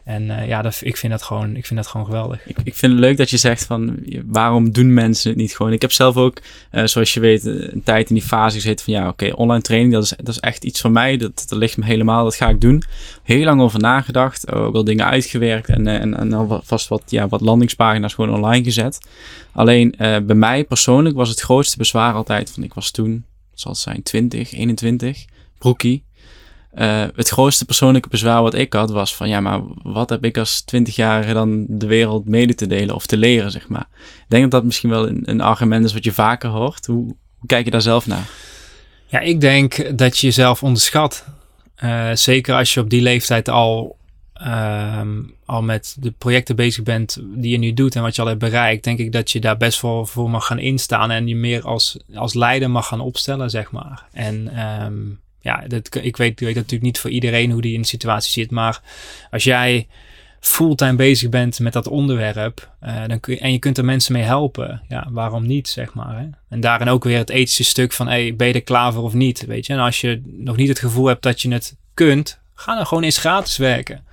En 0.04 0.22
uh, 0.22 0.46
ja, 0.46 0.62
dat, 0.62 0.80
ik, 0.82 0.96
vind 0.96 1.12
dat 1.12 1.22
gewoon, 1.22 1.56
ik 1.56 1.66
vind 1.66 1.80
dat 1.80 1.88
gewoon 1.88 2.06
geweldig. 2.06 2.46
Ik, 2.46 2.56
ik 2.64 2.74
vind 2.74 2.92
het 2.92 3.00
leuk 3.00 3.16
dat 3.16 3.30
je 3.30 3.36
zegt 3.36 3.64
van 3.64 3.98
waarom 4.26 4.72
doen 4.72 4.94
mensen 4.94 5.30
het 5.30 5.38
niet 5.38 5.56
gewoon? 5.56 5.72
Ik 5.72 5.82
heb 5.82 5.92
zelf 5.92 6.16
ook, 6.16 6.40
uh, 6.72 6.84
zoals 6.84 7.14
je 7.14 7.20
weet, 7.20 7.44
een 7.44 7.82
tijd 7.84 8.08
in 8.08 8.14
die 8.14 8.24
fase 8.24 8.56
gezeten 8.56 8.84
van 8.84 8.94
ja, 8.94 9.08
oké, 9.08 9.32
online 9.34 9.62
training, 9.62 9.92
dat 9.92 10.02
is, 10.02 10.12
dat 10.16 10.28
is 10.28 10.40
echt 10.40 10.64
iets 10.64 10.80
van 10.80 10.92
mij. 10.92 11.16
Dat, 11.16 11.44
dat 11.48 11.58
ligt 11.58 11.76
me 11.76 11.84
helemaal, 11.84 12.24
dat 12.24 12.34
ga 12.34 12.48
ik 12.48 12.60
doen. 12.60 12.82
Heel 13.22 13.44
lang 13.44 13.60
over 13.60 13.80
nagedacht, 13.80 14.52
ook 14.52 14.72
wel 14.72 14.84
dingen 14.84 15.06
uitgewerkt 15.06 15.68
en, 15.68 15.86
uh, 15.86 15.94
en, 15.94 16.16
en 16.16 16.32
alvast 16.32 16.88
wat, 16.88 17.02
ja, 17.06 17.28
wat 17.28 17.40
landingspagina's 17.40 18.14
gewoon 18.14 18.34
online 18.34 18.64
gezet. 18.64 18.98
Alleen 19.52 19.94
bij 19.98 20.34
mij 20.34 20.64
persoonlijk 20.64 21.16
was 21.16 21.28
het 21.28 21.40
grootste 21.40 21.76
bezwaar 21.76 22.14
altijd 22.14 22.50
van 22.50 22.62
ik 22.62 22.74
was 22.74 22.90
toen, 22.90 23.24
zal 23.54 23.72
het 23.72 23.80
zijn, 23.80 24.02
20, 24.02 24.52
21, 24.52 25.24
broekie. 25.58 26.04
Uh, 26.76 27.04
het 27.14 27.28
grootste 27.28 27.64
persoonlijke 27.64 28.08
bezwaar 28.08 28.42
wat 28.42 28.54
ik 28.54 28.72
had 28.72 28.90
was 28.90 29.16
van 29.16 29.28
ja, 29.28 29.40
maar 29.40 29.60
wat 29.82 30.10
heb 30.10 30.24
ik 30.24 30.38
als 30.38 30.60
twintigjarige 30.60 31.32
dan 31.32 31.64
de 31.68 31.86
wereld 31.86 32.28
mede 32.28 32.54
te 32.54 32.66
delen 32.66 32.94
of 32.94 33.06
te 33.06 33.16
leren, 33.16 33.50
zeg 33.50 33.68
maar. 33.68 33.86
Ik 33.98 34.24
denk 34.28 34.42
dat 34.42 34.50
dat 34.50 34.64
misschien 34.64 34.90
wel 34.90 35.08
een, 35.08 35.22
een 35.24 35.40
argument 35.40 35.84
is 35.84 35.92
wat 35.92 36.04
je 36.04 36.12
vaker 36.12 36.50
hoort. 36.50 36.86
Hoe, 36.86 37.14
kijk 37.46 37.64
je 37.64 37.70
daar 37.70 37.82
zelf 37.82 38.06
naar? 38.06 38.30
Ja, 39.06 39.20
ik 39.20 39.40
denk 39.40 39.98
dat 39.98 40.18
je 40.18 40.26
jezelf 40.26 40.62
onderschat. 40.62 41.24
Uh, 41.84 42.10
zeker 42.14 42.54
als 42.54 42.74
je 42.74 42.80
op 42.80 42.90
die 42.90 43.02
leeftijd 43.02 43.48
al, 43.48 43.96
uh, 44.46 45.00
al 45.44 45.62
met 45.62 45.96
de 45.98 46.10
projecten 46.10 46.56
bezig 46.56 46.82
bent 46.82 47.18
die 47.22 47.50
je 47.50 47.58
nu 47.58 47.74
doet 47.74 47.96
en 47.96 48.02
wat 48.02 48.14
je 48.14 48.22
al 48.22 48.28
hebt 48.28 48.40
bereikt, 48.40 48.84
denk 48.84 48.98
ik 48.98 49.12
dat 49.12 49.30
je 49.30 49.40
daar 49.40 49.56
best 49.56 49.80
wel 49.80 50.06
voor 50.06 50.30
mag 50.30 50.46
gaan 50.46 50.58
instaan 50.58 51.10
en 51.10 51.26
je 51.26 51.36
meer 51.36 51.62
als, 51.62 51.98
als 52.14 52.34
leider 52.34 52.70
mag 52.70 52.86
gaan 52.86 53.00
opstellen, 53.00 53.50
zeg 53.50 53.70
maar. 53.70 54.06
En 54.12 54.60
um, 54.84 55.22
ja, 55.44 55.64
dat, 55.68 55.94
ik 55.94 56.16
weet, 56.16 56.40
weet 56.40 56.54
natuurlijk 56.54 56.82
niet 56.82 56.98
voor 56.98 57.10
iedereen 57.10 57.50
hoe 57.50 57.62
die 57.62 57.74
in 57.74 57.80
de 57.80 57.86
situatie 57.86 58.32
zit. 58.32 58.50
Maar 58.50 58.80
als 59.30 59.44
jij 59.44 59.86
fulltime 60.40 60.94
bezig 60.94 61.28
bent 61.28 61.58
met 61.58 61.72
dat 61.72 61.88
onderwerp 61.88 62.70
uh, 62.82 63.02
dan 63.06 63.20
kun 63.20 63.38
en 63.38 63.52
je 63.52 63.58
kunt 63.58 63.78
er 63.78 63.84
mensen 63.84 64.12
mee 64.12 64.22
helpen, 64.22 64.82
ja, 64.88 65.06
waarom 65.10 65.46
niet, 65.46 65.68
zeg 65.68 65.94
maar. 65.94 66.18
Hè? 66.18 66.26
En 66.48 66.60
daarin 66.60 66.88
ook 66.88 67.04
weer 67.04 67.18
het 67.18 67.30
ethische 67.30 67.64
stuk 67.64 67.92
van, 67.92 68.08
hey, 68.08 68.36
ben 68.36 68.46
je 68.46 68.52
er 68.52 68.62
klaar 68.62 68.92
voor 68.92 69.02
of 69.02 69.12
niet, 69.12 69.46
weet 69.46 69.66
je. 69.66 69.72
En 69.72 69.78
als 69.78 70.00
je 70.00 70.22
nog 70.24 70.56
niet 70.56 70.68
het 70.68 70.78
gevoel 70.78 71.06
hebt 71.06 71.22
dat 71.22 71.40
je 71.40 71.52
het 71.52 71.76
kunt, 71.94 72.38
ga 72.54 72.74
dan 72.74 72.86
gewoon 72.86 73.02
eens 73.02 73.18
gratis 73.18 73.56
werken. 73.56 74.04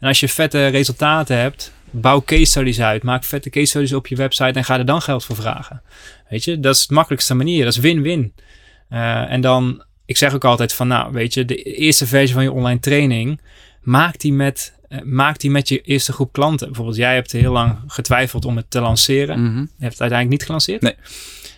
En 0.00 0.08
als 0.08 0.20
je 0.20 0.28
vette 0.28 0.66
resultaten 0.66 1.36
hebt, 1.36 1.72
bouw 1.90 2.22
case 2.22 2.44
studies 2.44 2.80
uit, 2.80 3.02
maak 3.02 3.24
vette 3.24 3.50
case 3.50 3.66
studies 3.66 3.92
op 3.92 4.06
je 4.06 4.16
website 4.16 4.58
en 4.58 4.64
ga 4.64 4.78
er 4.78 4.86
dan 4.86 5.02
geld 5.02 5.24
voor 5.24 5.36
vragen. 5.36 5.82
Weet 6.28 6.44
je, 6.44 6.60
dat 6.60 6.74
is 6.74 6.86
de 6.86 6.94
makkelijkste 6.94 7.34
manier, 7.34 7.64
dat 7.64 7.72
is 7.72 7.80
win-win. 7.80 8.34
Uh, 8.90 9.32
en 9.32 9.40
dan 9.40 9.82
ik 10.08 10.16
zeg 10.16 10.34
ook 10.34 10.44
altijd 10.44 10.72
van, 10.72 10.88
nou, 10.88 11.12
weet 11.12 11.34
je, 11.34 11.44
de 11.44 11.62
eerste 11.62 12.06
versie 12.06 12.34
van 12.34 12.42
je 12.42 12.52
online 12.52 12.80
training, 12.80 13.40
maak 13.82 14.18
die 14.18 14.32
met, 14.32 14.74
uh, 14.88 14.98
maak 15.02 15.38
die 15.38 15.50
met 15.50 15.68
je 15.68 15.80
eerste 15.80 16.12
groep 16.12 16.32
klanten. 16.32 16.66
Bijvoorbeeld, 16.66 16.96
jij 16.96 17.14
hebt 17.14 17.32
heel 17.32 17.52
lang 17.52 17.78
getwijfeld 17.86 18.44
om 18.44 18.56
het 18.56 18.70
te 18.70 18.80
lanceren. 18.80 19.38
Mm 19.38 19.46
-hmm. 19.46 19.60
Je 19.60 19.82
hebt 19.82 19.92
het 19.92 20.00
uiteindelijk 20.00 20.30
niet 20.30 20.44
gelanceerd. 20.44 20.82
Nee. 20.82 20.94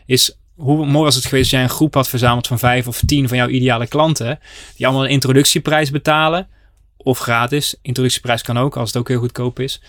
Is 0.07 0.39
hoe 0.55 0.87
mooi 0.87 1.05
was 1.05 1.15
het 1.15 1.25
geweest 1.25 1.43
als 1.43 1.53
jij 1.53 1.63
een 1.63 1.75
groep 1.75 1.95
had 1.95 2.09
verzameld 2.09 2.47
van 2.47 2.59
vijf 2.59 2.87
of 2.87 3.03
tien 3.07 3.29
van 3.29 3.37
jouw 3.37 3.49
ideale 3.49 3.87
klanten, 3.87 4.39
die 4.77 4.87
allemaal 4.87 5.05
een 5.05 5.11
introductieprijs 5.11 5.91
betalen, 5.91 6.49
of 6.97 7.19
gratis. 7.19 7.75
Introductieprijs 7.83 8.43
kan 8.43 8.59
ook, 8.59 8.77
als 8.77 8.89
het 8.89 8.99
ook 8.99 9.09
heel 9.09 9.19
goedkoop 9.19 9.61
is. 9.61 9.81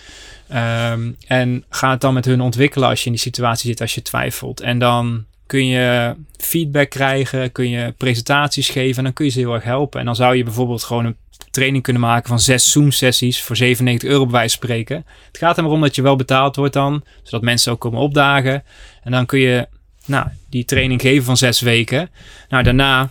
Um, 0.49 1.15
en 1.27 1.65
ga 1.69 1.89
het 1.89 2.01
dan 2.01 2.13
met 2.13 2.25
hun 2.25 2.41
ontwikkelen 2.41 2.89
als 2.89 2.99
je 2.99 3.05
in 3.05 3.11
die 3.11 3.21
situatie 3.21 3.69
zit, 3.69 3.81
als 3.81 3.95
je 3.95 4.01
twijfelt. 4.01 4.59
En 4.59 4.79
dan 4.79 5.25
kun 5.51 5.65
je 5.65 6.15
feedback 6.37 6.89
krijgen, 6.89 7.51
kun 7.51 7.69
je 7.69 7.93
presentaties 7.97 8.69
geven 8.69 8.97
en 8.97 9.03
dan 9.03 9.13
kun 9.13 9.25
je 9.25 9.31
ze 9.31 9.39
heel 9.39 9.53
erg 9.53 9.63
helpen. 9.63 9.99
En 9.99 10.05
dan 10.05 10.15
zou 10.15 10.35
je 10.35 10.43
bijvoorbeeld 10.43 10.83
gewoon 10.83 11.05
een 11.05 11.15
training 11.51 11.83
kunnen 11.83 12.01
maken 12.01 12.27
van 12.27 12.39
zes 12.39 12.71
Zoom-sessies 12.71 13.41
voor 13.41 13.55
97 13.55 14.09
euro 14.09 14.23
bij 14.23 14.31
wijze 14.31 14.57
van 14.57 14.67
spreken. 14.67 15.05
Het 15.27 15.37
gaat 15.37 15.57
er 15.57 15.63
maar 15.63 15.71
om 15.71 15.81
dat 15.81 15.95
je 15.95 16.01
wel 16.01 16.15
betaald 16.15 16.55
wordt 16.55 16.73
dan, 16.73 17.03
zodat 17.23 17.41
mensen 17.41 17.71
ook 17.71 17.79
komen 17.79 17.99
opdagen. 17.99 18.63
En 19.03 19.11
dan 19.11 19.25
kun 19.25 19.39
je 19.39 19.67
nou, 20.05 20.27
die 20.49 20.65
training 20.65 21.01
geven 21.01 21.23
van 21.23 21.37
zes 21.37 21.61
weken. 21.61 22.09
Nou, 22.49 22.63
daarna 22.63 23.09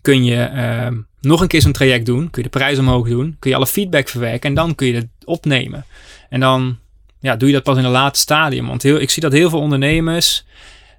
kun 0.00 0.24
je 0.24 0.50
uh, 0.54 0.98
nog 1.20 1.40
een 1.40 1.48
keer 1.48 1.62
zo'n 1.62 1.72
traject 1.72 2.06
doen, 2.06 2.30
kun 2.30 2.42
je 2.42 2.48
de 2.50 2.58
prijs 2.58 2.78
omhoog 2.78 3.08
doen, 3.08 3.36
kun 3.38 3.50
je 3.50 3.56
alle 3.56 3.66
feedback 3.66 4.08
verwerken 4.08 4.48
en 4.48 4.54
dan 4.54 4.74
kun 4.74 4.86
je 4.86 4.94
het 4.94 5.08
opnemen. 5.24 5.84
En 6.28 6.40
dan 6.40 6.78
ja, 7.20 7.36
doe 7.36 7.48
je 7.48 7.54
dat 7.54 7.62
pas 7.62 7.78
in 7.78 7.84
een 7.84 7.90
later 7.90 8.20
stadium. 8.20 8.66
Want 8.66 8.82
heel, 8.82 9.00
ik 9.00 9.10
zie 9.10 9.22
dat 9.22 9.32
heel 9.32 9.50
veel 9.50 9.60
ondernemers 9.60 10.44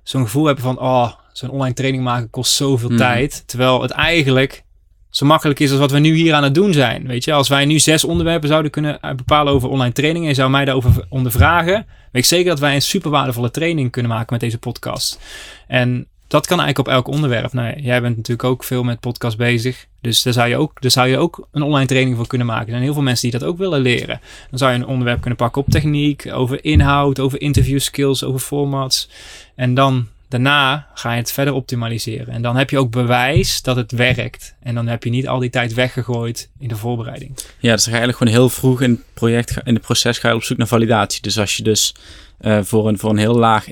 zo'n 0.09 0.23
gevoel 0.23 0.45
hebben 0.45 0.63
van, 0.63 0.79
oh, 0.79 1.11
zo'n 1.33 1.49
online 1.49 1.73
training 1.73 2.03
maken 2.03 2.29
kost 2.29 2.53
zoveel 2.53 2.89
Mhm. 2.89 2.97
tijd. 2.97 3.43
Terwijl 3.47 3.81
het 3.81 3.91
eigenlijk 3.91 4.63
zo 5.09 5.25
makkelijk 5.25 5.59
is 5.59 5.69
als 5.71 5.79
wat 5.79 5.91
we 5.91 5.99
nu 5.99 6.15
hier 6.15 6.33
aan 6.33 6.43
het 6.43 6.55
doen 6.55 6.73
zijn. 6.73 7.07
Weet 7.07 7.23
je, 7.23 7.33
als 7.33 7.47
wij 7.47 7.65
nu 7.65 7.79
zes 7.79 8.03
onderwerpen 8.03 8.49
zouden 8.49 8.71
kunnen 8.71 8.99
eh, 9.01 9.15
bepalen 9.15 9.53
over 9.53 9.69
online 9.69 9.93
training 9.93 10.27
en 10.27 10.35
zou 10.35 10.49
mij 10.49 10.65
daarover 10.65 11.05
ondervragen, 11.09 11.73
weet 12.11 12.23
ik 12.23 12.25
zeker 12.25 12.49
dat 12.49 12.59
wij 12.59 12.75
een 12.75 12.81
super 12.81 13.11
waardevolle 13.11 13.51
training 13.51 13.91
kunnen 13.91 14.11
maken 14.11 14.27
met 14.29 14.41
deze 14.41 14.57
podcast. 14.57 15.19
En 15.67 16.07
dat 16.29 16.47
kan 16.47 16.59
eigenlijk 16.59 16.87
op 16.87 16.93
elk 16.93 17.07
onderwerp. 17.07 17.53
Nou, 17.53 17.81
jij 17.81 18.01
bent 18.01 18.17
natuurlijk 18.17 18.49
ook 18.49 18.63
veel 18.63 18.83
met 18.83 18.99
podcast 18.99 19.37
bezig. 19.37 19.85
Dus 20.01 20.23
daar 20.23 20.33
zou, 20.33 20.49
je 20.49 20.57
ook, 20.57 20.81
daar 20.81 20.91
zou 20.91 21.07
je 21.07 21.17
ook 21.17 21.47
een 21.51 21.61
online 21.61 21.85
training 21.85 22.15
voor 22.15 22.27
kunnen 22.27 22.47
maken. 22.47 22.65
Er 22.65 22.71
zijn 22.71 22.83
heel 22.83 22.93
veel 22.93 23.01
mensen 23.01 23.29
die 23.29 23.39
dat 23.39 23.49
ook 23.49 23.57
willen 23.57 23.79
leren. 23.79 24.21
Dan 24.49 24.59
zou 24.59 24.71
je 24.71 24.77
een 24.77 24.85
onderwerp 24.85 25.19
kunnen 25.19 25.39
pakken 25.39 25.61
op 25.61 25.69
techniek, 25.69 26.29
over 26.31 26.63
inhoud, 26.63 27.19
over 27.19 27.41
interview 27.41 27.79
skills, 27.79 28.23
over 28.23 28.39
formats. 28.39 29.09
En 29.55 29.73
dan 29.73 30.07
daarna 30.27 30.87
ga 30.93 31.11
je 31.11 31.17
het 31.17 31.31
verder 31.31 31.53
optimaliseren. 31.53 32.33
En 32.33 32.41
dan 32.41 32.55
heb 32.55 32.69
je 32.69 32.77
ook 32.77 32.91
bewijs 32.91 33.61
dat 33.61 33.75
het 33.75 33.91
werkt. 33.91 34.55
En 34.59 34.75
dan 34.75 34.87
heb 34.87 35.03
je 35.03 35.09
niet 35.09 35.27
al 35.27 35.39
die 35.39 35.49
tijd 35.49 35.73
weggegooid 35.73 36.49
in 36.59 36.67
de 36.67 36.75
voorbereiding. 36.75 37.31
Ja, 37.35 37.73
dus 37.73 37.83
dan 37.83 37.93
ga 37.93 37.99
je 37.99 38.05
eigenlijk 38.05 38.17
gewoon 38.17 38.33
heel 38.33 38.49
vroeg 38.49 38.81
in 38.81 38.91
het 38.91 39.13
project, 39.13 39.57
in 39.63 39.73
het 39.73 39.83
proces 39.83 40.17
ga 40.17 40.29
je 40.29 40.35
op 40.35 40.43
zoek 40.43 40.57
naar 40.57 40.67
validatie. 40.67 41.21
Dus 41.21 41.39
als 41.39 41.57
je 41.57 41.63
dus 41.63 41.95
eh, 42.37 42.59
voor, 42.61 42.87
een, 42.87 42.97
voor 42.97 43.09
een 43.09 43.17
heel 43.17 43.35
laag 43.35 43.67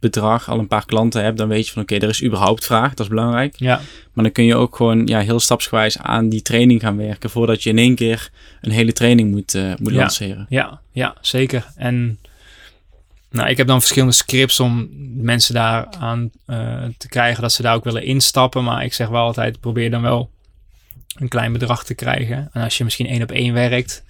instapbedrag 0.00 0.48
al 0.48 0.58
een 0.58 0.66
paar 0.68 0.84
klanten 0.86 1.22
hebt, 1.24 1.38
dan 1.38 1.48
weet 1.48 1.66
je 1.66 1.72
van 1.72 1.82
oké, 1.82 1.94
er 1.94 2.08
is 2.08 2.22
überhaupt 2.24 2.64
vraag, 2.64 2.88
dat 2.94 3.00
is 3.06 3.08
belangrijk. 3.08 3.54
Ja, 3.56 3.80
Maar 4.12 4.24
dan 4.24 4.32
kun 4.32 4.44
je 4.44 4.54
ook 4.56 4.76
gewoon 4.76 5.06
ja, 5.06 5.20
heel 5.20 5.40
stapsgewijs 5.40 5.98
aan 5.98 6.28
die 6.28 6.42
training 6.42 6.80
gaan 6.80 6.96
werken, 6.96 7.30
voordat 7.30 7.62
je 7.62 7.70
in 7.70 7.78
één 7.78 7.94
keer 7.94 8.30
een 8.60 8.70
hele 8.70 8.92
training 8.92 9.30
moet, 9.30 9.54
eh, 9.54 9.72
moet 9.78 9.92
Ja. 9.92 9.98
lanceren. 9.98 10.46
ja, 10.48 10.80
ja 10.92 11.14
zeker. 11.20 11.66
En 11.76 12.18
nou, 13.30 13.48
ik 13.48 13.56
heb 13.56 13.66
dan 13.66 13.78
verschillende 13.80 14.14
scripts 14.14 14.60
om 14.60 14.88
mensen 15.22 15.54
daar 15.54 15.86
aan 15.98 16.30
eh, 16.46 16.82
te 16.98 17.08
krijgen 17.08 17.42
dat 17.42 17.52
ze 17.52 17.62
daar 17.62 17.74
ook 17.74 17.84
willen 17.84 18.04
instappen. 18.04 18.64
Maar 18.64 18.84
ik 18.84 18.92
zeg 18.92 19.08
wel 19.08 19.22
altijd, 19.22 19.60
probeer 19.60 19.90
dan 19.90 20.02
wel 20.02 20.30
een 21.14 21.28
klein 21.28 21.52
bedrag 21.52 21.84
te 21.84 21.94
krijgen. 21.94 22.48
En 22.52 22.62
als 22.62 22.78
je 22.78 22.84
misschien 22.84 23.06
één 23.06 23.22
op 23.22 23.30
één 23.30 23.52
werkt, 23.52 24.04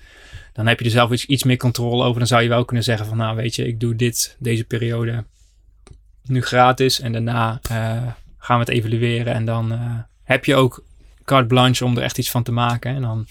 dan 0.52 0.66
heb 0.66 0.78
je 0.78 0.84
er 0.84 0.90
zelf 0.90 1.10
iets, 1.10 1.26
iets 1.26 1.44
meer 1.44 1.56
controle 1.56 2.04
over. 2.04 2.18
Dan 2.18 2.26
zou 2.28 2.42
je 2.42 2.48
wel 2.48 2.64
kunnen 2.64 2.84
zeggen 2.84 3.06
van, 3.06 3.16
nou 3.16 3.36
weet 3.36 3.54
je, 3.54 3.66
ik 3.66 3.80
doe 3.80 3.96
dit 3.96 4.36
deze 4.38 4.64
periode 4.64 5.24
nu 6.26 6.42
gratis. 6.42 7.00
En 7.00 7.12
daarna 7.12 7.60
eh, 7.62 7.76
gaan 8.38 8.58
we 8.58 8.64
het 8.64 8.68
evalueren. 8.68 9.34
En 9.34 9.44
dan 9.44 9.72
eh, 9.72 9.78
heb 10.22 10.44
je 10.44 10.54
ook 10.54 10.84
carte 11.24 11.46
blanche 11.46 11.84
om 11.84 11.96
er 11.96 12.02
echt 12.02 12.18
iets 12.18 12.30
van 12.30 12.42
te 12.42 12.52
maken. 12.52 12.94
En 12.94 13.02
dan 13.02 13.26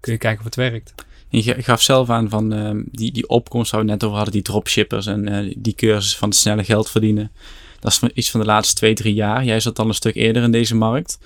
kun 0.00 0.12
je 0.12 0.18
kijken 0.18 0.38
of 0.38 0.44
het 0.44 0.54
werkt. 0.54 0.94
Je 1.28 1.62
gaf 1.62 1.82
zelf 1.82 2.10
aan 2.10 2.28
van 2.28 2.52
ehm, 2.52 2.82
die, 2.90 3.12
die 3.12 3.28
opkomst 3.28 3.70
waar 3.70 3.80
we 3.80 3.86
net 3.86 4.04
over 4.04 4.16
hadden, 4.16 4.34
die 4.34 4.42
dropshippers 4.42 5.06
en 5.06 5.52
die 5.56 5.74
cursus 5.74 6.16
van 6.16 6.28
het 6.28 6.38
snelle 6.38 6.64
geld 6.64 6.90
verdienen. 6.90 7.30
Dat 7.80 7.92
is 7.92 8.08
iets 8.14 8.30
van 8.30 8.40
de 8.40 8.46
laatste 8.46 8.74
twee, 8.74 8.94
drie 8.94 9.14
jaar. 9.14 9.44
Jij 9.44 9.60
zat 9.60 9.78
al 9.78 9.88
een 9.88 9.94
stuk 9.94 10.14
eerder 10.14 10.42
in 10.42 10.50
deze 10.50 10.74
markt. 10.74 11.18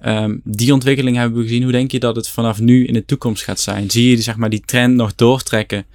Ehm, 0.00 0.36
die 0.44 0.72
ontwikkeling 0.72 1.16
hebben 1.16 1.38
we 1.38 1.44
gezien. 1.44 1.62
Hoe 1.62 1.72
denk 1.72 1.90
je 1.90 1.98
dat 2.00 2.16
het 2.16 2.28
vanaf 2.28 2.60
nu 2.60 2.86
in 2.86 2.92
de 2.92 3.04
toekomst 3.04 3.42
gaat 3.42 3.60
zijn? 3.60 3.90
Zie 3.90 4.10
je 4.10 4.22
zeg 4.22 4.36
maar, 4.36 4.50
die 4.50 4.62
trend 4.64 4.94
nog 4.94 5.14
doortrekken? 5.14 5.86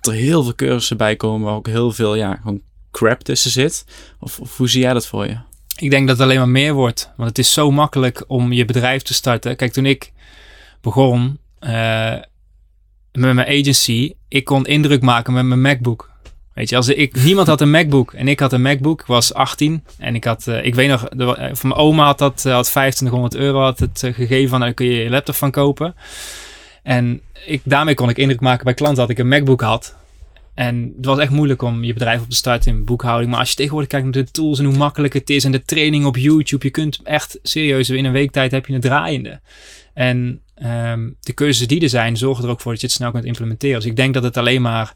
Dat 0.00 0.14
er 0.14 0.20
heel 0.20 0.42
veel 0.42 0.54
cursussen 0.54 0.96
bij 0.96 1.16
komen 1.16 1.46
waar 1.46 1.54
ook 1.54 1.66
heel 1.66 1.92
veel 1.92 2.14
ja, 2.14 2.34
gewoon 2.42 2.60
crap 2.92 3.20
tussen 3.20 3.50
zit? 3.50 3.84
Of, 4.20 4.40
hoe 4.56 4.68
zie 4.68 4.80
jij 4.80 4.92
dat 4.92 5.06
voor 5.06 5.26
je? 5.26 5.36
Ik 5.76 5.90
denk 5.90 6.06
dat 6.06 6.16
het 6.16 6.26
alleen 6.26 6.38
maar 6.38 6.48
meer 6.48 6.72
wordt. 6.72 7.12
Want 7.16 7.28
het 7.28 7.38
is 7.38 7.52
zo 7.52 7.70
makkelijk 7.70 8.24
om 8.26 8.52
je 8.52 8.64
bedrijf 8.64 9.02
te 9.02 9.14
starten. 9.14 9.56
Kijk, 9.56 9.72
toen 9.72 9.86
ik 9.86 10.12
begon 10.80 11.38
uh, 11.60 12.14
met 13.12 13.34
mijn 13.34 13.60
agency, 13.60 14.14
ik 14.28 14.44
kon 14.44 14.66
indruk 14.66 15.02
maken 15.02 15.32
met 15.32 15.44
mijn 15.44 15.60
MacBook. 15.60 16.10
Weet 16.54 16.68
je, 16.68 16.76
als 16.76 16.88
ik, 16.88 17.14
niemand 17.14 17.46
had 17.46 17.60
een 17.60 17.70
MacBook 17.70 18.12
en 18.12 18.28
ik 18.28 18.40
had 18.40 18.52
een 18.52 18.62
MacBook, 18.62 19.00
ik 19.00 19.06
was 19.06 19.34
18 19.34 19.84
en 19.98 20.14
ik 20.14 20.24
had, 20.24 20.46
uh, 20.46 20.64
ik 20.64 20.74
weet 20.74 20.88
nog, 20.88 21.08
de, 21.08 21.24
uh, 21.24 21.34
van 21.52 21.68
mijn 21.68 21.80
oma 21.80 22.04
had 22.04 22.18
dat, 22.18 22.42
had 22.42 22.70
2500 22.70 23.34
euro 23.34 23.60
had 23.60 23.78
het 23.78 23.98
gegeven 24.14 24.48
van, 24.48 24.60
daar 24.60 24.74
kun 24.74 24.86
je 24.86 25.02
je 25.02 25.10
laptop 25.10 25.34
van 25.34 25.50
kopen. 25.50 25.94
En 26.82 27.20
ik, 27.46 27.60
daarmee 27.64 27.94
kon 27.94 28.08
ik 28.08 28.16
indruk 28.16 28.40
maken 28.40 28.64
bij 28.64 28.74
klanten 28.74 29.00
dat 29.00 29.10
ik 29.10 29.18
een 29.18 29.28
MacBook 29.28 29.60
had. 29.60 29.96
En 30.54 30.92
het 30.96 31.04
was 31.04 31.18
echt 31.18 31.30
moeilijk 31.30 31.62
om 31.62 31.84
je 31.84 31.92
bedrijf 31.92 32.20
op 32.20 32.28
te 32.28 32.36
starten 32.36 32.72
in 32.72 32.84
boekhouding. 32.84 33.30
Maar 33.30 33.40
als 33.40 33.50
je 33.50 33.56
tegenwoordig 33.56 33.90
kijkt 33.90 34.04
naar 34.04 34.24
de 34.24 34.30
tools 34.30 34.58
en 34.58 34.64
hoe 34.64 34.76
makkelijk 34.76 35.14
het 35.14 35.30
is 35.30 35.44
en 35.44 35.52
de 35.52 35.62
training 35.62 36.04
op 36.04 36.16
YouTube, 36.16 36.66
je 36.66 36.70
kunt 36.70 37.00
echt 37.04 37.38
serieus 37.42 37.90
in 37.90 38.04
een 38.04 38.12
week 38.12 38.30
tijd 38.30 38.50
heb 38.50 38.66
je 38.66 38.72
het 38.72 38.82
draaiende. 38.82 39.40
En 39.94 40.40
um, 40.64 41.16
de 41.20 41.34
cursussen 41.34 41.68
die 41.68 41.80
er 41.80 41.88
zijn, 41.88 42.16
zorgen 42.16 42.44
er 42.44 42.50
ook 42.50 42.60
voor 42.60 42.72
dat 42.72 42.80
je 42.80 42.86
het 42.86 42.96
snel 42.96 43.10
kunt 43.10 43.24
implementeren. 43.24 43.80
Dus 43.80 43.90
ik 43.90 43.96
denk 43.96 44.14
dat 44.14 44.22
het 44.22 44.36
alleen 44.36 44.62
maar 44.62 44.94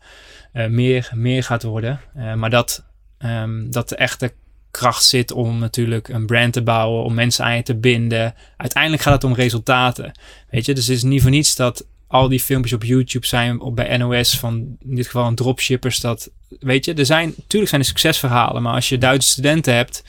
uh, 0.52 0.66
meer, 0.66 1.10
meer 1.14 1.42
gaat 1.42 1.62
worden. 1.62 2.00
Uh, 2.16 2.34
maar 2.34 2.50
dat, 2.50 2.84
um, 3.18 3.70
dat 3.70 3.88
de 3.88 3.96
echte 3.96 4.32
kracht 4.70 5.04
zit 5.04 5.32
om 5.32 5.58
natuurlijk 5.58 6.08
een 6.08 6.26
brand 6.26 6.52
te 6.52 6.62
bouwen, 6.62 7.04
om 7.04 7.14
mensen 7.14 7.44
aan 7.44 7.56
je 7.56 7.62
te 7.62 7.76
binden. 7.76 8.34
Uiteindelijk 8.56 9.02
gaat 9.02 9.14
het 9.14 9.24
om 9.24 9.34
resultaten. 9.34 10.12
Weet 10.50 10.66
je, 10.66 10.74
dus 10.74 10.86
het 10.86 10.96
is 10.96 11.02
niet 11.02 11.22
voor 11.22 11.30
niets 11.30 11.56
dat 11.56 11.86
al 12.06 12.28
die 12.28 12.40
filmpjes 12.40 12.72
op 12.72 12.84
YouTube 12.84 13.26
zijn, 13.26 13.60
op 13.60 13.76
bij 13.76 13.96
NOS, 13.96 14.38
van 14.38 14.54
in 14.88 14.94
dit 14.94 15.06
geval 15.06 15.26
een 15.26 15.34
dropshippers. 15.34 15.98
Dat, 15.98 16.30
weet 16.60 16.84
je, 16.84 16.94
er 16.94 17.06
zijn, 17.06 17.32
natuurlijk 17.36 17.70
zijn 17.70 17.80
er 17.80 17.86
succesverhalen, 17.86 18.62
maar 18.62 18.74
als 18.74 18.88
je 18.88 18.98
Duitse 18.98 19.30
studenten 19.30 19.74
hebt 19.74 20.04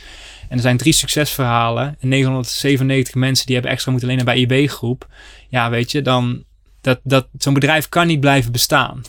en 0.50 0.56
er 0.56 0.62
zijn 0.62 0.78
drie 0.78 0.94
succesverhalen 0.94 1.96
en 2.00 2.08
997 2.08 3.16
mensen 3.16 3.46
die 3.46 3.56
hebben 3.56 3.74
extra 3.74 3.92
moeten 3.92 4.10
lenen 4.10 4.26
bij 4.26 4.38
IB-groep, 4.38 5.08
ja, 5.50 5.70
weet 5.70 5.92
je, 5.92 6.02
dan 6.02 6.44
dat, 6.82 7.00
dat 7.04 7.28
zo'n 7.38 7.54
bedrijf 7.54 7.90
kan 7.90 8.08
niet 8.08 8.20
blijven 8.20 8.52
bestaan. 8.52 9.02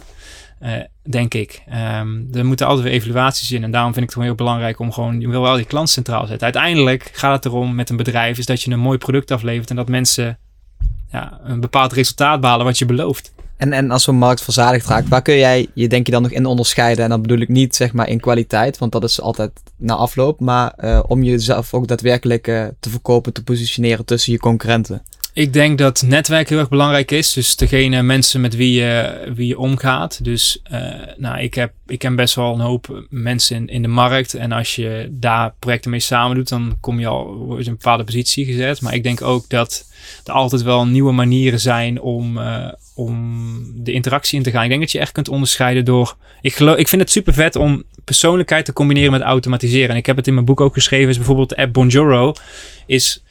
Uh, 0.63 0.73
denk 1.03 1.35
ik. 1.35 1.63
Um, 1.69 2.29
er 2.33 2.45
moeten 2.45 2.67
altijd 2.67 2.87
weer 2.87 2.95
evaluaties 2.95 3.53
in. 3.53 3.65
En 3.65 3.71
daarom 3.71 3.93
vind 3.93 4.05
ik 4.05 4.11
het 4.11 4.13
gewoon 4.13 4.29
heel 4.29 4.45
belangrijk 4.45 4.79
om 4.79 4.93
gewoon, 4.93 5.21
je 5.21 5.29
wil 5.29 5.43
wel 5.43 5.57
die 5.57 5.65
klant 5.65 5.91
centraal 5.91 6.27
zetten. 6.27 6.43
Uiteindelijk 6.43 7.11
gaat 7.13 7.35
het 7.35 7.53
erom 7.53 7.75
met 7.75 7.91
een 7.91 7.97
bedrijf, 7.97 8.39
is 8.39 8.47
dat 8.47 8.63
je 8.63 8.71
een 8.71 8.79
mooi 8.79 8.99
product 8.99 9.31
aflevert 9.31 9.71
en 9.71 9.77
dat 9.77 9.89
mensen 9.89 10.39
ja, 11.11 11.41
een 11.43 11.61
bepaald 11.61 11.93
resultaat 11.93 12.41
behalen 12.41 12.65
wat 12.65 12.79
je 12.79 12.87
belooft. 12.87 13.33
En, 13.57 13.73
en 13.73 13.91
als 13.91 14.03
zo'n 14.03 14.17
markt 14.17 14.43
verzadigd 14.43 14.87
raakt, 14.87 15.09
waar 15.09 15.23
kun 15.23 15.37
jij 15.37 15.67
je 15.75 15.89
denk 15.89 16.07
je 16.07 16.13
dan 16.13 16.23
nog 16.23 16.31
in 16.31 16.47
onderscheiden? 16.47 17.05
En 17.05 17.11
dan 17.11 17.23
bedoel 17.23 17.39
ik 17.39 17.49
niet 17.49 17.77
zeg 17.77 17.93
maar 17.93 18.09
in 18.09 18.21
kwaliteit, 18.21 18.79
want 18.79 18.93
dat 18.93 19.05
is 19.05 19.21
altijd 19.21 19.51
na 19.77 19.95
afloop, 19.95 20.41
maar 20.41 20.75
uh, 20.79 21.03
om 21.07 21.23
jezelf 21.23 21.75
ook 21.75 21.89
daadwerkelijk 21.89 22.47
uh, 22.47 22.67
te 22.81 22.91
verkopen, 22.91 23.33
te 23.33 23.43
positioneren 23.43 24.05
tussen 24.05 24.33
je 24.33 24.39
concurrenten. 24.39 25.03
Ik 25.39 25.53
denk 25.53 25.79
dat 25.79 26.03
netwerk 26.07 26.49
heel 26.49 26.59
erg 26.59 26.69
belangrijk 26.69 27.11
is. 27.11 27.33
Dus 27.33 27.57
degene 27.57 28.03
mensen 28.03 28.41
met 28.41 28.57
wie 28.57 28.73
je, 28.73 29.21
wie 29.35 29.47
je 29.47 29.59
omgaat. 29.59 30.25
Dus 30.25 30.63
uh, 30.73 30.81
nou, 31.17 31.39
ik, 31.41 31.55
heb, 31.55 31.73
ik 31.87 31.99
ken 31.99 32.17
best 32.17 32.35
wel 32.35 32.55
een 32.55 32.61
hoop 32.61 33.05
mensen 33.11 33.57
in, 33.57 33.69
in 33.69 33.83
de 33.83 33.89
markt. 33.89 34.35
En 34.35 34.53
als 34.53 34.77
je 34.77 35.09
daar 35.11 35.55
projecten 35.59 35.91
mee 35.91 36.01
samen 36.01 36.37
doet, 36.37 36.49
dan 36.49 36.77
kom 36.81 37.01
je 37.01 37.07
al 37.07 37.57
in 37.57 37.67
een 37.67 37.73
bepaalde 37.73 38.05
positie 38.05 38.45
gezet. 38.45 38.81
Maar 38.81 38.95
ik 38.95 39.03
denk 39.03 39.23
ook 39.23 39.49
dat 39.49 39.85
er 40.25 40.33
altijd 40.33 40.63
wel 40.63 40.87
nieuwe 40.87 41.13
manieren 41.13 41.61
zijn 41.61 42.01
om, 42.01 42.39
uh, 42.39 42.73
om 42.95 43.83
de 43.85 43.93
interactie 43.93 44.39
in 44.39 44.45
te 44.45 44.51
gaan. 44.51 44.63
Ik 44.63 44.69
denk 44.69 44.81
dat 44.81 44.93
je 44.93 44.99
echt 44.99 45.13
kunt 45.13 45.29
onderscheiden 45.29 45.85
door. 45.85 46.17
Ik, 46.41 46.55
geloof, 46.55 46.77
ik 46.77 46.89
vind 46.89 47.03
het 47.03 47.11
super 47.11 47.35
vet 47.35 47.57
om 47.57 47.83
persoonlijkheid 48.05 48.65
te 48.65 48.73
combineren 48.73 49.13
met 49.13 49.21
automatiseren. 49.21 49.91
En 49.91 49.97
ik 49.97 50.07
heb 50.07 50.17
het 50.17 50.27
in 50.27 50.35
mijn 50.35 50.47
boek 50.47 50.61
ook 50.61 50.75
geschreven. 50.75 51.09
Is 51.09 51.17
bijvoorbeeld 51.17 51.49
de 51.49 51.57
app 51.57 51.73
Bonjoro. 51.73 52.33
Is 52.87 53.23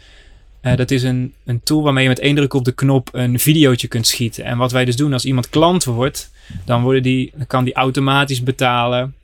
uh, 0.61 0.75
dat 0.75 0.91
is 0.91 1.03
een, 1.03 1.33
een 1.45 1.63
tool 1.63 1.83
waarmee 1.83 2.03
je 2.03 2.09
met 2.09 2.19
één 2.19 2.35
druk 2.35 2.53
op 2.53 2.65
de 2.65 2.71
knop 2.71 3.09
een 3.11 3.39
videootje 3.39 3.87
kunt 3.87 4.07
schieten. 4.07 4.43
En 4.43 4.57
wat 4.57 4.71
wij 4.71 4.85
dus 4.85 4.95
doen 4.95 5.13
als 5.13 5.25
iemand 5.25 5.49
klant 5.49 5.83
wordt, 5.83 6.31
dan, 6.65 6.81
worden 6.81 7.03
die, 7.03 7.33
kan 7.47 7.63
die 7.63 7.73
automatisch 7.73 8.43
betalen. 8.43 9.15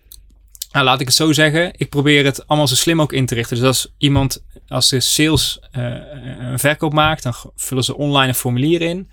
Nou, 0.72 0.86
laat 0.86 1.00
ik 1.00 1.08
het 1.08 1.16
zo 1.16 1.32
zeggen. 1.32 1.74
Ik 1.78 1.90
probeer 1.90 2.26
het 2.26 2.48
allemaal 2.48 2.68
zo 2.68 2.76
slim 2.76 3.02
ook 3.02 3.14
in 3.14 3.26
te 3.26 3.36
richten. 3.36 3.58
Dus 3.58 3.66
als 3.66 3.94
iemand, 3.98 4.44
als 4.68 4.90
de 4.90 5.00
sales 5.00 5.60
uh, 5.78 5.96
een 6.40 6.60
verkoop 6.60 6.94
maakt, 6.94 7.24
dan 7.24 7.34
vullen 7.56 7.84
ze 7.84 7.98
online 7.98 8.28
een 8.28 8.36
formulier 8.36 8.82
in. 8.82 9.10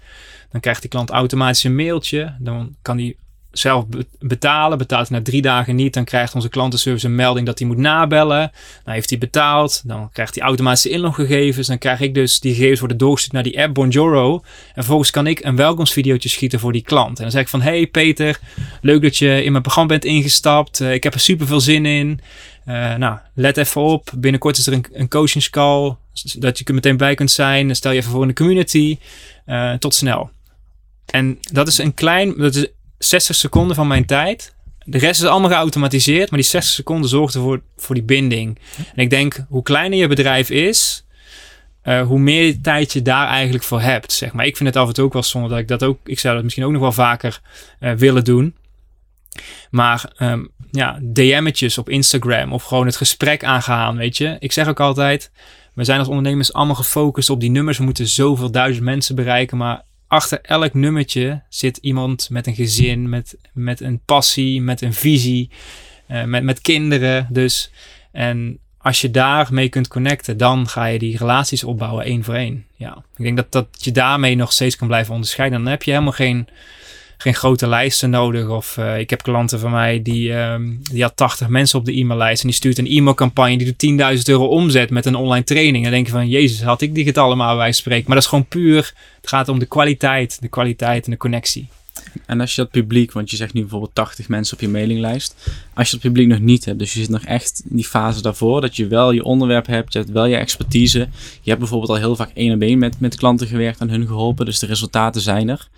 Dan 0.51 0.61
krijgt 0.61 0.81
die 0.81 0.91
klant 0.91 1.11
automatisch 1.11 1.65
een 1.65 1.75
mailtje. 1.75 2.35
Dan 2.39 2.77
kan 2.83 2.97
die 2.97 3.17
zelf 3.53 3.85
betalen. 4.19 4.79
Betaalt 4.79 5.09
hij 5.09 5.19
na 5.19 5.25
drie 5.25 5.43
dagen 5.43 5.77
niet, 5.77 5.95
dan 5.95 6.05
krijgt 6.05 6.35
onze 6.35 6.49
klantenservice 6.49 7.07
een 7.07 7.15
melding 7.15 7.47
dat 7.47 7.59
hij 7.59 7.69
moet 7.69 7.77
nabellen. 7.77 8.53
Dan 8.85 8.95
heeft 8.95 9.11
hij 9.11 9.19
betaald, 9.19 9.83
dan 9.85 10.11
krijgt 10.13 10.35
hij 10.35 10.45
automatische 10.45 10.89
inloggegevens. 10.89 11.67
Dan 11.67 11.79
krijg 11.79 12.01
ik 12.01 12.15
dus 12.15 12.41
die 12.41 12.55
gegevens 12.55 12.79
worden 12.79 12.99
doorgestuurd 12.99 13.35
naar 13.35 13.43
die 13.43 13.63
app 13.63 13.75
Bonjoro. 13.75 14.35
En 14.35 14.43
vervolgens 14.75 15.11
kan 15.11 15.27
ik 15.27 15.45
een 15.45 15.57
welkomstvideootje 15.57 16.29
schieten 16.29 16.61
voor 16.61 16.73
die 16.73 16.83
klant. 16.83 17.17
En 17.17 17.23
dan 17.23 17.31
zeg 17.31 17.43
ik 17.43 17.49
van, 17.49 17.63
hey 17.63 17.87
Peter, 17.87 18.41
leuk 18.81 19.03
dat 19.03 19.17
je 19.17 19.45
in 19.45 19.51
mijn 19.51 19.63
programma 19.63 19.89
bent 19.89 20.05
ingestapt. 20.05 20.81
Uh, 20.81 20.93
ik 20.93 21.03
heb 21.03 21.15
er 21.15 21.21
super 21.21 21.47
veel 21.47 21.61
zin 21.61 21.87
in. 21.87 22.21
Uh, 22.67 22.95
nou, 22.95 23.19
let 23.35 23.57
even 23.57 23.81
op. 23.83 24.11
Binnenkort 24.17 24.59
is 24.59 24.67
er 24.67 24.73
een, 24.73 24.87
een 24.93 25.09
coachingscall, 25.09 25.97
dat 26.39 26.59
je 26.59 26.65
er 26.65 26.75
meteen 26.75 26.97
bij 26.97 27.15
kunt 27.15 27.31
zijn. 27.31 27.77
Stel 27.77 27.93
je 27.93 27.99
even 27.99 28.11
voor 28.11 28.23
in 28.23 28.29
de 28.29 28.35
community. 28.35 28.99
Uh, 29.47 29.73
tot 29.73 29.95
snel. 29.95 30.31
En 31.07 31.39
dat 31.53 31.69
is 31.69 31.79
een 31.79 31.95
klein, 31.95 32.35
dat 32.37 32.55
is 32.55 32.67
60 33.05 33.37
seconden 33.37 33.77
van 33.77 33.87
mijn 33.87 34.07
tijd. 34.07 34.55
De 34.85 34.99
rest 34.99 35.23
is 35.23 35.29
allemaal 35.29 35.51
geautomatiseerd, 35.51 36.31
maar 36.31 36.41
die 36.41 36.49
60 36.49 36.75
seconden 36.75 37.11
zorgt 37.11 37.35
ervoor 37.35 37.61
voor 37.77 37.95
die 37.95 38.05
binding. 38.05 38.59
En 38.77 39.03
ik 39.03 39.11
denk, 39.11 39.45
hoe 39.49 39.63
kleiner 39.63 39.99
je 39.99 40.07
bedrijf 40.07 40.51
is, 40.51 41.05
uh, 41.85 42.03
hoe 42.03 42.19
meer 42.19 42.61
tijd 42.61 42.93
je 42.93 43.03
daar 43.03 43.27
eigenlijk 43.29 43.65
voor 43.65 43.81
hebt. 43.81 44.13
Zeg 44.13 44.33
maar. 44.33 44.47
Ik 44.47 44.57
vind 44.57 44.69
het 44.69 44.79
af 44.79 44.89
en 44.89 44.95
toe 44.95 45.05
ook 45.05 45.13
wel 45.13 45.23
zonde 45.23 45.49
dat 45.49 45.59
ik 45.59 45.69
dat 45.69 45.83
ook, 45.83 45.99
ik 46.05 46.19
zou 46.19 46.35
dat 46.35 46.43
misschien 46.43 46.65
ook 46.65 46.73
nog 46.73 46.81
wel 46.81 46.93
vaker 46.93 47.41
uh, 47.81 47.93
willen 47.93 48.25
doen. 48.25 48.55
Maar 49.71 50.13
um, 50.19 50.51
ja, 50.71 50.99
DM'tjes 51.03 51.79
op 51.79 51.89
Instagram 51.89 52.53
of 52.53 52.63
gewoon 52.63 52.87
het 52.87 52.97
gesprek 52.97 53.45
aangaan, 53.45 53.97
weet 53.97 54.17
je. 54.17 54.37
Ik 54.39 54.53
zeg 54.53 54.69
ook 54.69 54.81
altijd, 54.81 55.31
we 55.75 55.85
zijn 55.85 55.99
als 55.99 56.09
ondernemers 56.09 56.53
allemaal 56.53 56.75
gefocust 56.75 57.31
op 57.31 57.41
die 57.41 57.51
nummers. 57.51 57.79
We 57.79 57.85
moeten 57.85 58.07
zoveel 58.07 58.51
duizend 58.51 58.85
mensen 58.85 59.15
bereiken, 59.15 59.57
maar 59.57 59.83
achter 60.11 60.39
elk 60.43 60.75
nummertje 60.75 61.43
zit 61.49 61.77
iemand 61.77 62.31
met 62.31 62.47
een 62.47 62.55
gezin, 62.55 63.09
met, 63.09 63.37
met 63.53 63.81
een 63.81 64.01
passie, 64.05 64.63
met 64.63 64.81
een 64.81 64.95
visie, 64.95 65.51
uh, 66.11 66.25
met, 66.25 66.43
met 66.43 66.61
kinderen. 66.61 67.27
Dus, 67.31 67.71
en 68.13 68.59
als 68.79 69.01
je 69.01 69.11
daarmee 69.11 69.69
kunt 69.69 69.89
connecten, 69.89 70.37
dan 70.37 70.69
ga 70.69 70.85
je 70.85 70.99
die 70.99 71.17
relaties 71.17 71.65
opbouwen 71.65 72.05
één 72.05 72.25
voor 72.25 72.35
één. 72.35 72.65
Ja, 72.77 73.05
ik 73.17 73.25
denk 73.25 73.37
dat, 73.37 73.53
dat 73.53 73.67
je 73.79 73.93
daarmee 73.93 74.35
nog 74.35 74.53
steeds 74.53 74.77
kan 74.77 74.87
blijven 74.87 75.15
onderscheiden. 75.15 75.63
Dan 75.63 75.71
heb 75.71 75.83
je 75.83 75.91
helemaal 75.91 76.13
geen 76.13 76.49
geen 77.23 77.35
grote 77.35 77.67
lijsten 77.67 78.11
nodig. 78.11 78.49
Of 78.49 78.77
uh, 78.77 78.99
ik 78.99 79.11
heb 79.11 79.23
klanten 79.23 79.61
van 79.61 79.71
mij 79.71 80.03
die, 80.03 80.33
um, 80.33 80.81
die 80.91 81.03
had 81.03 81.17
80 81.17 81.49
mensen 81.49 81.79
op 81.79 81.85
de 81.85 81.93
e-maillijst. 81.93 82.43
En 82.43 82.49
die 82.49 82.57
stuurt 82.57 82.79
een 82.79 82.87
e-mailcampagne 82.87 83.59
die 83.59 83.75
doet 83.77 84.17
10.000 84.17 84.23
euro 84.25 84.47
omzet 84.47 84.91
met 84.91 85.07
een 85.07 85.15
online 85.15 85.45
training. 85.45 85.85
En 85.85 85.91
denk 85.91 86.07
je 86.07 86.13
van, 86.13 86.29
jezus, 86.29 86.63
had 86.63 86.81
ik 86.81 86.95
die 86.95 87.05
het 87.05 87.19
allemaal 87.19 87.57
bij 87.57 87.73
spreken. 87.73 88.05
Maar 88.07 88.15
dat 88.15 88.25
is 88.25 88.31
gewoon 88.31 88.47
puur, 88.47 88.95
het 89.21 89.29
gaat 89.29 89.49
om 89.49 89.59
de 89.59 89.67
kwaliteit, 89.67 90.41
de 90.41 90.49
kwaliteit 90.49 91.05
en 91.05 91.11
de 91.11 91.17
connectie. 91.17 91.69
En 92.27 92.41
als 92.41 92.55
je 92.55 92.63
dat 92.63 92.71
publiek, 92.71 93.13
want 93.13 93.31
je 93.31 93.37
zegt 93.37 93.53
nu 93.53 93.61
bijvoorbeeld 93.61 93.95
80 93.95 94.29
mensen 94.29 94.55
op 94.55 94.61
je 94.61 94.69
mailinglijst. 94.69 95.35
Als 95.75 95.87
je 95.87 95.93
dat 95.93 96.05
publiek 96.05 96.29
nog 96.29 96.39
niet 96.39 96.65
hebt, 96.65 96.79
dus 96.79 96.93
je 96.93 97.01
zit 97.01 97.09
nog 97.09 97.25
echt 97.25 97.63
in 97.69 97.77
die 97.77 97.85
fase 97.85 98.23
daarvoor, 98.23 98.61
dat 98.61 98.77
je 98.77 98.87
wel 98.87 99.11
je 99.11 99.25
onderwerp 99.25 99.67
hebt, 99.67 99.93
je 99.93 99.99
hebt 99.99 100.11
wel 100.11 100.27
je 100.27 100.37
expertise. 100.37 100.99
Je 101.41 101.49
hebt 101.49 101.59
bijvoorbeeld 101.59 101.91
al 101.91 101.97
heel 101.97 102.17
vaak 102.17 102.31
één 102.35 102.55
op 102.55 102.61
één 102.61 102.79
met, 102.79 103.01
met 103.01 103.17
klanten 103.17 103.47
gewerkt 103.47 103.81
en 103.81 103.91
hun 103.91 104.07
geholpen, 104.07 104.47
dus 104.47 104.59
de 104.59 104.67
resultaten 104.67 105.21
zijn 105.21 105.49
er. 105.49 105.69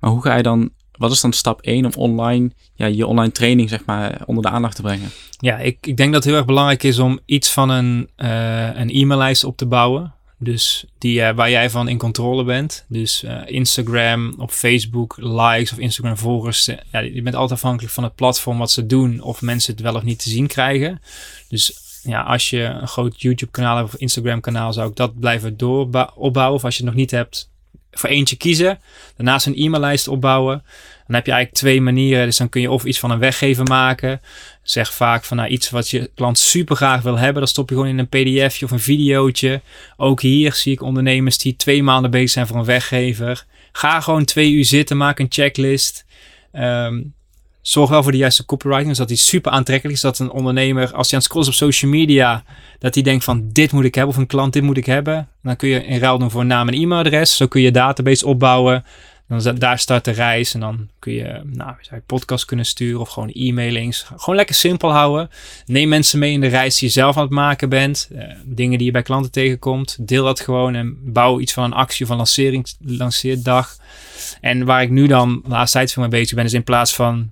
Maar 0.00 0.10
hoe 0.10 0.22
ga 0.22 0.36
je 0.36 0.42
dan 0.42 0.70
wat 1.00 1.10
is 1.10 1.20
dan 1.20 1.32
stap 1.32 1.60
1 1.60 1.84
om 1.84 1.92
online, 1.96 2.50
ja, 2.74 2.86
je 2.86 3.06
online 3.06 3.32
training 3.32 3.68
zeg 3.68 3.84
maar, 3.84 4.22
onder 4.26 4.42
de 4.42 4.48
aandacht 4.48 4.76
te 4.76 4.82
brengen? 4.82 5.10
Ja, 5.38 5.58
ik, 5.58 5.86
ik 5.86 5.96
denk 5.96 6.12
dat 6.12 6.22
het 6.22 6.24
heel 6.24 6.34
erg 6.34 6.46
belangrijk 6.46 6.82
is 6.82 6.98
om 6.98 7.20
iets 7.24 7.50
van 7.50 7.70
een, 7.70 8.08
uh, 8.16 8.76
een 8.76 8.90
e-maillijst 8.90 9.44
op 9.44 9.56
te 9.56 9.66
bouwen. 9.66 10.14
Dus 10.38 10.84
die, 10.98 11.20
uh, 11.20 11.30
waar 11.30 11.50
jij 11.50 11.70
van 11.70 11.88
in 11.88 11.98
controle 11.98 12.44
bent. 12.44 12.84
Dus 12.88 13.22
uh, 13.24 13.40
Instagram, 13.46 14.34
op 14.38 14.50
Facebook, 14.50 15.16
likes 15.18 15.72
of 15.72 15.78
Instagram 15.78 16.16
volgers. 16.16 16.64
ja, 16.64 16.98
je 16.98 17.22
bent 17.22 17.34
altijd 17.34 17.60
afhankelijk 17.60 17.92
van 17.94 18.04
het 18.04 18.14
platform 18.14 18.58
wat 18.58 18.70
ze 18.70 18.86
doen. 18.86 19.20
Of 19.20 19.42
mensen 19.42 19.72
het 19.72 19.82
wel 19.82 19.94
of 19.94 20.02
niet 20.02 20.22
te 20.22 20.30
zien 20.30 20.46
krijgen. 20.46 21.00
Dus 21.48 21.72
ja, 22.02 22.22
als 22.22 22.50
je 22.50 22.62
een 22.62 22.88
groot 22.88 23.20
YouTube 23.20 23.50
kanaal 23.50 23.76
hebt 23.76 23.94
of 23.94 24.00
Instagram 24.00 24.40
kanaal, 24.40 24.72
zou 24.72 24.90
ik 24.90 24.96
dat 24.96 25.20
blijven 25.20 25.56
door 25.56 26.10
opbouwen. 26.14 26.56
Of 26.56 26.64
als 26.64 26.76
je 26.76 26.82
het 26.82 26.92
nog 26.92 27.00
niet 27.00 27.10
hebt, 27.10 27.50
voor 27.90 28.10
eentje 28.10 28.36
kiezen. 28.36 28.78
Daarnaast 29.16 29.46
een 29.46 29.56
e-maillijst 29.56 30.08
opbouwen. 30.08 30.62
Dan 31.10 31.18
heb 31.18 31.28
je 31.28 31.34
eigenlijk 31.34 31.62
twee 31.62 31.80
manieren. 31.80 32.26
Dus 32.26 32.36
dan 32.36 32.48
kun 32.48 32.60
je 32.60 32.70
of 32.70 32.84
iets 32.84 32.98
van 32.98 33.10
een 33.10 33.18
weggever 33.18 33.64
maken. 33.64 34.20
Zeg 34.62 34.94
vaak 34.94 35.24
van 35.24 35.36
nou, 35.36 35.48
iets 35.48 35.70
wat 35.70 35.88
je 35.88 36.10
klant 36.14 36.38
super 36.38 36.76
graag 36.76 37.02
wil 37.02 37.18
hebben. 37.18 37.34
Dan 37.34 37.48
stop 37.48 37.68
je 37.68 37.74
gewoon 37.74 37.90
in 37.90 37.98
een 37.98 38.08
pdfje 38.08 38.64
of 38.64 38.70
een 38.70 38.80
videootje. 38.80 39.60
Ook 39.96 40.20
hier 40.20 40.54
zie 40.54 40.72
ik 40.72 40.82
ondernemers 40.82 41.38
die 41.38 41.56
twee 41.56 41.82
maanden 41.82 42.10
bezig 42.10 42.30
zijn 42.30 42.46
voor 42.46 42.56
een 42.56 42.64
weggever. 42.64 43.44
Ga 43.72 44.00
gewoon 44.00 44.24
twee 44.24 44.50
uur 44.50 44.64
zitten, 44.64 44.96
maak 44.96 45.18
een 45.18 45.26
checklist. 45.28 46.04
Ehm, 46.52 47.02
zorg 47.62 47.90
wel 47.90 48.02
voor 48.02 48.12
de 48.12 48.18
juiste 48.18 48.44
copywriting. 48.44 48.88
Dus 48.88 48.98
dat 48.98 49.08
die 49.08 49.16
super 49.16 49.52
aantrekkelijk 49.52 49.96
is. 49.96 50.02
Dat 50.02 50.18
een 50.18 50.30
ondernemer, 50.30 50.82
als 50.82 50.90
hij 50.90 50.96
aan 50.96 51.18
het 51.18 51.22
scrollen 51.22 51.48
op 51.48 51.54
social 51.54 51.90
media, 51.90 52.44
dat 52.78 52.94
hij 52.94 53.02
denkt 53.02 53.24
van 53.24 53.48
dit 53.52 53.72
moet 53.72 53.84
ik 53.84 53.94
hebben. 53.94 54.14
Of 54.14 54.20
een 54.20 54.26
klant, 54.26 54.52
dit 54.52 54.62
moet 54.62 54.76
ik 54.76 54.86
hebben. 54.86 55.28
Dan 55.42 55.56
kun 55.56 55.68
je 55.68 55.84
in 55.84 55.98
ruil 55.98 56.18
doen 56.18 56.30
voor 56.30 56.46
naam 56.46 56.68
en 56.68 56.74
e-mailadres. 56.74 57.36
Zo 57.36 57.46
kun 57.46 57.60
je 57.60 57.70
database 57.70 58.26
opbouwen. 58.26 58.84
Dan 59.30 59.58
daar 59.58 59.78
start 59.78 60.04
de 60.04 60.10
reis 60.10 60.54
en 60.54 60.60
dan 60.60 60.88
kun 60.98 61.12
je 61.12 61.40
nou, 61.44 61.74
je 61.80 62.02
podcast 62.06 62.44
kunnen 62.44 62.66
sturen 62.66 63.00
of 63.00 63.08
gewoon 63.08 63.30
e-mailings. 63.30 64.06
Gewoon 64.16 64.36
lekker 64.36 64.54
simpel 64.54 64.92
houden. 64.92 65.30
Neem 65.66 65.88
mensen 65.88 66.18
mee 66.18 66.32
in 66.32 66.40
de 66.40 66.46
reis 66.46 66.78
die 66.78 66.88
je 66.88 66.94
zelf 66.94 67.16
aan 67.16 67.22
het 67.22 67.32
maken 67.32 67.68
bent. 67.68 68.08
Uh, 68.12 68.22
dingen 68.44 68.78
die 68.78 68.86
je 68.86 68.92
bij 68.92 69.02
klanten 69.02 69.30
tegenkomt. 69.30 70.08
Deel 70.08 70.24
dat 70.24 70.40
gewoon 70.40 70.74
en 70.74 71.12
bouw 71.12 71.40
iets 71.40 71.52
van 71.52 71.64
een 71.64 71.72
actie 71.72 72.10
een 72.10 72.16
lancering, 72.16 72.66
lanceerdag. 72.80 73.76
En 74.40 74.64
waar 74.64 74.82
ik 74.82 74.90
nu 74.90 75.06
dan 75.06 75.40
de 75.42 75.48
laatste 75.48 75.78
tijd 75.78 75.92
veel 75.92 76.02
mee 76.02 76.10
bezig 76.10 76.36
ben, 76.36 76.44
is 76.44 76.52
in 76.52 76.64
plaats 76.64 76.94
van 76.94 77.30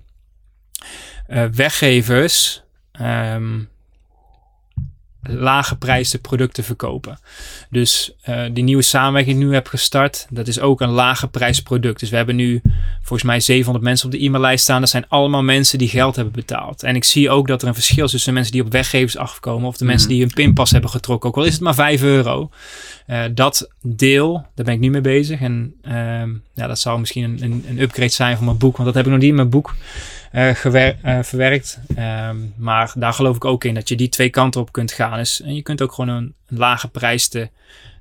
uh, 1.29 1.45
weggevers. 1.45 2.63
Um, 3.01 3.69
lage 5.21 5.77
prijzen 5.77 6.21
producten 6.21 6.63
verkopen. 6.63 7.19
Dus 7.69 8.11
uh, 8.29 8.41
die 8.53 8.63
nieuwe 8.63 8.81
samenwerking 8.81 9.35
die 9.35 9.45
ik 9.45 9.49
nu 9.49 9.55
heb 9.55 9.67
gestart, 9.67 10.27
dat 10.29 10.47
is 10.47 10.59
ook 10.59 10.81
een 10.81 10.89
lage 10.89 11.27
prijs 11.27 11.61
product. 11.61 11.99
Dus 11.99 12.09
we 12.09 12.15
hebben 12.15 12.35
nu 12.35 12.61
volgens 12.97 13.23
mij 13.23 13.39
700 13.39 13.85
mensen 13.85 14.05
op 14.05 14.11
de 14.11 14.23
e-maillijst 14.23 14.63
staan. 14.63 14.79
Dat 14.79 14.89
zijn 14.89 15.05
allemaal 15.07 15.43
mensen 15.43 15.77
die 15.77 15.89
geld 15.89 16.15
hebben 16.15 16.33
betaald. 16.33 16.83
En 16.83 16.95
ik 16.95 17.03
zie 17.03 17.29
ook 17.29 17.47
dat 17.47 17.61
er 17.61 17.67
een 17.67 17.73
verschil 17.73 18.05
is 18.05 18.11
tussen 18.11 18.33
mensen 18.33 18.51
die 18.51 18.63
op 18.63 18.71
weggevers 18.71 19.17
afkomen 19.17 19.67
of 19.67 19.77
de 19.77 19.85
mensen 19.85 20.07
mhm. 20.07 20.17
die 20.17 20.25
hun 20.25 20.33
pinpas 20.33 20.71
hebben 20.71 20.89
getrokken. 20.89 21.29
Ook 21.29 21.37
al 21.37 21.43
is 21.43 21.53
het 21.53 21.61
maar 21.61 21.75
5 21.75 22.01
euro. 22.01 22.49
Uh, 23.09 23.23
dat 23.31 23.69
deel, 23.81 24.33
daar 24.33 24.65
ben 24.65 24.73
ik 24.73 24.79
nu 24.79 24.89
mee 24.89 25.01
bezig. 25.01 25.41
En 25.41 25.75
uh, 25.83 25.93
ja, 26.53 26.67
dat 26.67 26.79
zou 26.79 26.99
misschien 26.99 27.23
een, 27.23 27.65
een, 27.67 27.79
upgrade 27.79 28.11
zijn 28.11 28.35
van 28.35 28.45
mijn 28.45 28.57
boek, 28.57 28.73
want 28.77 28.85
dat 28.85 28.95
heb 28.95 29.05
ik 29.05 29.11
nog 29.11 29.19
niet 29.19 29.29
in 29.29 29.35
mijn 29.35 29.49
boek 29.49 29.75
uh, 30.33 30.53
verwerkt. 31.21 31.79
Um, 31.97 32.53
maar 32.57 32.91
daar 32.95 33.13
geloof 33.13 33.35
ik 33.35 33.45
ook 33.45 33.63
in 33.63 33.73
dat 33.73 33.89
je 33.89 33.95
die 33.95 34.09
twee 34.09 34.29
kanten 34.29 34.61
op 34.61 34.71
kunt 34.71 34.91
gaan. 34.91 35.17
Dus, 35.17 35.41
en 35.41 35.55
je 35.55 35.61
kunt 35.61 35.81
ook 35.81 35.91
gewoon 35.91 36.15
een, 36.15 36.33
een 36.47 36.57
lage 36.57 36.87
prijs 36.87 37.29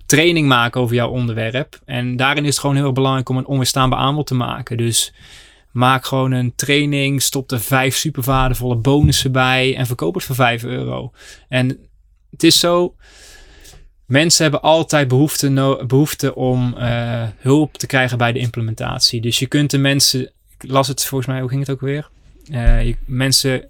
training 0.07 0.49
maken 0.49 0.81
over 0.81 0.95
jouw 0.95 1.09
onderwerp. 1.09 1.81
En 1.85 2.17
daarin 2.17 2.45
is 2.45 2.51
het 2.51 2.59
gewoon 2.59 2.77
heel 2.77 2.85
erg 2.85 2.95
belangrijk 2.95 3.29
om 3.29 3.37
een 3.37 3.47
onweerstaanbaar 3.47 3.99
aanbod 3.99 4.27
te 4.27 4.35
maken. 4.35 4.77
Dus 4.77 5.13
maak 5.71 6.07
gewoon 6.07 6.33
een 6.33 6.53
training, 6.55 7.23
stop 7.23 7.51
er 7.51 7.61
vijf 7.61 7.97
super 7.97 8.23
waardevolle 8.23 8.77
bonussen 8.77 9.33
bij 9.33 9.77
en 9.77 9.87
verkoop 9.87 10.15
het 10.15 10.25
voor 10.25 10.35
5 10.35 10.65
euro. 10.65 11.13
En 11.49 11.79
het 12.31 12.43
is 12.43 12.59
zo, 12.59 12.95
mensen 14.09 14.43
hebben 14.43 14.63
altijd 14.63 15.09
behoefte, 15.09 15.49
no 15.49 15.87
behoefte 15.87 16.35
om 16.35 16.75
uh, 16.79 17.23
hulp 17.39 17.77
te 17.77 17.87
krijgen 17.87 18.19
bij 18.19 18.33
de 18.33 18.39
implementatie. 18.39 19.21
Dus 19.21 19.39
je 19.39 19.47
kunt 19.47 19.71
de 19.71 19.79
mensen, 19.79 20.21
ik 20.59 20.71
las 20.71 20.89
het 20.89 21.05
volgens 21.05 21.31
mij, 21.31 21.41
hoe 21.41 21.49
ging 21.49 21.61
het 21.61 21.71
ook 21.71 21.81
weer? 21.81 22.09
Uh, 22.51 22.85
je, 22.87 22.97
mensen, 23.05 23.65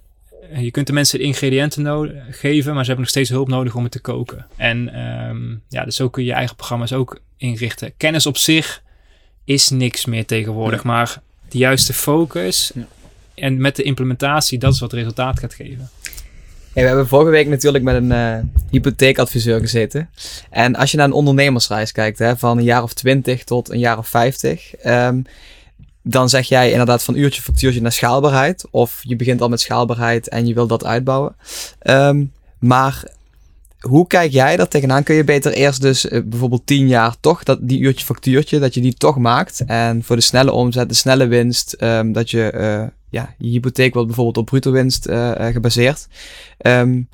eh, 0.51 0.63
je 0.63 0.71
kunt 0.71 0.87
de 0.87 0.93
mensen 0.93 1.19
de 1.19 1.25
ingrediënten 1.25 1.83
geven, 2.29 2.73
maar 2.73 2.83
ze 2.83 2.87
hebben 2.87 2.99
nog 2.99 3.09
steeds 3.09 3.29
hulp 3.29 3.47
nodig 3.47 3.75
om 3.75 3.83
het 3.83 3.91
te 3.91 3.99
koken. 3.99 4.45
En 4.55 4.99
um, 4.99 5.61
ja, 5.69 5.85
dus 5.85 5.95
zo 5.95 6.09
kun 6.09 6.23
je 6.23 6.29
je 6.29 6.35
eigen 6.35 6.55
programma's 6.55 6.93
ook 6.93 7.21
inrichten. 7.37 7.93
Kennis 7.97 8.25
op 8.25 8.37
zich 8.37 8.83
is 9.43 9.69
niks 9.69 10.05
meer 10.05 10.25
tegenwoordig, 10.25 10.83
maar 10.83 11.21
de 11.49 11.57
juiste 11.57 11.93
focus 11.93 12.71
ja. 12.75 12.87
en 13.35 13.61
met 13.61 13.75
de 13.75 13.83
implementatie, 13.83 14.59
dat 14.59 14.73
is 14.73 14.79
wat 14.79 14.93
resultaat 14.93 15.39
gaat 15.39 15.53
geven. 15.53 15.89
We 16.73 16.81
hebben 16.81 17.07
vorige 17.07 17.31
week 17.31 17.47
natuurlijk 17.47 17.83
met 17.83 17.95
een 17.95 18.11
uh, 18.11 18.37
hypotheekadviseur 18.69 19.59
gezeten. 19.59 20.09
En 20.49 20.75
als 20.75 20.91
je 20.91 20.97
naar 20.97 21.05
een 21.05 21.13
ondernemersreis 21.13 21.91
kijkt, 21.91 22.19
hè, 22.19 22.37
van 22.37 22.57
een 22.57 22.63
jaar 22.63 22.83
of 22.83 22.93
20 22.93 23.43
tot 23.43 23.69
een 23.69 23.79
jaar 23.79 23.97
of 23.97 24.07
50, 24.07 24.85
um, 24.85 25.25
dan 26.03 26.29
zeg 26.29 26.47
jij 26.47 26.71
inderdaad 26.71 27.03
van 27.03 27.15
uurtje 27.15 27.41
factuurtje 27.41 27.81
naar 27.81 27.91
schaalbaarheid. 27.91 28.65
Of 28.71 28.99
je 29.01 29.15
begint 29.15 29.41
al 29.41 29.49
met 29.49 29.61
schaalbaarheid 29.61 30.29
en 30.29 30.47
je 30.47 30.53
wil 30.53 30.67
dat 30.67 30.85
uitbouwen. 30.85 31.35
Um, 31.83 32.31
maar 32.59 33.03
hoe 33.79 34.07
kijk 34.07 34.31
jij 34.31 34.57
daar 34.57 34.67
tegenaan? 34.67 35.03
Kun 35.03 35.15
je 35.15 35.23
beter 35.23 35.51
eerst 35.51 35.81
dus 35.81 36.05
uh, 36.05 36.21
bijvoorbeeld 36.25 36.65
10 36.65 36.87
jaar 36.87 37.15
toch 37.19 37.43
dat 37.43 37.59
die 37.61 37.79
uurtje 37.79 38.05
factuurtje, 38.05 38.59
dat 38.59 38.73
je 38.73 38.81
die 38.81 38.93
toch 38.93 39.17
maakt. 39.17 39.63
En 39.65 40.03
voor 40.03 40.15
de 40.15 40.21
snelle 40.21 40.51
omzet, 40.51 40.89
de 40.89 40.95
snelle 40.95 41.27
winst, 41.27 41.75
um, 41.79 42.11
dat 42.11 42.29
je 42.31 42.51
uh, 42.55 42.87
ja, 43.09 43.35
je 43.37 43.49
hypotheek 43.49 43.93
wordt 43.93 44.07
bijvoorbeeld 44.07 44.37
op 44.37 44.45
bruto 44.45 44.71
winst 44.71 45.07
uh, 45.07 45.31
gebaseerd. 45.45 46.07
Um, 46.61 47.09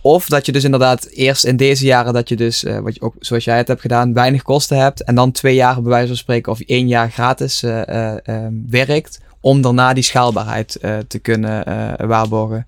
of 0.00 0.26
dat 0.26 0.46
je 0.46 0.52
dus 0.52 0.64
inderdaad 0.64 1.04
eerst 1.04 1.44
in 1.44 1.56
deze 1.56 1.84
jaren 1.84 2.12
dat 2.12 2.28
je 2.28 2.36
dus, 2.36 2.64
uh, 2.64 2.78
wat 2.78 2.94
je 2.94 3.00
ook 3.00 3.14
zoals 3.18 3.44
jij 3.44 3.56
het 3.56 3.68
hebt 3.68 3.80
gedaan, 3.80 4.12
weinig 4.12 4.42
kosten 4.42 4.78
hebt. 4.78 5.04
En 5.04 5.14
dan 5.14 5.32
twee 5.32 5.54
jaar 5.54 5.82
bij 5.82 5.90
wijze 5.90 6.06
van 6.06 6.16
spreken 6.16 6.52
of 6.52 6.60
één 6.60 6.88
jaar 6.88 7.10
gratis 7.10 7.62
uh, 7.62 7.82
uh, 7.86 8.46
werkt. 8.68 9.20
Om 9.40 9.62
daarna 9.62 9.92
die 9.92 10.02
schaalbaarheid 10.02 10.78
te 11.08 11.18
kunnen 11.18 11.64
waarborgen. 12.08 12.66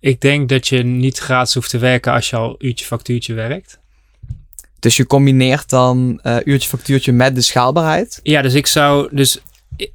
Ik 0.00 0.20
denk 0.20 0.48
dat 0.48 0.68
je 0.68 0.82
niet 0.82 1.18
gratis 1.18 1.54
hoeft 1.54 1.70
te 1.70 1.78
werken 1.78 2.12
als 2.12 2.30
je 2.30 2.36
al 2.36 2.54
uurtje 2.58 2.84
factuurtje 2.84 3.34
werkt. 3.34 3.78
Dus 4.78 4.96
je 4.96 5.06
combineert 5.06 5.68
dan 5.68 6.20
uurtje 6.44 6.68
factuurtje 6.68 7.12
met 7.12 7.34
de 7.34 7.40
schaalbaarheid? 7.40 8.20
Ja, 8.22 8.42
dus 8.42 8.54
ik 8.54 8.66
zou 8.66 9.08
dus 9.10 9.40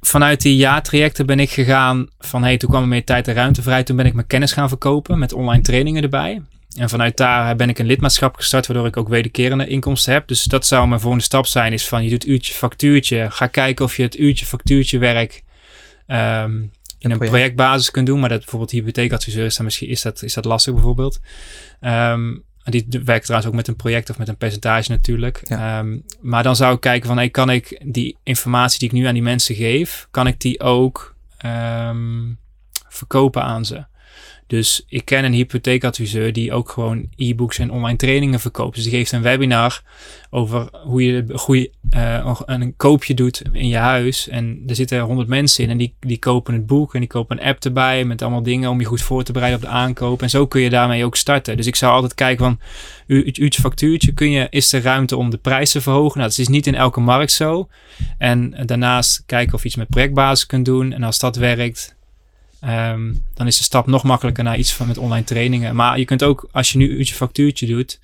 vanuit 0.00 0.40
die 0.40 0.56
jaartrajecten 0.56 1.26
ben 1.26 1.40
ik 1.40 1.50
gegaan 1.50 2.08
van 2.18 2.42
hey, 2.42 2.56
toen 2.56 2.70
kwam 2.70 2.82
er 2.82 2.88
meer 2.88 3.04
tijd 3.04 3.28
en 3.28 3.34
ruimte 3.34 3.62
vrij. 3.62 3.82
Toen 3.82 3.96
ben 3.96 4.06
ik 4.06 4.14
mijn 4.14 4.26
kennis 4.26 4.52
gaan 4.52 4.68
verkopen 4.68 5.18
met 5.18 5.32
online 5.32 5.62
trainingen 5.62 6.02
erbij. 6.02 6.42
En 6.76 6.88
vanuit 6.88 7.16
daar 7.16 7.56
ben 7.56 7.68
ik 7.68 7.78
een 7.78 7.86
lidmaatschap 7.86 8.36
gestart, 8.36 8.66
waardoor 8.66 8.86
ik 8.86 8.96
ook 8.96 9.08
wederkerende 9.08 9.66
inkomsten 9.66 10.12
heb. 10.12 10.28
Dus 10.28 10.44
dat 10.44 10.66
zou 10.66 10.88
mijn 10.88 11.00
volgende 11.00 11.24
stap 11.24 11.46
zijn, 11.46 11.72
is 11.72 11.88
van 11.88 12.04
je 12.04 12.10
doet 12.10 12.26
uurtje 12.26 12.54
factuurtje. 12.54 13.30
Ga 13.30 13.46
kijken 13.46 13.84
of 13.84 13.96
je 13.96 14.02
het 14.02 14.18
uurtje 14.18 14.46
factuurtje 14.46 14.98
werk 14.98 15.42
um, 16.06 16.70
in 16.98 17.10
een 17.10 17.18
projectbasis 17.18 17.90
kunt 17.90 18.06
doen. 18.06 18.20
Maar 18.20 18.28
dat 18.28 18.38
bijvoorbeeld 18.38 18.70
hypotheekadviseur 18.70 19.44
is, 19.44 19.56
dan 19.56 19.64
misschien 19.64 19.88
is 19.88 20.02
dat, 20.02 20.22
is 20.22 20.34
dat 20.34 20.44
lastig 20.44 20.74
bijvoorbeeld. 20.74 21.20
Um, 21.80 22.44
die 22.64 22.86
werkt 23.04 23.24
trouwens 23.24 23.50
ook 23.50 23.56
met 23.56 23.68
een 23.68 23.76
project 23.76 24.10
of 24.10 24.18
met 24.18 24.28
een 24.28 24.36
percentage 24.36 24.90
natuurlijk. 24.90 25.36
Ehm, 25.36 25.98
maar 26.20 26.42
dan 26.42 26.56
zou 26.56 26.74
ik 26.74 26.80
kijken 26.80 27.08
van, 27.08 27.16
hey, 27.16 27.30
kan 27.30 27.50
ik 27.50 27.82
die 27.84 28.16
informatie 28.22 28.78
die 28.78 28.88
ik 28.88 28.94
nu 28.94 29.04
aan 29.04 29.14
die 29.14 29.22
mensen 29.22 29.54
geef, 29.54 30.08
kan 30.10 30.26
ik 30.26 30.40
die 30.40 30.60
ook 30.60 31.14
um, 31.46 32.38
verkopen 32.88 33.42
aan 33.42 33.64
ze? 33.64 33.84
Dus 34.50 34.84
ik 34.88 35.04
ken 35.04 35.24
een 35.24 35.32
hypotheekadviseur 35.32 36.32
die 36.32 36.52
ook 36.52 36.70
gewoon 36.70 37.08
e-books 37.16 37.58
en 37.58 37.70
online 37.70 37.96
trainingen 37.96 38.40
verkoopt. 38.40 38.74
Dus 38.74 38.84
die 38.84 38.92
geeft 38.92 39.12
een 39.12 39.22
webinar 39.22 39.82
over 40.30 40.68
hoe 40.84 41.04
je 41.04 41.70
uh, 41.96 42.40
een 42.44 42.76
koopje 42.76 43.14
doet 43.14 43.42
in 43.52 43.68
je 43.68 43.76
huis. 43.76 44.28
En 44.28 44.62
er 44.66 44.74
zitten 44.74 45.00
honderd 45.00 45.28
mensen 45.28 45.64
in 45.64 45.70
en 45.70 45.76
die, 45.76 45.94
die 46.00 46.18
kopen 46.18 46.54
het 46.54 46.66
boek 46.66 46.94
en 46.94 47.00
die 47.00 47.08
kopen 47.08 47.38
een 47.38 47.44
app 47.44 47.64
erbij 47.64 48.04
met 48.04 48.22
allemaal 48.22 48.42
dingen 48.42 48.70
om 48.70 48.80
je 48.80 48.86
goed 48.86 49.02
voor 49.02 49.22
te 49.22 49.32
bereiden 49.32 49.60
op 49.60 49.66
de 49.66 49.72
aankoop. 49.72 50.22
En 50.22 50.30
zo 50.30 50.46
kun 50.46 50.60
je 50.60 50.70
daarmee 50.70 51.04
ook 51.04 51.16
starten. 51.16 51.56
Dus 51.56 51.66
ik 51.66 51.76
zou 51.76 51.92
altijd 51.92 52.14
kijken 52.14 52.44
van, 52.44 52.60
uurtje 53.06 53.60
factuurtje, 53.60 54.12
kun 54.12 54.30
je, 54.30 54.46
is 54.50 54.72
er 54.72 54.82
ruimte 54.82 55.16
om 55.16 55.30
de 55.30 55.38
prijs 55.38 55.70
te 55.70 55.80
verhogen? 55.80 56.18
Nou, 56.18 56.30
het 56.30 56.38
is 56.38 56.48
niet 56.48 56.66
in 56.66 56.74
elke 56.74 57.00
markt 57.00 57.32
zo. 57.32 57.68
En 58.18 58.66
daarnaast 58.66 59.22
kijken 59.26 59.54
of 59.54 59.60
je 59.60 59.66
iets 59.66 59.76
met 59.76 59.88
projectbasis 59.88 60.46
kunt 60.46 60.64
doen. 60.64 60.92
En 60.92 61.02
als 61.02 61.18
dat 61.18 61.36
werkt, 61.36 61.98
Um, 62.64 63.22
dan 63.34 63.46
is 63.46 63.56
de 63.56 63.62
stap 63.62 63.86
nog 63.86 64.02
makkelijker 64.02 64.44
naar 64.44 64.58
iets 64.58 64.72
van 64.72 64.86
met 64.86 64.98
online 64.98 65.24
trainingen. 65.24 65.76
Maar 65.76 65.98
je 65.98 66.04
kunt 66.04 66.22
ook, 66.22 66.48
als 66.52 66.72
je 66.72 66.78
nu 66.78 66.88
uurtje 66.88 67.14
factuurtje 67.14 67.66
doet, 67.66 68.00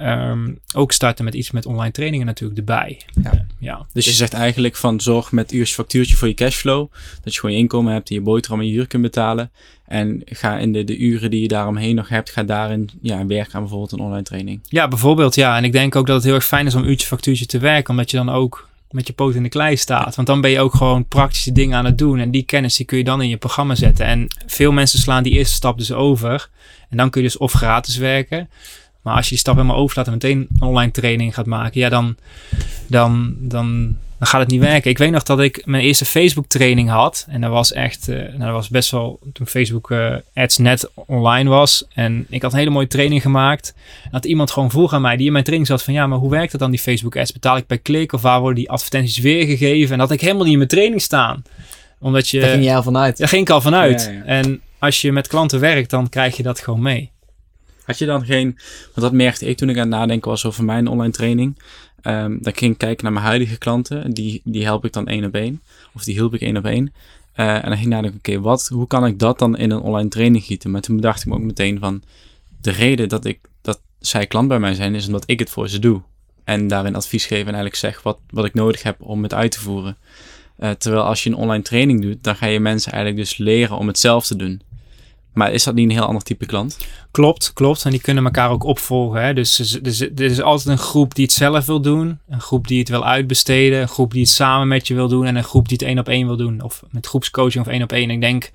um, 0.00 0.58
ook 0.74 0.92
starten 0.92 1.24
met 1.24 1.34
iets 1.34 1.50
met 1.50 1.66
online 1.66 1.92
trainingen 1.92 2.26
natuurlijk 2.26 2.58
erbij. 2.58 3.00
Ja. 3.22 3.32
Uh, 3.32 3.40
ja. 3.58 3.86
Dus 3.92 4.04
je 4.04 4.12
zegt 4.12 4.32
eigenlijk 4.32 4.76
van 4.76 5.00
zorg 5.00 5.32
met 5.32 5.52
uurtje 5.52 5.74
factuurtje 5.74 6.16
voor 6.16 6.28
je 6.28 6.34
cashflow. 6.34 6.90
Dat 7.22 7.34
je 7.34 7.40
gewoon 7.40 7.54
je 7.54 7.60
inkomen 7.60 7.92
hebt 7.92 8.08
en 8.08 8.14
je 8.14 8.20
boterham 8.20 8.60
en 8.60 8.66
je 8.66 8.72
huur 8.72 8.86
kunt 8.86 9.02
betalen. 9.02 9.50
En 9.86 10.22
ga 10.24 10.58
in 10.58 10.72
de, 10.72 10.84
de 10.84 10.98
uren 10.98 11.30
die 11.30 11.42
je 11.42 11.48
daaromheen 11.48 11.94
nog 11.94 12.08
hebt, 12.08 12.30
ga 12.30 12.42
daarin 12.42 12.90
ja, 13.02 13.26
werken 13.26 13.54
aan 13.54 13.60
bijvoorbeeld 13.60 13.92
een 13.92 14.00
online 14.00 14.22
training. 14.22 14.60
Ja, 14.68 14.88
bijvoorbeeld 14.88 15.34
ja. 15.34 15.56
En 15.56 15.64
ik 15.64 15.72
denk 15.72 15.96
ook 15.96 16.06
dat 16.06 16.16
het 16.16 16.24
heel 16.24 16.34
erg 16.34 16.46
fijn 16.46 16.66
is 16.66 16.74
om 16.74 16.84
uurtje 16.84 17.06
factuurtje 17.06 17.46
te 17.46 17.58
werken. 17.58 17.90
Omdat 17.90 18.10
je 18.10 18.16
dan 18.16 18.28
ook 18.28 18.67
met 18.90 19.06
je 19.06 19.12
poot 19.12 19.34
in 19.34 19.42
de 19.42 19.48
klei 19.48 19.76
staat. 19.76 20.14
Want 20.14 20.28
dan 20.28 20.40
ben 20.40 20.50
je 20.50 20.60
ook 20.60 20.74
gewoon 20.74 21.06
praktische 21.06 21.52
dingen 21.52 21.78
aan 21.78 21.84
het 21.84 21.98
doen. 21.98 22.18
En 22.18 22.30
die 22.30 22.42
kennis 22.42 22.76
die 22.76 22.86
kun 22.86 22.98
je 22.98 23.04
dan 23.04 23.22
in 23.22 23.28
je 23.28 23.36
programma 23.36 23.74
zetten. 23.74 24.06
En 24.06 24.26
veel 24.46 24.72
mensen 24.72 24.98
slaan 24.98 25.22
die 25.22 25.32
eerste 25.32 25.54
stap 25.54 25.78
dus 25.78 25.92
over. 25.92 26.48
En 26.90 26.96
dan 26.96 27.10
kun 27.10 27.22
je 27.22 27.26
dus 27.26 27.36
of 27.36 27.52
gratis 27.52 27.96
werken. 27.96 28.48
Maar 29.02 29.14
als 29.14 29.24
je 29.24 29.30
die 29.30 29.38
stap 29.38 29.54
helemaal 29.54 29.76
overslaat 29.76 30.06
en 30.06 30.12
meteen 30.12 30.46
een 30.58 30.66
online 30.66 30.90
training 30.90 31.34
gaat 31.34 31.46
maken. 31.46 31.80
Ja, 31.80 31.88
dan, 31.88 32.16
dan, 32.86 33.34
dan 33.38 33.96
dan 34.18 34.26
gaat 34.26 34.40
het 34.40 34.50
niet 34.50 34.60
werken. 34.60 34.90
Ik 34.90 34.98
weet 34.98 35.10
nog 35.10 35.22
dat 35.22 35.40
ik 35.40 35.62
mijn 35.64 35.82
eerste 35.82 36.04
Facebook 36.04 36.46
training 36.46 36.88
had. 36.88 37.26
En 37.28 37.40
dat 37.40 37.50
was 37.50 37.72
echt, 37.72 38.08
uh, 38.08 38.16
nou, 38.16 38.38
dat 38.38 38.50
was 38.50 38.68
best 38.68 38.90
wel 38.90 39.18
toen 39.32 39.46
Facebook 39.46 39.90
uh, 39.90 40.16
ads 40.34 40.56
net 40.56 40.90
online 40.94 41.50
was. 41.50 41.86
En 41.94 42.26
ik 42.28 42.42
had 42.42 42.52
een 42.52 42.58
hele 42.58 42.70
mooie 42.70 42.86
training 42.86 43.22
gemaakt. 43.22 43.74
En 44.04 44.10
dat 44.10 44.24
iemand 44.24 44.50
gewoon 44.50 44.70
vroeg 44.70 44.92
aan 44.92 45.02
mij, 45.02 45.16
die 45.16 45.26
in 45.26 45.32
mijn 45.32 45.44
training 45.44 45.70
zat 45.70 45.82
van, 45.82 45.94
ja, 45.94 46.06
maar 46.06 46.18
hoe 46.18 46.30
werkt 46.30 46.52
het 46.52 46.60
dan 46.60 46.70
die 46.70 46.80
Facebook 46.80 47.16
ads? 47.16 47.32
Betaal 47.32 47.56
ik 47.56 47.66
per 47.66 47.78
klik 47.78 48.12
of 48.12 48.22
waar 48.22 48.40
worden 48.40 48.58
die 48.58 48.70
advertenties 48.70 49.18
weergegeven? 49.18 49.92
En 49.92 49.98
dat 49.98 50.08
had 50.08 50.16
ik 50.16 50.22
helemaal 50.22 50.42
niet 50.42 50.52
in 50.52 50.58
mijn 50.58 50.70
training 50.70 51.02
staan. 51.02 51.42
Omdat 52.00 52.28
je... 52.28 52.40
Daar 52.40 52.50
ging 52.50 52.64
jij 52.64 52.76
al 52.76 52.82
vanuit. 52.82 53.16
Daar 53.18 53.28
ging 53.28 53.42
ik 53.42 53.50
al 53.50 53.60
vanuit. 53.60 54.04
Ja, 54.04 54.10
ja. 54.10 54.24
En 54.24 54.60
als 54.78 55.00
je 55.00 55.12
met 55.12 55.26
klanten 55.26 55.60
werkt, 55.60 55.90
dan 55.90 56.08
krijg 56.08 56.36
je 56.36 56.42
dat 56.42 56.60
gewoon 56.60 56.82
mee. 56.82 57.10
Had 57.84 57.98
je 57.98 58.06
dan 58.06 58.24
geen, 58.24 58.58
want 58.82 59.00
dat 59.00 59.12
merkte 59.12 59.46
ik 59.46 59.56
toen 59.56 59.68
ik 59.68 59.76
aan 59.76 59.80
het 59.80 59.90
nadenken 59.90 60.30
was 60.30 60.44
over 60.44 60.64
mijn 60.64 60.88
online 60.88 61.12
training. 61.12 61.58
Um, 62.02 62.38
dan 62.42 62.56
ging 62.56 62.72
ik 62.72 62.78
kijken 62.78 63.04
naar 63.04 63.12
mijn 63.12 63.24
huidige 63.24 63.58
klanten. 63.58 64.10
Die, 64.10 64.40
die 64.44 64.64
help 64.64 64.84
ik 64.84 64.92
dan 64.92 65.06
één 65.06 65.24
op 65.24 65.34
één. 65.34 65.62
Of 65.94 66.04
die 66.04 66.14
hielp 66.14 66.34
ik 66.34 66.40
één 66.40 66.56
op 66.56 66.64
één. 66.64 66.92
Uh, 67.36 67.54
en 67.54 67.62
dan 67.62 67.72
ging 67.72 67.82
ik 67.82 67.88
nadenken, 67.88 68.18
oké, 68.18 68.40
wat, 68.40 68.68
hoe 68.72 68.86
kan 68.86 69.06
ik 69.06 69.18
dat 69.18 69.38
dan 69.38 69.56
in 69.56 69.70
een 69.70 69.80
online 69.80 70.08
training 70.08 70.44
gieten? 70.44 70.70
Maar 70.70 70.80
toen 70.80 70.96
bedacht 70.96 71.20
ik 71.20 71.26
me 71.26 71.34
ook 71.34 71.40
meteen 71.40 71.78
van, 71.78 72.02
de 72.60 72.70
reden 72.70 73.08
dat, 73.08 73.24
ik, 73.24 73.38
dat 73.62 73.80
zij 73.98 74.26
klant 74.26 74.48
bij 74.48 74.58
mij 74.58 74.74
zijn, 74.74 74.94
is 74.94 75.06
omdat 75.06 75.24
ik 75.26 75.38
het 75.38 75.50
voor 75.50 75.68
ze 75.68 75.78
doe. 75.78 76.02
En 76.44 76.68
daarin 76.68 76.94
advies 76.94 77.26
geven 77.26 77.46
en 77.46 77.54
eigenlijk 77.54 77.74
zeg 77.74 78.02
wat, 78.02 78.18
wat 78.30 78.44
ik 78.44 78.54
nodig 78.54 78.82
heb 78.82 79.02
om 79.02 79.22
het 79.22 79.34
uit 79.34 79.50
te 79.50 79.60
voeren. 79.60 79.96
Uh, 80.58 80.70
terwijl 80.70 81.02
als 81.02 81.22
je 81.22 81.30
een 81.30 81.36
online 81.36 81.62
training 81.62 82.02
doet, 82.02 82.24
dan 82.24 82.36
ga 82.36 82.46
je 82.46 82.60
mensen 82.60 82.92
eigenlijk 82.92 83.22
dus 83.22 83.36
leren 83.36 83.76
om 83.76 83.86
het 83.86 83.98
zelf 83.98 84.26
te 84.26 84.36
doen. 84.36 84.60
Maar 85.38 85.52
is 85.52 85.64
dat 85.64 85.74
niet 85.74 85.88
een 85.88 85.96
heel 85.96 86.06
ander 86.06 86.22
type 86.22 86.46
klant? 86.46 86.78
Klopt, 87.10 87.52
klopt. 87.52 87.84
En 87.84 87.90
die 87.90 88.00
kunnen 88.00 88.24
elkaar 88.24 88.50
ook 88.50 88.64
opvolgen. 88.64 89.22
Hè? 89.22 89.34
Dus, 89.34 89.56
dus 89.82 90.00
er 90.00 90.20
is 90.20 90.40
altijd 90.40 90.68
een 90.78 90.84
groep 90.84 91.14
die 91.14 91.24
het 91.24 91.34
zelf 91.34 91.66
wil 91.66 91.80
doen. 91.80 92.18
Een 92.28 92.40
groep 92.40 92.68
die 92.68 92.78
het 92.78 92.88
wil 92.88 93.04
uitbesteden. 93.04 93.80
Een 93.80 93.88
groep 93.88 94.12
die 94.12 94.20
het 94.20 94.30
samen 94.30 94.68
met 94.68 94.86
je 94.86 94.94
wil 94.94 95.08
doen. 95.08 95.26
En 95.26 95.36
een 95.36 95.44
groep 95.44 95.68
die 95.68 95.76
het 95.78 95.86
één 95.86 95.98
op 95.98 96.08
één 96.08 96.26
wil 96.26 96.36
doen. 96.36 96.60
Of 96.62 96.82
met 96.90 97.06
groepscoaching 97.06 97.66
of 97.66 97.72
één 97.72 97.82
op 97.82 97.92
één. 97.92 98.10
Ik 98.10 98.20
denk 98.20 98.50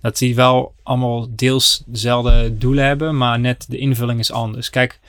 dat 0.00 0.18
die 0.18 0.34
wel 0.34 0.74
allemaal 0.82 1.26
deels 1.30 1.82
dezelfde 1.86 2.58
doelen 2.58 2.84
hebben. 2.84 3.16
Maar 3.16 3.40
net 3.40 3.66
de 3.68 3.78
invulling 3.78 4.18
is 4.18 4.32
anders. 4.32 4.70
Kijk, 4.70 5.00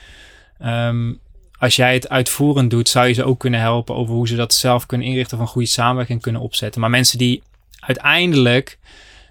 um, 0.65 1.19
als 1.59 1.75
jij 1.75 1.93
het 1.93 2.09
uitvoerend 2.09 2.69
doet, 2.69 2.89
zou 2.89 3.07
je 3.07 3.13
ze 3.13 3.23
ook 3.23 3.39
kunnen 3.39 3.59
helpen 3.59 3.95
over 3.95 4.13
hoe 4.13 4.27
ze 4.27 4.35
dat 4.35 4.53
zelf 4.53 4.85
kunnen 4.85 5.07
inrichten 5.07 5.37
of 5.37 5.43
een 5.43 5.49
goede 5.49 5.67
samenwerking 5.67 6.21
kunnen 6.21 6.41
opzetten. 6.41 6.81
Maar 6.81 6.89
mensen 6.89 7.17
die 7.17 7.43
uiteindelijk 7.79 8.77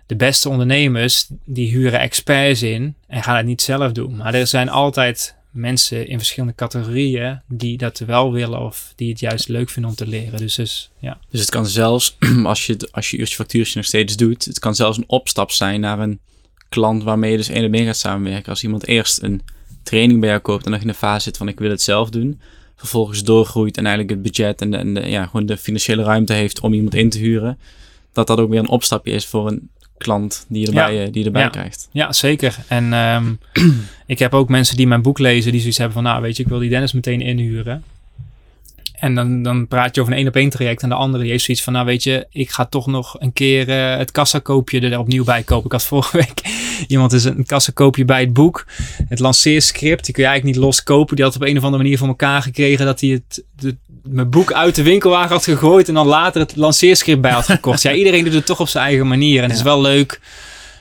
de 0.06 0.16
beste 0.16 0.48
ondernemers, 0.48 1.28
die 1.44 1.68
huren 1.68 2.00
experts 2.00 2.62
in 2.62 2.94
en 3.06 3.22
gaan 3.22 3.36
het 3.36 3.46
niet 3.46 3.62
zelf 3.62 3.92
doen. 3.92 4.16
Maar 4.16 4.34
er 4.34 4.46
zijn 4.46 4.68
altijd 4.68 5.36
mensen 5.50 6.08
in 6.08 6.18
verschillende 6.18 6.54
categorieën 6.54 7.40
die 7.48 7.78
dat 7.78 7.98
wel 7.98 8.32
willen 8.32 8.60
of 8.60 8.92
die 8.96 9.08
het 9.08 9.20
juist 9.20 9.48
leuk 9.48 9.70
vinden 9.70 9.90
om 9.90 9.96
te 9.96 10.06
leren. 10.06 10.38
Dus, 10.38 10.54
dus 10.54 10.90
ja. 10.98 11.18
Dus 11.30 11.40
het 11.40 11.50
kan 11.50 11.66
zelfs, 11.66 12.16
als 12.44 12.66
je, 12.66 12.88
als 12.90 13.10
je 13.10 13.16
eerst 13.16 13.34
factuurtje 13.34 13.76
nog 13.76 13.86
steeds 13.86 14.16
doet, 14.16 14.44
het 14.44 14.58
kan 14.58 14.74
zelfs 14.74 14.98
een 14.98 15.04
opstap 15.06 15.50
zijn 15.50 15.80
naar 15.80 15.98
een 15.98 16.20
klant 16.68 17.02
waarmee 17.02 17.30
je 17.30 17.36
dus 17.36 17.48
één 17.48 17.66
op 17.66 17.74
één 17.74 17.86
gaat 17.86 17.96
samenwerken. 17.96 18.50
Als 18.50 18.62
iemand 18.62 18.86
eerst 18.86 19.22
een 19.22 19.42
training 19.82 20.20
bij 20.20 20.28
jou 20.28 20.40
koopt 20.40 20.64
en 20.64 20.70
nog 20.70 20.80
in 20.80 20.86
de 20.86 20.94
fase 20.94 21.22
zit 21.22 21.36
van 21.36 21.48
ik 21.48 21.58
wil 21.58 21.70
het 21.70 21.82
zelf 21.82 22.10
doen, 22.10 22.40
vervolgens 22.76 23.24
doorgroeit 23.24 23.76
en 23.76 23.86
eigenlijk 23.86 24.14
het 24.14 24.22
budget 24.22 24.60
en, 24.60 24.70
de, 24.70 24.76
en 24.76 24.94
de, 24.94 25.00
ja, 25.00 25.26
gewoon 25.26 25.46
de 25.46 25.56
financiële 25.56 26.02
ruimte 26.02 26.32
heeft 26.32 26.60
om 26.60 26.72
iemand 26.72 26.94
in 26.94 27.10
te 27.10 27.18
huren, 27.18 27.58
dat 28.12 28.26
dat 28.26 28.38
ook 28.38 28.50
weer 28.50 28.58
een 28.58 28.68
opstapje 28.68 29.12
is 29.12 29.26
voor 29.26 29.46
een 29.46 29.70
klant 29.98 30.44
die 30.48 30.60
je 30.60 30.66
erbij, 30.66 30.94
ja. 30.94 31.04
die 31.04 31.18
je 31.18 31.24
erbij 31.24 31.42
ja. 31.42 31.48
krijgt. 31.48 31.88
Ja, 31.92 32.12
zeker. 32.12 32.56
En 32.68 32.92
um, 32.92 33.38
ik 34.06 34.18
heb 34.18 34.34
ook 34.34 34.48
mensen 34.48 34.76
die 34.76 34.86
mijn 34.86 35.02
boek 35.02 35.18
lezen, 35.18 35.50
die 35.50 35.60
zoiets 35.60 35.78
hebben 35.78 35.94
van, 35.94 36.04
nou 36.04 36.22
weet 36.22 36.36
je, 36.36 36.42
ik 36.42 36.48
wil 36.48 36.58
die 36.58 36.70
Dennis 36.70 36.92
meteen 36.92 37.20
inhuren. 37.20 37.82
En 38.96 39.14
dan, 39.14 39.42
dan 39.42 39.68
praat 39.68 39.94
je 39.94 40.00
over 40.00 40.12
een 40.12 40.18
één 40.18 40.28
op 40.28 40.36
één 40.36 40.50
traject. 40.50 40.82
En 40.82 40.88
de 40.88 40.94
andere 40.94 41.22
die 41.22 41.32
heeft 41.32 41.44
zoiets 41.44 41.62
van, 41.64 41.72
nou 41.72 41.86
weet 41.86 42.02
je, 42.02 42.26
ik 42.30 42.50
ga 42.50 42.64
toch 42.64 42.86
nog 42.86 43.20
een 43.20 43.32
keer 43.32 43.68
uh, 43.68 43.96
het 43.96 44.10
kassakoopje 44.10 44.80
er 44.80 44.98
opnieuw 44.98 45.24
bij 45.24 45.42
kopen. 45.42 45.66
Ik 45.66 45.72
had 45.72 45.84
vorige 45.94 46.16
week 46.16 46.40
iemand 46.88 47.12
is 47.12 47.24
een 47.24 47.46
kassakoopje 47.46 48.04
bij 48.04 48.20
het 48.20 48.32
boek. 48.32 48.66
Het 49.08 49.18
lanceerscript, 49.18 50.04
die 50.04 50.14
kun 50.14 50.22
je 50.22 50.28
eigenlijk 50.28 50.58
niet 50.58 50.66
loskopen. 50.66 51.16
Die 51.16 51.24
had 51.24 51.34
op 51.34 51.42
een 51.42 51.56
of 51.56 51.64
andere 51.64 51.82
manier 51.82 51.98
voor 51.98 52.08
elkaar 52.08 52.42
gekregen 52.42 52.86
dat 52.86 53.00
hij 53.00 53.10
het, 53.10 53.44
de, 53.56 53.76
mijn 54.08 54.30
boek 54.30 54.52
uit 54.52 54.74
de 54.74 54.82
winkelwagen 54.82 55.30
had 55.30 55.44
gegooid. 55.44 55.88
En 55.88 55.94
dan 55.94 56.06
later 56.06 56.40
het 56.40 56.56
lanceerscript 56.56 57.20
bij 57.20 57.30
had 57.30 57.44
gekocht. 57.44 57.82
ja, 57.82 57.92
iedereen 58.02 58.24
doet 58.24 58.32
het 58.32 58.46
toch 58.46 58.60
op 58.60 58.68
zijn 58.68 58.84
eigen 58.84 59.08
manier. 59.08 59.42
En 59.42 59.48
het 59.48 59.58
is 59.58 59.64
wel 59.64 59.80
leuk, 59.80 60.20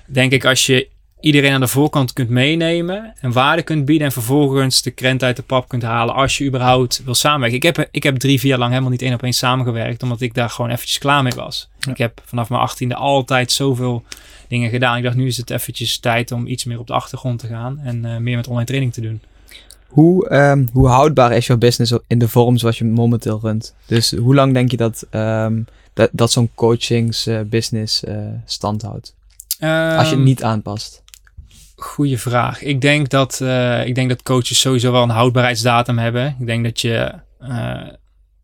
denk 0.05 0.31
ik, 0.31 0.45
als 0.45 0.65
je 0.65 0.87
iedereen 1.19 1.53
aan 1.53 1.59
de 1.59 1.67
voorkant 1.67 2.13
kunt 2.13 2.29
meenemen 2.29 3.13
en 3.19 3.31
waarde 3.31 3.61
kunt 3.61 3.85
bieden 3.85 4.07
en 4.07 4.13
vervolgens 4.13 4.81
de 4.81 4.91
krent 4.91 5.23
uit 5.23 5.35
de 5.35 5.41
pap 5.41 5.67
kunt 5.67 5.83
halen 5.83 6.15
als 6.15 6.37
je 6.37 6.45
überhaupt 6.45 7.01
wil 7.05 7.15
samenwerken. 7.15 7.57
Ik 7.57 7.63
heb, 7.63 7.87
ik 7.91 8.03
heb 8.03 8.17
drie, 8.17 8.39
vier 8.39 8.49
jaar 8.49 8.59
lang 8.59 8.71
helemaal 8.71 8.91
niet 8.91 9.01
één 9.01 9.13
op 9.13 9.23
één 9.23 9.33
samengewerkt, 9.33 10.03
omdat 10.03 10.21
ik 10.21 10.33
daar 10.33 10.49
gewoon 10.49 10.71
eventjes 10.71 10.97
klaar 10.97 11.23
mee 11.23 11.33
was. 11.35 11.69
Ja. 11.79 11.91
Ik 11.91 11.97
heb 11.97 12.21
vanaf 12.25 12.49
mijn 12.49 12.61
achttiende 12.61 12.95
altijd 12.95 13.51
zoveel 13.51 14.03
dingen 14.47 14.69
gedaan. 14.69 14.97
Ik 14.97 15.03
dacht, 15.03 15.15
nu 15.15 15.27
is 15.27 15.37
het 15.37 15.49
eventjes 15.49 15.99
tijd 15.99 16.31
om 16.31 16.47
iets 16.47 16.63
meer 16.63 16.79
op 16.79 16.87
de 16.87 16.93
achtergrond 16.93 17.39
te 17.39 17.47
gaan 17.47 17.79
en 17.79 18.05
uh, 18.05 18.17
meer 18.17 18.35
met 18.35 18.47
online 18.47 18.65
training 18.65 18.93
te 18.93 19.01
doen. 19.01 19.21
Hoe, 19.95 20.33
um, 20.33 20.69
hoe 20.73 20.87
houdbaar 20.87 21.31
is 21.31 21.47
jouw 21.47 21.57
business 21.57 21.93
in 22.07 22.19
de 22.19 22.27
vorm 22.27 22.57
zoals 22.57 22.77
je 22.77 22.85
momenteel 22.85 23.39
runt? 23.41 23.75
Dus 23.85 24.11
hoe 24.11 24.35
lang 24.35 24.53
denk 24.53 24.71
je 24.71 24.77
dat, 24.77 25.07
um, 25.11 25.65
dat, 25.93 26.09
dat 26.11 26.31
zo'n 26.31 26.49
coachingsbusiness 26.55 28.03
uh, 28.03 28.15
uh, 28.15 28.27
stand 28.45 28.81
houdt? 28.81 29.15
Um, 29.59 29.69
Als 29.69 30.09
je 30.09 30.15
het 30.15 30.23
niet 30.23 30.43
aanpast. 30.43 31.03
Goeie 31.75 32.19
vraag. 32.19 32.61
Ik 32.61 32.81
denk 32.81 33.09
dat, 33.09 33.39
uh, 33.41 33.87
ik 33.87 33.95
denk 33.95 34.09
dat 34.09 34.23
coaches 34.23 34.59
sowieso 34.59 34.91
wel 34.91 35.03
een 35.03 35.09
houdbaarheidsdatum 35.09 35.97
hebben. 35.97 36.35
Ik 36.39 36.45
denk 36.45 36.63
dat 36.63 36.81
je, 36.81 37.13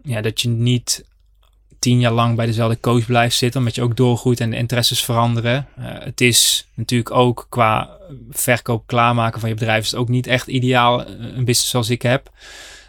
ja, 0.03 0.21
dat 0.21 0.41
je 0.41 0.49
niet 0.49 1.05
tien 1.81 1.99
jaar 1.99 2.11
lang 2.11 2.35
bij 2.35 2.45
dezelfde 2.45 2.79
coach 2.79 3.05
blijft 3.05 3.35
zitten, 3.35 3.59
omdat 3.59 3.75
je 3.75 3.81
ook 3.81 3.95
doorgroeit 3.95 4.39
en 4.39 4.49
de 4.49 4.55
interesses 4.57 5.03
veranderen. 5.03 5.67
Uh, 5.79 5.85
het 5.87 6.21
is 6.21 6.67
natuurlijk 6.73 7.11
ook 7.11 7.45
qua 7.49 7.89
verkoop 8.29 8.87
klaarmaken 8.87 9.39
van 9.39 9.49
je 9.49 9.55
bedrijf 9.55 9.83
is 9.83 9.91
het 9.91 9.99
ook 9.99 10.09
niet 10.09 10.27
echt 10.27 10.47
ideaal, 10.47 11.07
een 11.07 11.45
business 11.45 11.69
zoals 11.69 11.89
ik 11.89 12.01
heb. 12.01 12.31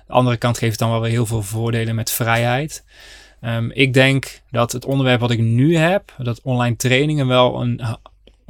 De 0.06 0.12
andere 0.12 0.36
kant 0.36 0.58
geeft 0.58 0.78
dan 0.78 0.90
wel 0.90 1.00
weer 1.00 1.10
heel 1.10 1.26
veel 1.26 1.42
voordelen 1.42 1.94
met 1.94 2.10
vrijheid. 2.10 2.84
Um, 3.44 3.70
ik 3.70 3.92
denk 3.92 4.40
dat 4.50 4.72
het 4.72 4.84
onderwerp 4.84 5.20
wat 5.20 5.30
ik 5.30 5.40
nu 5.40 5.76
heb, 5.76 6.14
dat 6.18 6.40
online 6.42 6.76
trainingen 6.76 7.26
wel 7.26 7.60
een 7.60 7.80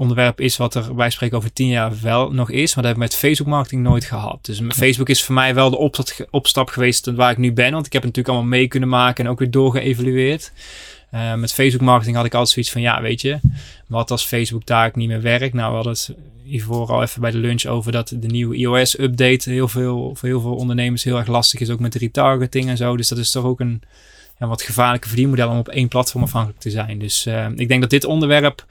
onderwerp 0.03 0.41
is 0.41 0.57
wat 0.57 0.75
er 0.75 0.95
wij 0.95 1.11
spreken 1.11 1.37
over 1.37 1.53
tien 1.53 1.69
jaar 1.69 1.93
wel 2.03 2.33
nog 2.33 2.51
is. 2.51 2.75
Maar 2.75 2.85
dat 2.85 2.93
heb 2.93 3.03
ik 3.03 3.09
met 3.09 3.17
Facebook 3.19 3.49
marketing 3.49 3.83
nooit 3.83 4.05
gehad. 4.05 4.39
Dus 4.43 4.61
Facebook 4.69 5.09
is 5.09 5.23
voor 5.23 5.35
mij 5.35 5.55
wel 5.55 5.71
de 5.71 5.77
opstap, 5.77 6.29
opstap 6.31 6.69
geweest 6.69 7.07
waar 7.07 7.31
ik 7.31 7.39
nu 7.39 7.53
ben. 7.53 7.73
Want 7.73 7.87
ik 7.87 7.93
heb 7.93 8.03
het 8.03 8.17
natuurlijk 8.17 8.29
allemaal 8.29 8.59
mee 8.59 8.69
kunnen 8.69 8.89
maken 8.89 9.25
en 9.25 9.31
ook 9.31 9.39
weer 9.39 9.51
doorgeëvalueerd. 9.51 10.53
Uh, 11.15 11.35
met 11.35 11.53
Facebook 11.53 11.83
marketing 11.83 12.17
had 12.17 12.25
ik 12.25 12.35
altijd 12.35 12.51
zoiets 12.51 12.73
van, 12.73 12.81
ja, 12.81 13.03
weet 13.03 13.21
je, 13.21 13.39
wat 13.87 14.11
als 14.11 14.25
Facebook 14.25 14.65
taak 14.65 14.97
niet 14.97 15.09
meer 15.09 15.23
werkt? 15.23 15.55
Nou, 15.55 15.69
we 15.69 15.75
hadden 15.75 15.93
het 15.93 16.15
hiervoor 16.45 16.89
al 16.89 17.03
even 17.03 17.21
bij 17.21 17.31
de 17.31 17.39
lunch 17.39 17.65
over 17.65 17.93
dat 17.93 18.09
de 18.17 18.27
nieuwe 18.27 18.57
iOS-update 18.57 19.51
heel 19.51 19.69
veel, 19.69 20.15
voor 20.15 20.29
heel 20.29 20.41
veel 20.41 20.55
ondernemers 20.55 21.05
heel 21.05 21.19
erg 21.19 21.27
lastig 21.27 21.61
is, 21.61 21.71
ook 21.71 21.81
met 21.81 21.95
retargeting 21.95 22.69
en 22.69 22.77
zo. 22.77 22.97
Dus 22.97 23.09
dat 23.09 23.19
is 23.19 23.31
toch 23.31 23.45
ook 23.45 23.61
een 23.61 23.83
ja, 24.39 24.47
wat 24.47 24.63
gevaarlijke 24.63 25.09
verdienmodel 25.09 25.51
om 25.51 25.59
op 25.59 25.69
één 25.69 25.89
platform 25.89 26.23
afhankelijk 26.23 26.61
te 26.61 26.71
zijn. 26.71 26.99
Dus 26.99 27.27
uh, 27.27 27.47
ik 27.57 27.69
denk 27.69 27.81
dat 27.81 27.91
dit 27.91 28.05
onderwerp 28.05 28.65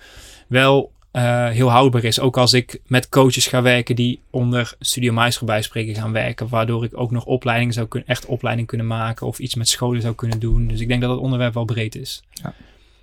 wel 0.48 0.92
uh, 1.14 1.48
heel 1.48 1.70
houdbaar 1.70 2.04
is. 2.04 2.20
Ook 2.20 2.38
als 2.38 2.54
ik 2.54 2.82
met 2.88 3.10
coaches 3.10 3.48
ga 3.48 3.62
werken 3.62 3.96
die 3.96 4.20
onder 4.30 4.74
Studio 4.80 5.14
Maestro 5.14 5.46
bijspreken 5.46 5.96
gaan 5.96 6.12
werken. 6.12 6.50
Waardoor 6.50 6.84
ik 6.84 6.98
ook 6.98 7.12
nog 7.12 7.26
opleidingen 7.26 7.74
zou 7.74 7.88
kunnen, 7.88 8.10
echt 8.10 8.26
opleiding 8.26 8.68
kunnen 8.68 8.88
maken. 8.88 9.28
Of 9.28 9.40
iets 9.40 9.56
met 9.56 9.70
scholen 9.70 10.02
zou 10.02 10.16
kunnen 10.16 10.40
doen. 10.40 10.68
Dus 10.68 10.80
ik 10.80 10.88
denk 10.88 11.02
dat 11.02 11.10
het 11.10 11.20
onderwerp 11.20 11.54
wel 11.54 11.66
breed 11.66 11.96
is. 11.96 12.24
Ja. 12.32 12.54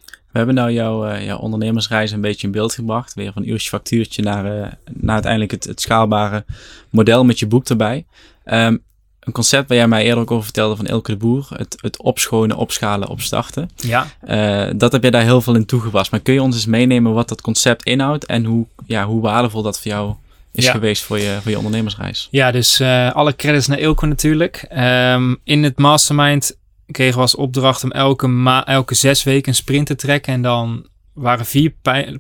We 0.05 0.39
hebben 0.39 0.55
nou 0.55 0.73
jouw, 0.73 1.19
jouw 1.19 1.39
ondernemersreis 1.39 2.11
een 2.11 2.21
beetje 2.21 2.47
in 2.47 2.53
beeld 2.53 2.75
gebracht. 2.75 3.15
Weer 3.15 3.33
van 3.33 3.49
uurtje 3.49 3.69
factuurtje 3.69 4.23
naar, 4.23 4.45
uh, 4.45 4.73
naar 4.93 5.13
uiteindelijk 5.15 5.51
het, 5.51 5.65
het 5.65 5.81
schaalbare 5.81 6.45
model 6.91 7.25
met 7.25 7.39
je 7.39 7.47
boek 7.47 7.69
erbij. 7.69 8.07
Um, 8.45 8.83
een 9.29 9.35
concept 9.35 9.69
waar 9.69 9.77
jij 9.77 9.89
mij 9.89 10.05
eerder 10.05 10.21
ook 10.21 10.31
over 10.31 10.45
vertelde 10.45 10.77
van 10.77 10.87
Elke 10.87 11.11
de 11.11 11.17
Boer. 11.17 11.47
Het, 11.55 11.79
het 11.81 12.03
opschonen, 12.03 12.57
opschalen, 12.57 13.09
opstarten. 13.09 13.71
Ja. 13.77 14.07
Uh, 14.29 14.73
dat 14.77 14.93
heb 14.93 15.03
je 15.03 15.11
daar 15.11 15.23
heel 15.23 15.41
veel 15.41 15.55
in 15.55 15.67
toegepast. 15.67 16.11
Maar 16.11 16.21
kun 16.21 16.35
je 16.35 16.43
ons 16.43 16.55
eens 16.55 16.67
meenemen 16.67 17.13
wat 17.13 17.29
dat 17.29 17.41
concept 17.41 17.85
inhoudt 17.85 18.27
en 18.27 18.45
hoe, 18.45 18.67
ja, 18.87 19.07
hoe 19.07 19.21
waardevol 19.21 19.63
dat 19.63 19.81
voor 19.81 19.91
jou 19.91 20.15
is 20.53 20.65
ja. 20.65 20.71
geweest 20.71 21.03
voor 21.03 21.19
je, 21.19 21.39
voor 21.43 21.51
je 21.51 21.57
ondernemersreis? 21.57 22.29
Ja, 22.31 22.51
dus 22.51 22.81
uh, 22.81 23.13
alle 23.13 23.37
credits 23.37 23.67
naar 23.67 23.79
Ilko 23.79 24.07
natuurlijk. 24.07 24.67
Um, 24.77 25.39
in 25.45 25.63
het 25.63 25.79
mastermind 25.79 26.57
kregen 26.87 27.15
we 27.15 27.21
als 27.21 27.35
opdracht 27.35 27.85
om 27.85 27.91
elke, 27.91 28.27
ma 28.27 28.67
elke 28.67 28.95
zes 28.95 29.23
weken 29.23 29.49
een 29.49 29.55
sprint 29.55 29.87
te 29.87 29.97
trekken. 29.97 30.33
En 30.33 30.43
dan 30.43 30.87
waren 31.13 31.47
vier 31.47 31.73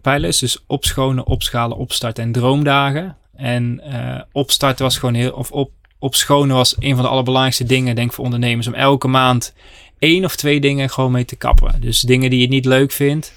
pijlers. 0.03 0.39
Dus 0.39 0.65
opschonen, 0.67 1.27
opschalen, 1.27 1.77
opstarten 1.77 2.25
en 2.25 2.33
droomdagen. 2.33 3.17
En 3.35 3.81
uh, 3.85 4.21
opstarten 4.33 4.85
was 4.85 4.99
gewoon 4.99 5.15
heel, 5.15 5.33
of 5.33 5.51
op, 5.51 5.71
opschonen 5.99 6.57
was 6.57 6.75
een 6.79 6.95
van 6.95 7.05
de 7.05 7.11
allerbelangrijkste 7.11 7.65
dingen, 7.65 7.95
denk 7.95 8.09
ik, 8.09 8.15
voor 8.15 8.25
ondernemers. 8.25 8.67
Om 8.67 8.75
elke 8.75 9.09
maand 9.09 9.53
één 9.99 10.25
of 10.25 10.37
twee 10.37 10.61
dingen 10.61 10.91
gewoon 10.91 11.13
mee 11.13 11.25
te 11.25 11.37
kappen. 11.37 11.81
Dus 11.81 12.01
dingen 12.01 12.31
die 12.31 12.41
je 12.41 12.49
niet 12.49 12.65
leuk 12.65 12.93
vindt. 12.93 13.33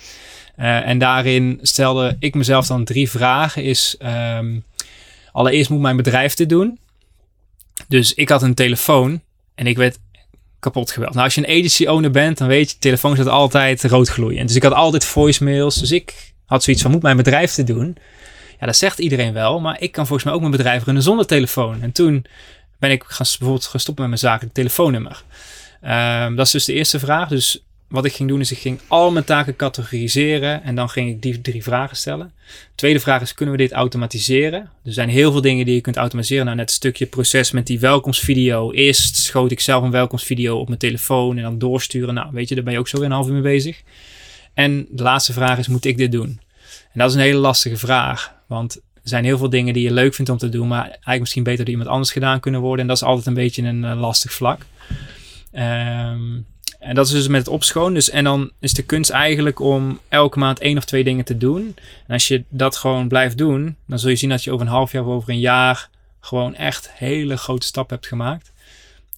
Uh, 0.57 0.88
en 0.88 0.97
daarin 0.97 1.59
stelde 1.62 2.16
ik 2.20 2.36
mezelf 2.36 2.68
dan 2.68 2.84
drie 2.84 3.09
vragen. 3.09 3.64
Is 3.64 3.95
um, 4.38 4.64
allereerst 5.32 5.70
moet 5.70 5.82
mijn 5.82 5.95
bedrijf 5.95 6.34
dit 6.34 6.49
doen. 6.49 6.80
Dus 7.88 8.14
ik 8.14 8.30
had 8.30 8.41
een 8.41 8.53
telefoon 8.53 9.22
en 9.55 9.68
ik 9.68 9.78
werd 9.78 9.99
kapot 10.59 10.91
gebeld. 10.91 11.14
Nou, 11.14 11.26
als 11.26 11.36
je 11.36 11.47
een 11.47 11.57
agency 11.57 11.86
owner 11.86 12.12
bent, 12.12 12.38
dan 12.38 12.47
weet 12.47 12.72
je, 12.72 12.78
telefoon 12.78 13.16
staat 13.16 13.28
altijd 13.28 13.84
rood 13.84 14.07
gloeien. 14.07 14.47
Dus 14.47 14.55
ik 14.55 14.64
had 14.64 14.74
altijd 14.74 15.05
voicemails. 15.05 15.76
Dus 15.76 15.91
ik 15.91 16.34
had 16.45 16.64
zoiets 16.64 16.82
van, 16.82 16.91
moet 16.91 17.01
mijn 17.01 17.18
bedrijf 17.18 17.51
te 17.51 17.64
doen? 17.64 17.97
Ja, 18.62 18.68
dat 18.68 18.76
zegt 18.76 18.99
iedereen 18.99 19.34
wel, 19.34 19.59
maar 19.59 19.82
ik 19.82 19.91
kan 19.91 20.05
volgens 20.05 20.26
mij 20.26 20.34
ook 20.34 20.39
mijn 20.39 20.51
bedrijf 20.51 20.84
runnen 20.84 21.03
zonder 21.03 21.26
telefoon. 21.26 21.82
En 21.82 21.91
toen 21.91 22.26
ben 22.80 22.91
ik 22.91 23.03
gaan, 23.03 23.26
bijvoorbeeld 23.30 23.66
gestopt 23.66 23.99
met 23.99 24.07
mijn 24.07 24.20
zakelijk 24.20 24.53
telefoonnummer. 24.53 25.24
Ehm, 25.82 26.36
dat 26.36 26.45
is 26.45 26.51
dus 26.51 26.66
de 26.66 26.74
eerste 26.74 26.99
vraag. 26.99 27.28
Dus 27.30 27.64
wat 27.88 28.05
ik 28.05 28.14
ging 28.14 28.30
doen 28.30 28.39
is 28.39 28.51
ik 28.51 28.57
ging 28.57 28.80
al 28.88 29.12
mijn 29.12 29.26
taken 29.26 29.55
categoriseren 29.55 30.64
en 30.64 30.76
dan 30.76 30.89
ging 30.89 31.09
ik 31.09 31.22
die 31.22 31.41
drie 31.41 31.64
vragen 31.64 31.97
stellen. 31.97 32.34
Tweede 32.76 32.99
vraag 32.99 33.22
is, 33.22 33.34
kunnen 33.34 33.55
we 33.55 33.62
dit 33.62 33.72
automatiseren? 33.72 34.70
Er 34.86 34.93
zijn 34.93 35.09
heel 35.09 35.32
veel 35.32 35.41
dingen 35.41 35.66
die 35.66 35.76
je 35.76 35.82
kunt 35.82 35.97
automatiseren. 35.97 36.45
Nou, 36.45 36.57
net 36.57 36.70
een 36.70 36.76
stukje 36.76 37.05
proces 37.05 37.51
met 37.51 37.68
die 37.68 37.80
welkomstvideo. 37.80 38.72
Eerst 38.72 39.16
schoot 39.16 39.51
ik 39.51 39.59
zelf 39.59 39.84
een 39.84 39.91
welkomstvideo 39.91 40.57
op 40.57 40.68
mijn 40.68 40.80
telefoon 40.80 41.38
en 41.38 41.43
dan 41.43 41.57
doorsturen. 41.57 42.14
Nou, 42.14 42.30
weet 42.32 42.49
je, 42.49 42.55
daar 42.55 42.64
ben 42.64 42.74
je 42.74 42.80
ook 42.80 42.88
zo 42.88 42.97
weer 42.97 43.05
een 43.05 43.12
half 43.12 43.28
uur 43.28 43.34
mee 43.34 43.41
bezig. 43.41 43.82
En 44.53 44.88
de 44.89 45.03
laatste 45.03 45.34
vraag 45.34 45.57
is, 45.57 45.68
moet 45.68 45.86
ik 45.86 45.97
dit 45.97 46.12
doen? 46.12 46.39
En 46.93 46.99
dat 46.99 47.09
is 47.09 47.16
een 47.16 47.22
hele 47.22 47.38
lastige 47.38 47.78
vraag, 47.78 48.34
want 48.51 48.75
er 48.75 48.81
zijn 49.03 49.23
heel 49.23 49.37
veel 49.37 49.49
dingen 49.49 49.73
die 49.73 49.83
je 49.83 49.91
leuk 49.91 50.13
vindt 50.13 50.31
om 50.31 50.37
te 50.37 50.49
doen, 50.49 50.67
maar 50.67 50.83
eigenlijk 50.83 51.19
misschien 51.19 51.43
beter 51.43 51.65
door 51.65 51.73
iemand 51.73 51.89
anders 51.89 52.11
gedaan 52.11 52.39
kunnen 52.39 52.61
worden. 52.61 52.81
En 52.81 52.87
dat 52.87 52.97
is 52.97 53.03
altijd 53.03 53.25
een 53.25 53.33
beetje 53.33 53.63
een 53.63 53.83
uh, 53.83 53.99
lastig 53.99 54.33
vlak. 54.33 54.61
Um, 55.53 56.45
en 56.79 56.95
dat 56.95 57.05
is 57.05 57.11
dus 57.11 57.27
met 57.27 57.39
het 57.39 57.53
opschoon. 57.53 57.93
Dus, 57.93 58.09
en 58.09 58.23
dan 58.23 58.51
is 58.59 58.73
de 58.73 58.83
kunst 58.83 59.09
eigenlijk 59.09 59.59
om 59.59 59.99
elke 60.09 60.39
maand 60.39 60.59
één 60.59 60.77
of 60.77 60.85
twee 60.85 61.03
dingen 61.03 61.25
te 61.25 61.37
doen. 61.37 61.75
En 62.07 62.13
als 62.13 62.27
je 62.27 62.43
dat 62.49 62.75
gewoon 62.75 63.07
blijft 63.07 63.37
doen, 63.37 63.75
dan 63.87 63.99
zul 63.99 64.09
je 64.09 64.15
zien 64.15 64.29
dat 64.29 64.43
je 64.43 64.51
over 64.51 64.65
een 64.65 64.71
half 64.71 64.91
jaar 64.91 65.05
of 65.05 65.13
over 65.13 65.29
een 65.29 65.39
jaar 65.39 65.89
gewoon 66.19 66.55
echt 66.55 66.91
hele 66.93 67.37
grote 67.37 67.65
stappen 67.65 67.95
hebt 67.95 68.07
gemaakt. 68.07 68.51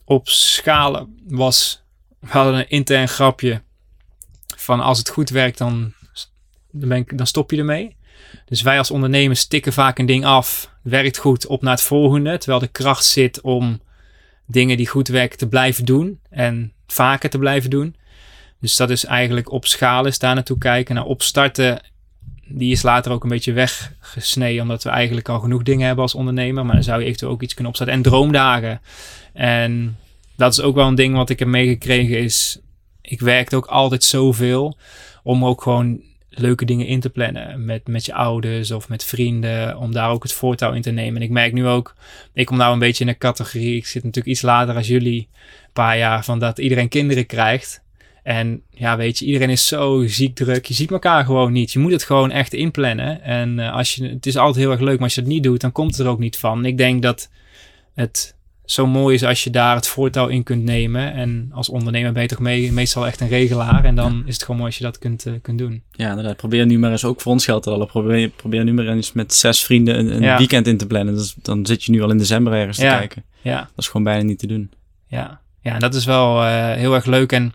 Op 0.03 0.29
schalen 0.29 1.17
was, 1.27 1.83
we 2.19 2.27
hadden 2.27 2.53
een 2.53 2.69
intern 2.69 3.07
grapje 3.07 3.61
van 4.55 4.79
als 4.79 4.97
het 4.97 5.09
goed 5.09 5.29
werkt, 5.29 5.57
dan, 5.57 5.93
dan, 6.71 6.89
ben 6.89 6.97
ik, 6.97 7.17
dan 7.17 7.27
stop 7.27 7.51
je 7.51 7.57
ermee. 7.57 7.95
Dus 8.45 8.61
wij 8.61 8.77
als 8.77 8.91
ondernemers 8.91 9.39
stikken 9.39 9.73
vaak 9.73 9.99
een 9.99 10.05
ding 10.05 10.25
af, 10.25 10.69
werkt 10.81 11.17
goed, 11.17 11.47
op 11.47 11.61
naar 11.61 11.73
het 11.73 11.81
volgende. 11.81 12.37
Terwijl 12.37 12.59
de 12.59 12.67
kracht 12.67 13.05
zit 13.05 13.41
om 13.41 13.81
dingen 14.45 14.77
die 14.77 14.87
goed 14.87 15.07
werken 15.07 15.37
te 15.37 15.47
blijven 15.47 15.85
doen. 15.85 16.19
En 16.29 16.71
vaker 16.87 17.29
te 17.29 17.37
blijven 17.37 17.69
doen. 17.69 17.95
Dus 18.59 18.75
dat 18.75 18.89
is 18.89 19.05
eigenlijk 19.05 19.51
op 19.51 19.65
schalen 19.65 20.11
is 20.11 20.19
daar 20.19 20.35
naartoe 20.35 20.57
kijken. 20.57 20.95
Nou, 20.95 21.07
opstarten, 21.07 21.81
die 22.47 22.71
is 22.71 22.81
later 22.81 23.11
ook 23.11 23.23
een 23.23 23.29
beetje 23.29 23.53
weggesneden, 23.53 24.61
omdat 24.61 24.83
we 24.83 24.89
eigenlijk 24.89 25.29
al 25.29 25.39
genoeg 25.39 25.63
dingen 25.63 25.85
hebben 25.85 26.03
als 26.03 26.15
ondernemer. 26.15 26.65
Maar 26.65 26.75
dan 26.75 26.83
zou 26.83 26.99
je 26.99 27.05
eventueel 27.05 27.31
ook 27.31 27.41
iets 27.41 27.53
kunnen 27.53 27.71
opstarten. 27.71 27.97
En 27.97 28.03
droomdagen. 28.03 28.81
En 29.33 29.97
dat 30.35 30.51
is 30.51 30.61
ook 30.61 30.75
wel 30.75 30.87
een 30.87 30.95
ding 30.95 31.15
wat 31.15 31.29
ik 31.29 31.39
heb 31.39 31.47
meegekregen 31.47 32.17
is, 32.17 32.59
ik 33.01 33.19
werkte 33.19 33.55
ook 33.55 33.65
altijd 33.65 34.03
zoveel 34.03 34.77
om 35.23 35.45
ook 35.45 35.61
gewoon 35.61 36.01
leuke 36.35 36.65
dingen 36.65 36.87
in 36.87 36.99
te 36.99 37.09
plannen 37.09 37.65
met, 37.65 37.87
met 37.87 38.05
je 38.05 38.13
ouders 38.13 38.71
of 38.71 38.89
met 38.89 39.03
vrienden, 39.03 39.77
om 39.77 39.91
daar 39.91 40.09
ook 40.09 40.23
het 40.23 40.33
voortouw 40.33 40.73
in 40.73 40.81
te 40.81 40.91
nemen. 40.91 41.15
En 41.15 41.21
ik 41.21 41.29
merk 41.29 41.53
nu 41.53 41.67
ook, 41.67 41.95
ik 42.33 42.45
kom 42.45 42.57
nou 42.57 42.73
een 42.73 42.79
beetje 42.79 43.03
in 43.03 43.09
een 43.09 43.17
categorie, 43.17 43.75
ik 43.75 43.85
zit 43.85 44.03
natuurlijk 44.03 44.33
iets 44.33 44.41
later 44.41 44.75
als 44.75 44.87
jullie, 44.87 45.27
een 45.65 45.71
paar 45.73 45.97
jaar, 45.97 46.23
van 46.23 46.39
dat 46.39 46.57
iedereen 46.57 46.89
kinderen 46.89 47.25
krijgt. 47.25 47.81
En 48.23 48.61
ja, 48.69 48.97
weet 48.97 49.19
je, 49.19 49.25
iedereen 49.25 49.49
is 49.49 49.67
zo 49.67 50.03
ziek 50.07 50.35
druk. 50.35 50.65
Je 50.65 50.73
ziet 50.73 50.91
elkaar 50.91 51.25
gewoon 51.25 51.51
niet. 51.51 51.71
Je 51.71 51.79
moet 51.79 51.91
het 51.91 52.03
gewoon 52.03 52.31
echt 52.31 52.53
inplannen. 52.53 53.21
En 53.21 53.57
uh, 53.57 53.73
als 53.73 53.95
je, 53.95 54.07
het 54.07 54.25
is 54.25 54.37
altijd 54.37 54.63
heel 54.63 54.71
erg 54.71 54.81
leuk, 54.81 54.95
maar 54.95 55.03
als 55.03 55.15
je 55.15 55.21
het 55.21 55.29
niet 55.29 55.43
doet, 55.43 55.61
dan 55.61 55.71
komt 55.71 55.91
het 55.97 56.05
er 56.05 56.11
ook 56.11 56.19
niet 56.19 56.37
van. 56.37 56.65
Ik 56.65 56.77
denk 56.77 57.01
dat 57.01 57.29
het 57.93 58.35
zo 58.65 58.87
mooi 58.87 59.15
is 59.15 59.23
als 59.23 59.43
je 59.43 59.49
daar 59.49 59.75
het 59.75 59.87
voortouw 59.87 60.27
in 60.27 60.43
kunt 60.43 60.63
nemen. 60.63 61.13
En 61.13 61.49
als 61.51 61.69
ondernemer 61.69 62.11
ben 62.11 62.21
je 62.21 62.27
toch 62.27 62.39
mee, 62.39 62.71
meestal 62.71 63.07
echt 63.07 63.21
een 63.21 63.27
regelaar. 63.27 63.85
En 63.85 63.95
dan 63.95 64.23
is 64.25 64.33
het 64.33 64.43
gewoon 64.43 64.55
mooi 64.55 64.69
als 64.69 64.77
je 64.77 64.83
dat 64.83 64.99
kunt, 64.99 65.25
uh, 65.25 65.33
kunt 65.41 65.57
doen. 65.57 65.83
Ja, 65.91 66.09
inderdaad. 66.09 66.35
Probeer 66.35 66.65
nu 66.65 66.79
maar 66.79 66.91
eens 66.91 67.05
ook 67.05 67.21
voor 67.21 67.31
ons 67.31 67.45
geld 67.45 67.63
te 67.63 67.69
halen. 67.69 67.87
Probeer, 67.87 68.29
probeer 68.29 68.63
nu 68.63 68.73
maar 68.73 68.87
eens 68.87 69.13
met 69.13 69.33
zes 69.33 69.63
vrienden 69.63 69.99
een, 69.99 70.15
een 70.15 70.21
ja. 70.21 70.37
weekend 70.37 70.67
in 70.67 70.77
te 70.77 70.87
plannen. 70.87 71.15
Dus 71.15 71.35
dan 71.41 71.65
zit 71.65 71.83
je 71.83 71.91
nu 71.91 72.01
al 72.01 72.11
in 72.11 72.17
december 72.17 72.53
ergens 72.53 72.77
ja. 72.77 72.91
te 72.91 72.97
kijken. 72.97 73.23
Ja. 73.41 73.59
Dat 73.59 73.69
is 73.75 73.87
gewoon 73.87 74.03
bijna 74.03 74.23
niet 74.23 74.39
te 74.39 74.47
doen. 74.47 74.71
Ja, 75.07 75.41
ja 75.61 75.79
dat 75.79 75.95
is 75.95 76.05
wel 76.05 76.43
uh, 76.43 76.71
heel 76.71 76.93
erg 76.93 77.05
leuk. 77.05 77.31
En 77.31 77.53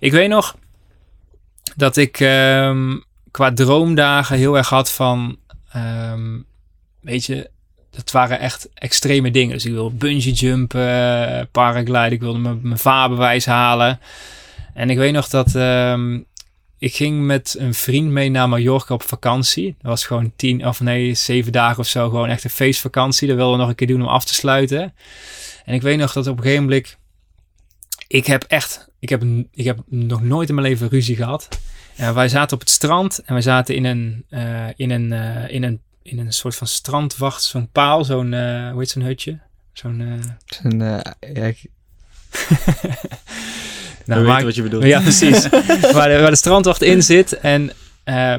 ik 0.00 0.12
weet 0.12 0.28
nog 0.28 0.56
dat 1.76 1.96
ik 1.96 2.20
um, 2.20 3.04
qua 3.30 3.52
droomdagen 3.52 4.36
heel 4.36 4.56
erg 4.56 4.68
had 4.68 4.90
van... 4.90 5.36
Um, 6.12 6.44
weet 7.00 7.24
je, 7.24 7.50
dat 7.96 8.10
waren 8.10 8.40
echt 8.40 8.68
extreme 8.74 9.30
dingen. 9.30 9.54
Dus 9.54 9.64
ik 9.64 9.72
wilde 9.72 9.94
bungee 9.94 10.32
jumpen, 10.32 11.48
paragliden, 11.50 12.12
ik 12.12 12.20
wilde 12.20 12.38
mijn 12.38 12.78
vaarbewijs 12.78 13.46
halen. 13.46 14.00
En 14.74 14.90
ik 14.90 14.96
weet 14.96 15.12
nog 15.12 15.28
dat 15.28 15.54
um, 15.54 16.26
ik 16.78 16.94
ging 16.94 17.20
met 17.26 17.56
een 17.58 17.74
vriend 17.74 18.10
mee 18.10 18.30
naar 18.30 18.48
Mallorca 18.48 18.94
op 18.94 19.02
vakantie. 19.02 19.74
Dat 19.78 19.90
was 19.90 20.04
gewoon 20.04 20.32
tien 20.36 20.66
of 20.66 20.80
nee, 20.80 21.14
zeven 21.14 21.52
dagen 21.52 21.78
of 21.78 21.86
zo. 21.86 22.08
Gewoon 22.08 22.28
echt 22.28 22.44
een 22.44 22.50
feestvakantie. 22.50 23.28
Dat 23.28 23.36
wilden 23.36 23.54
we 23.54 23.60
nog 23.60 23.68
een 23.68 23.76
keer 23.76 23.86
doen 23.86 24.02
om 24.02 24.08
af 24.08 24.24
te 24.24 24.34
sluiten. 24.34 24.94
En 25.64 25.74
ik 25.74 25.82
weet 25.82 25.98
nog 25.98 26.12
dat 26.12 26.26
op 26.26 26.36
een 26.36 26.42
gegeven 26.42 26.64
moment... 26.64 26.96
Ik 28.08 28.26
heb 28.26 28.42
echt... 28.42 28.88
Ik 28.98 29.08
heb, 29.08 29.24
ik 29.52 29.64
heb 29.64 29.78
nog 29.86 30.22
nooit 30.22 30.48
in 30.48 30.54
mijn 30.54 30.66
leven 30.66 30.88
ruzie 30.88 31.16
gehad. 31.16 31.48
En 31.96 32.14
wij 32.14 32.28
zaten 32.28 32.54
op 32.54 32.60
het 32.60 32.70
strand 32.70 33.18
en 33.18 33.34
we 33.34 33.40
zaten 33.40 33.74
in 33.74 33.84
een, 33.84 34.24
uh, 34.30 34.66
in 34.76 34.90
een, 34.90 35.12
uh, 35.12 35.50
in 35.50 35.62
een 35.62 35.80
in 36.06 36.18
een 36.18 36.32
soort 36.32 36.54
van 36.56 36.66
strandwacht, 36.66 37.42
zo'n 37.42 37.68
paal, 37.70 38.04
zo'n, 38.04 38.32
uh, 38.32 38.70
hoe 38.70 38.78
heet 38.78 38.90
zo'n 38.90 39.02
hutje? 39.02 39.38
Zo'n... 39.72 40.00
Uh... 40.00 40.12
Zo'n, 40.46 40.80
uh, 40.80 41.00
ja, 41.34 41.44
ik... 41.44 41.66
nou, 44.06 44.20
we 44.20 44.26
weten 44.26 44.44
wat 44.44 44.54
je 44.54 44.62
bedoelt. 44.62 44.84
Ja, 44.84 45.00
precies. 45.00 45.48
waar, 45.92 46.08
de, 46.08 46.18
waar 46.20 46.30
de 46.30 46.36
strandwacht 46.36 46.82
in 46.82 47.02
zit 47.02 47.32
en 47.32 47.72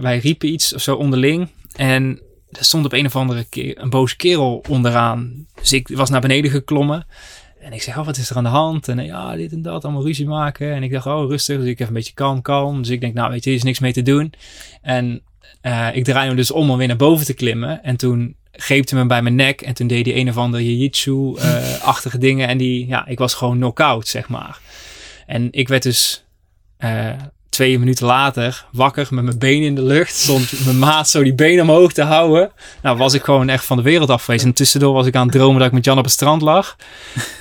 wij 0.02 0.18
riepen 0.18 0.50
iets 0.50 0.74
of 0.74 0.82
zo 0.82 0.96
onderling 0.96 1.50
en 1.76 2.22
er 2.52 2.66
stond 2.66 2.86
op 2.86 2.94
een 2.94 3.06
of 3.06 3.16
andere 3.16 3.44
keer 3.44 3.82
een 3.82 3.90
boze 3.90 4.16
kerel 4.16 4.64
onderaan. 4.70 5.46
Dus 5.62 5.74
ik 5.74 5.88
was 5.88 6.10
naar 6.10 6.22
beneden 6.22 6.52
geklommen. 6.52 7.06
En 7.60 7.74
ik 7.74 7.82
zeg, 7.82 7.98
oh, 7.98 8.06
wat 8.06 8.18
is 8.18 8.30
er 8.30 8.36
aan 8.36 8.44
de 8.44 8.50
hand? 8.50 8.88
En 8.88 9.06
ja, 9.06 9.36
dit 9.36 9.52
en 9.52 9.62
dat, 9.62 9.84
allemaal 9.84 10.06
ruzie 10.06 10.28
maken. 10.28 10.74
En 10.74 10.84
ik 10.84 10.92
dacht, 10.92 11.06
oh, 11.06 11.30
rustig. 11.30 11.58
Dus 11.58 11.68
ik 11.68 11.74
even 11.74 11.88
een 11.88 11.94
beetje 11.94 12.14
kalm, 12.14 12.42
kalm. 12.42 12.78
Dus 12.82 12.90
ik 12.90 13.02
denk, 13.02 13.14
nou, 13.14 13.32
weet 13.32 13.44
je, 13.44 13.50
er 13.50 13.56
is 13.56 13.64
niks 13.64 13.80
mee 13.80 13.94
te 13.94 14.02
doen. 14.02 14.34
En 14.82 15.22
uh, 15.62 15.88
ik 15.94 16.04
draai 16.04 16.28
hem 16.28 16.36
dus 16.36 16.52
om 16.52 16.70
om 16.70 16.78
weer 16.78 16.88
naar 16.88 16.96
boven 16.96 17.26
te 17.26 17.34
klimmen. 17.34 17.84
En 17.84 17.98
toen 17.98 18.36
greep 18.52 18.90
hij 18.90 19.00
me 19.00 19.06
bij 19.06 19.22
mijn 19.22 19.36
nek. 19.36 19.62
En 19.62 19.74
toen 19.74 19.88
deed 19.88 20.06
hij 20.06 20.16
een 20.16 20.30
of 20.30 20.38
andere 20.38 20.66
jiu-jitsu-achtige 20.66 22.18
dingen. 22.18 22.48
En 22.48 22.58
die, 22.58 22.88
ja, 22.88 23.08
ik 23.08 23.18
was 23.18 23.34
gewoon 23.34 23.58
knock-out, 23.58 24.08
zeg 24.08 24.30
maar. 24.30 24.60
En 25.26 25.48
ik 25.52 25.68
werd 25.68 25.84
dus 25.84 26.26
uh, 26.80 27.14
twee 27.58 27.80
minuten 27.80 28.06
later 28.06 28.66
wakker 28.72 29.08
met 29.10 29.24
mijn 29.24 29.38
benen 29.38 29.68
in 29.68 29.76
de 29.76 29.84
lucht. 29.84 30.16
Stond 30.16 30.66
mijn 30.66 30.80
maat 30.80 31.10
zo 31.10 31.24
die 31.24 31.34
benen 31.34 31.64
omhoog 31.64 31.94
te 31.94 32.04
houden. 32.04 32.52
Nou, 32.82 32.98
was 32.98 33.14
ik 33.14 33.24
gewoon 33.24 33.50
echt 33.50 33.66
van 33.66 33.78
de 33.78 33.84
wereld 33.84 34.10
af. 34.10 34.30
En 34.30 34.54
tussendoor 34.54 34.94
was 34.94 35.06
ik 35.06 35.16
aan 35.16 35.28
het 35.28 35.32
dromen 35.32 35.58
dat 35.58 35.68
ik 35.68 35.74
met 35.74 35.86
Jan 35.86 35.98
op 35.98 36.04
het 36.04 36.14
strand 36.14 36.42
lag. 36.42 36.76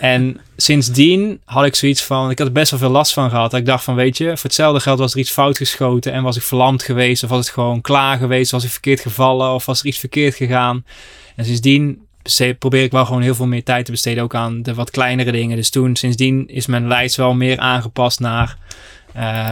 En 0.00 0.40
sindsdien 0.56 1.40
had 1.44 1.64
ik 1.64 1.74
zoiets 1.74 2.02
van... 2.02 2.30
Ik 2.30 2.38
had 2.38 2.52
best 2.52 2.70
wel 2.70 2.80
veel 2.80 2.90
last 2.90 3.12
van 3.12 3.30
gehad. 3.30 3.50
Dat 3.50 3.60
ik 3.60 3.66
dacht 3.66 3.84
van, 3.84 3.94
weet 3.94 4.16
je, 4.18 4.24
voor 4.24 4.42
hetzelfde 4.42 4.80
geld 4.80 4.98
was 4.98 5.12
er 5.12 5.18
iets 5.18 5.30
fout 5.30 5.56
geschoten. 5.56 6.12
En 6.12 6.22
was 6.22 6.36
ik 6.36 6.42
verlamd 6.42 6.82
geweest. 6.82 7.22
Of 7.22 7.30
was 7.30 7.38
het 7.38 7.54
gewoon 7.54 7.80
klaar 7.80 8.18
geweest. 8.18 8.50
Was 8.50 8.64
ik 8.64 8.70
verkeerd 8.70 9.00
gevallen. 9.00 9.50
Of 9.54 9.66
was 9.66 9.80
er 9.80 9.86
iets 9.86 9.98
verkeerd 9.98 10.34
gegaan. 10.34 10.84
En 11.36 11.44
sindsdien 11.44 12.00
probeer 12.58 12.82
ik 12.82 12.92
wel 12.92 13.06
gewoon 13.06 13.22
heel 13.22 13.34
veel 13.34 13.46
meer 13.46 13.64
tijd 13.64 13.84
te 13.84 13.90
besteden. 13.90 14.22
Ook 14.22 14.34
aan 14.34 14.62
de 14.62 14.74
wat 14.74 14.90
kleinere 14.90 15.32
dingen. 15.32 15.56
Dus 15.56 15.70
toen, 15.70 15.96
sindsdien 15.96 16.48
is 16.48 16.66
mijn 16.66 16.88
lijst 16.88 17.16
wel 17.16 17.34
meer 17.34 17.58
aangepast 17.58 18.20
naar... 18.20 18.56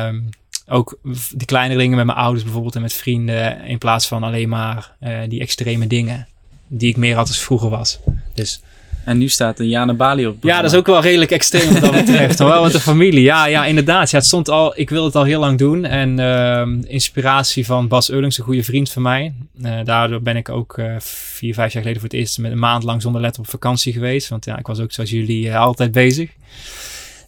Um, 0.06 0.28
ook 0.68 0.98
die 1.34 1.46
kleine 1.46 1.76
dingen 1.76 1.96
met 1.96 2.06
mijn 2.06 2.18
ouders 2.18 2.44
bijvoorbeeld 2.44 2.74
en 2.74 2.82
met 2.82 2.92
vrienden. 2.92 3.64
In 3.64 3.78
plaats 3.78 4.06
van 4.06 4.22
alleen 4.22 4.48
maar 4.48 4.92
uh, 5.02 5.18
die 5.28 5.40
extreme 5.40 5.86
dingen. 5.86 6.26
Die 6.68 6.88
ik 6.88 6.96
meer 6.96 7.16
had 7.16 7.28
als 7.28 7.38
vroeger 7.38 7.68
was. 7.68 7.98
Dus. 8.34 8.60
En 9.04 9.18
nu 9.18 9.28
staat 9.28 9.60
een 9.60 9.68
Jana 9.68 9.94
Bali 9.94 10.26
op. 10.26 10.36
Ja, 10.42 10.60
dat 10.60 10.72
is 10.72 10.78
ook 10.78 10.86
wel 10.86 11.00
redelijk 11.00 11.30
extreem 11.30 11.72
wat 11.72 11.80
dat 11.80 11.92
betreft. 11.92 12.38
wel 12.38 12.62
met 12.62 12.72
de 12.72 12.80
familie. 12.80 13.22
Ja, 13.22 13.46
ja, 13.46 13.64
inderdaad. 13.64 14.10
Ja, 14.10 14.16
het 14.16 14.26
stond 14.26 14.48
al, 14.48 14.78
ik 14.78 14.90
wil 14.90 15.04
het 15.04 15.16
al 15.16 15.24
heel 15.24 15.40
lang 15.40 15.58
doen. 15.58 15.84
En 15.84 16.18
uh, 16.18 16.90
inspiratie 16.92 17.66
van 17.66 17.88
Bas 17.88 18.10
Eurlings, 18.10 18.38
een 18.38 18.44
goede 18.44 18.64
vriend 18.64 18.90
van 18.90 19.02
mij. 19.02 19.32
Uh, 19.62 19.78
daardoor 19.84 20.22
ben 20.22 20.36
ik 20.36 20.48
ook 20.48 20.78
uh, 20.78 20.96
vier, 20.98 21.54
vijf 21.54 21.72
jaar 21.72 21.82
geleden 21.82 22.00
voor 22.00 22.10
het 22.10 22.18
eerst 22.18 22.38
met 22.38 22.52
een 22.52 22.58
maand 22.58 22.82
lang 22.82 23.02
zonder 23.02 23.20
let 23.20 23.38
op 23.38 23.48
vakantie 23.48 23.92
geweest. 23.92 24.28
Want 24.28 24.44
ja, 24.44 24.58
ik 24.58 24.66
was 24.66 24.80
ook 24.80 24.92
zoals 24.92 25.10
jullie 25.10 25.56
altijd 25.56 25.92
bezig. 25.92 26.30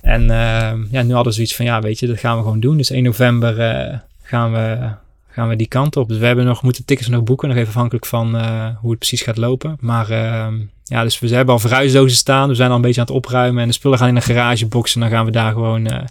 En 0.03 0.23
uh, 0.23 0.73
ja, 0.91 1.03
nu 1.03 1.13
hadden 1.13 1.23
we 1.23 1.33
zoiets 1.33 1.57
van, 1.57 1.65
ja, 1.65 1.81
weet 1.81 1.99
je, 1.99 2.07
dat 2.07 2.19
gaan 2.19 2.37
we 2.37 2.43
gewoon 2.43 2.61
doen. 2.61 2.77
Dus 2.77 2.91
1 2.91 3.03
november 3.03 3.59
uh, 3.59 3.99
gaan, 4.23 4.53
we, 4.53 4.91
gaan 5.29 5.49
we 5.49 5.57
die 5.57 5.69
kant 5.69 5.97
op. 5.97 6.09
Dus 6.09 6.19
we 6.19 6.27
hebben 6.27 6.45
nog, 6.45 6.63
moeten 6.63 6.85
tickets 6.85 7.09
nog 7.09 7.23
boeken, 7.23 7.49
nog 7.49 7.57
even 7.57 7.69
afhankelijk 7.69 8.07
van 8.07 8.37
uh, 8.37 8.69
hoe 8.81 8.91
het 8.91 8.99
precies 8.99 9.23
gaat 9.23 9.37
lopen. 9.37 9.77
Maar 9.81 10.11
ehm, 10.11 10.55
ja, 10.89 11.03
dus 11.03 11.19
we 11.19 11.29
hebben 11.29 11.55
al 11.55 11.61
verhuisdozen 11.61 12.17
staan. 12.17 12.49
We 12.49 12.55
zijn 12.55 12.71
al 12.71 12.77
een 12.77 12.83
beetje 12.83 13.01
aan 13.01 13.07
het 13.07 13.17
opruimen. 13.17 13.63
En 13.63 13.69
de 13.69 13.75
spullen 13.75 13.99
gaan 13.99 14.09
in 14.09 14.17
een 14.17 14.23
garagebox 14.23 14.95
en 14.95 15.01
dan 15.01 15.11
gaan 15.11 15.25
we 15.25 15.31
daar 15.31 15.53
gewoon 15.53 15.87
eh, 15.87 16.05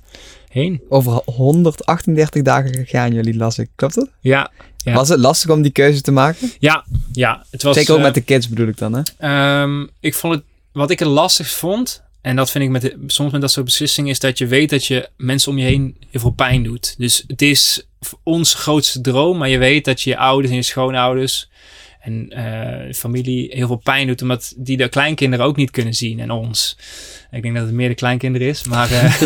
heen. 0.49 0.81
Over 0.89 1.21
138 1.25 2.41
dagen 2.41 2.85
gaan 2.85 3.13
jullie, 3.13 3.35
las 3.35 3.57
ik. 3.57 3.69
Klopt 3.75 3.95
dat? 3.95 4.09
Ja. 4.19 4.51
ja. 4.77 4.93
Was 4.93 5.09
het 5.09 5.19
lastig 5.19 5.49
om 5.49 5.61
die 5.61 5.71
keuze 5.71 6.01
te 6.01 6.11
maken? 6.11 6.51
Ja, 6.59 6.85
ja. 7.11 7.45
Het 7.51 7.63
was, 7.63 7.75
Zeker 7.75 7.93
ook 7.93 8.01
met 8.01 8.13
de 8.13 8.21
kids 8.21 8.49
bedoel 8.49 8.67
ik 8.67 8.77
dan, 8.77 9.03
hè? 9.17 9.61
Um, 9.61 9.89
ik 9.99 10.13
vond 10.13 10.33
het, 10.33 10.43
wat 10.71 10.89
ik 10.89 10.99
het 10.99 11.07
lastigst 11.07 11.55
vond, 11.55 12.03
en 12.25 12.35
dat 12.35 12.51
vind 12.51 12.63
ik 12.63 12.69
met 12.69 12.95
soms 13.07 13.31
met 13.31 13.41
dat 13.41 13.51
soort 13.51 13.65
beslissingen, 13.65 14.09
is 14.11 14.19
dat 14.19 14.37
je 14.37 14.47
weet 14.47 14.69
dat 14.69 14.85
je 14.85 15.09
mensen 15.17 15.51
om 15.51 15.57
je 15.57 15.65
heen 15.65 15.97
heel 16.09 16.21
veel 16.21 16.31
pijn 16.31 16.63
doet. 16.63 16.95
Dus 16.97 17.23
het 17.27 17.41
is 17.41 17.87
ons 18.23 18.53
grootste 18.53 19.01
droom, 19.01 19.37
maar 19.37 19.49
je 19.49 19.57
weet 19.57 19.85
dat 19.85 20.01
je 20.01 20.09
je 20.09 20.17
ouders 20.17 20.49
en 20.49 20.55
je 20.55 20.63
schoonouders 20.63 21.49
en 22.01 22.29
eh, 22.29 22.93
familie 22.93 23.49
heel 23.53 23.67
veel 23.67 23.75
pijn 23.83 24.07
doet, 24.07 24.21
omdat 24.21 24.53
die 24.57 24.77
de 24.77 24.89
kleinkinderen 24.89 25.45
ook 25.45 25.55
niet 25.55 25.71
kunnen 25.71 25.93
zien 25.93 26.19
en 26.19 26.31
ons. 26.31 26.77
Ik 27.31 27.41
denk 27.41 27.55
dat 27.55 27.65
het 27.65 27.73
meer 27.73 27.89
de 27.89 27.95
kleinkinderen 27.95 28.47
is, 28.47 28.63
maar 28.63 28.91
eh, 28.91 29.21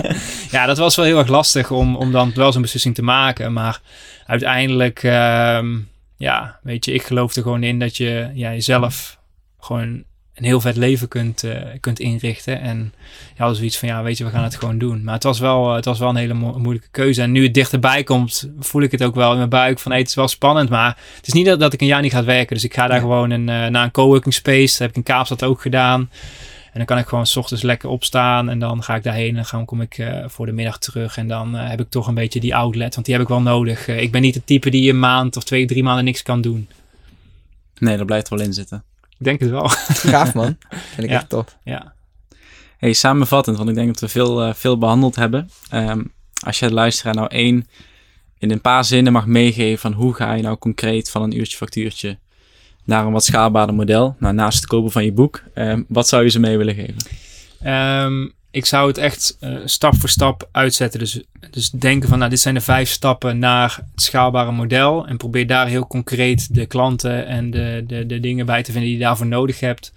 ja, 0.54 0.66
dat 0.66 0.78
was 0.78 0.96
wel 0.96 1.04
heel 1.04 1.18
erg 1.18 1.28
lastig 1.28 1.70
om, 1.70 1.96
om 1.96 2.12
dan 2.12 2.32
wel 2.34 2.52
zo'n 2.52 2.62
beslissing 2.62 2.94
te 2.94 3.02
maken. 3.02 3.52
Maar 3.52 3.80
uiteindelijk, 4.26 5.02
ehm, 5.02 5.78
ja, 6.16 6.58
weet 6.62 6.84
je, 6.84 6.92
ik 6.92 7.02
geloof 7.02 7.34
er 7.34 7.42
gewoon 7.42 7.62
in 7.62 7.78
dat 7.78 7.96
je 7.96 8.30
ja, 8.34 8.52
jezelf 8.52 9.18
gewoon 9.58 10.04
een 10.34 10.44
heel 10.44 10.60
vet 10.60 10.76
leven 10.76 11.08
kunt, 11.08 11.42
eh, 11.44 11.56
kunt 11.80 11.98
inrichten. 12.00 12.60
En 12.60 12.92
ja, 13.28 13.34
hadden 13.36 13.56
zoiets 13.56 13.78
van, 13.78 13.88
ja, 13.88 14.02
weet 14.02 14.18
je, 14.18 14.24
we 14.24 14.30
gaan 14.30 14.42
het 14.42 14.56
gewoon 14.56 14.78
doen. 14.78 15.04
Maar 15.04 15.14
het 15.14 15.22
was 15.22 15.38
wel, 15.38 15.68
eh, 15.68 15.74
het 15.74 15.84
was 15.84 15.98
wel 15.98 16.08
een 16.08 16.16
hele 16.16 16.34
mo- 16.34 16.58
moeilijke 16.58 16.88
keuze. 16.90 17.22
En 17.22 17.32
nu 17.32 17.42
het 17.42 17.54
dichterbij 17.54 18.02
komt, 18.04 18.50
voel 18.58 18.82
ik 18.82 18.90
het 18.90 19.02
ook 19.04 19.14
wel 19.14 19.30
in 19.30 19.36
mijn 19.36 19.48
buik 19.48 19.78
van, 19.78 19.90
hey, 19.90 20.00
het 20.00 20.08
is 20.08 20.14
wel 20.14 20.28
spannend. 20.28 20.68
Maar 20.70 20.96
het 21.16 21.26
is 21.26 21.32
niet 21.32 21.46
dat, 21.46 21.60
dat 21.60 21.72
ik 21.72 21.80
een 21.80 21.86
jaar 21.86 22.02
niet 22.02 22.12
ga 22.12 22.24
werken. 22.24 22.54
Dus 22.54 22.64
ik 22.64 22.74
ga 22.74 22.86
daar 22.86 23.00
gewoon 23.00 23.30
een, 23.30 23.48
eh, 23.48 23.66
naar 23.66 23.84
een 23.84 23.90
coworking 23.90 24.34
space. 24.34 24.68
Dat 24.70 24.78
heb 24.78 24.90
ik 24.90 24.96
in 24.96 25.02
Kaapstad 25.02 25.42
ook 25.44 25.60
gedaan. 25.60 26.10
En 26.64 26.78
dan 26.78 26.84
kan 26.86 26.98
ik 26.98 27.06
gewoon 27.06 27.26
s 27.26 27.36
ochtends 27.36 27.62
lekker 27.62 27.88
opstaan. 27.88 28.48
En 28.50 28.58
dan 28.58 28.82
ga 28.82 28.94
ik 28.94 29.02
daarheen. 29.02 29.36
En 29.36 29.44
dan 29.50 29.64
kom 29.64 29.80
ik 29.80 30.06
voor 30.26 30.46
de 30.46 30.52
middag 30.52 30.78
terug. 30.78 31.16
En 31.16 31.28
dan 31.28 31.54
heb 31.54 31.80
ik 31.80 31.90
toch 31.90 32.06
een 32.06 32.14
beetje 32.14 32.40
die 32.40 32.54
outlet. 32.54 32.94
Want 32.94 33.06
die 33.06 33.14
heb 33.14 33.24
ik 33.24 33.30
wel 33.30 33.42
nodig. 33.42 33.88
Ik 33.88 34.12
ben 34.12 34.20
niet 34.22 34.34
het 34.34 34.46
type 34.46 34.70
die 34.70 34.90
een 34.90 34.98
maand 34.98 35.36
of 35.36 35.44
twee, 35.44 35.66
drie 35.66 35.82
maanden 35.82 36.04
niks 36.04 36.22
kan 36.22 36.40
doen. 36.40 36.68
Nee, 37.78 37.96
dat 37.96 38.06
blijft 38.06 38.30
er 38.30 38.36
wel 38.36 38.46
in 38.46 38.52
zitten. 38.52 38.84
Ik 39.22 39.28
denk 39.28 39.40
het 39.40 39.50
wel. 39.50 39.68
Gaaf 40.14 40.34
man. 40.34 40.56
Vind 40.70 41.02
ik 41.02 41.08
Ja. 41.10 41.16
echt 41.16 41.28
tof. 41.28 41.56
ja. 41.64 41.92
Hey, 42.78 42.92
samenvattend, 42.92 43.56
want 43.56 43.68
ik 43.68 43.74
denk 43.74 43.86
dat 43.86 44.00
we 44.00 44.08
veel, 44.08 44.42
eh, 44.42 44.54
veel 44.54 44.78
behandeld 44.78 45.16
hebben. 45.16 45.50
Ehm, 45.70 46.02
als 46.46 46.58
je 46.58 46.66
de 46.68 46.74
luisteraar 46.74 47.14
nou 47.14 47.28
één 47.28 47.66
in 48.38 48.50
een 48.50 48.60
paar 48.60 48.84
zinnen 48.84 49.12
mag 49.12 49.26
meegeven 49.26 49.78
van 49.78 49.92
hoe 49.92 50.14
ga 50.14 50.32
je 50.34 50.42
nou 50.42 50.56
concreet 50.56 51.10
van 51.10 51.22
een 51.22 51.38
uurtje 51.38 51.56
factuurtje 51.56 52.18
naar 52.84 53.06
een 53.06 53.12
wat 53.12 53.24
schaalbaarder 53.24 53.74
model, 53.74 54.16
nou, 54.18 54.34
naast 54.34 54.56
het 54.58 54.66
kopen 54.66 54.90
van 54.92 55.04
je 55.04 55.12
boek, 55.12 55.42
ehm, 55.54 55.82
wat 55.88 56.08
zou 56.08 56.22
je 56.22 56.30
ze 56.30 56.40
mee 56.40 56.56
willen 56.56 56.74
geven? 56.74 56.96
Ehm, 57.60 58.28
ik 58.52 58.66
zou 58.66 58.88
het 58.88 58.98
echt 58.98 59.36
eh, 59.40 59.54
stap 59.64 59.94
voor 59.96 60.08
stap 60.08 60.48
uitzetten. 60.52 60.98
Dus, 60.98 61.20
dus 61.50 61.70
denken 61.70 62.08
van, 62.08 62.18
nou, 62.18 62.30
dit 62.30 62.40
zijn 62.40 62.54
de 62.54 62.60
vijf 62.60 62.88
stappen 62.88 63.38
naar 63.38 63.80
het 63.92 64.02
schaalbare 64.02 64.52
model. 64.52 65.06
En 65.06 65.16
probeer 65.16 65.46
daar 65.46 65.66
heel 65.66 65.86
concreet 65.86 66.54
de 66.54 66.66
klanten 66.66 67.26
en 67.26 67.50
de, 67.50 67.84
de, 67.86 68.06
de 68.06 68.20
dingen 68.20 68.46
bij 68.46 68.62
te 68.62 68.72
vinden 68.72 68.90
die 68.90 68.98
je 68.98 69.04
daarvoor 69.04 69.26
nodig 69.26 69.60
hebt. 69.60 69.92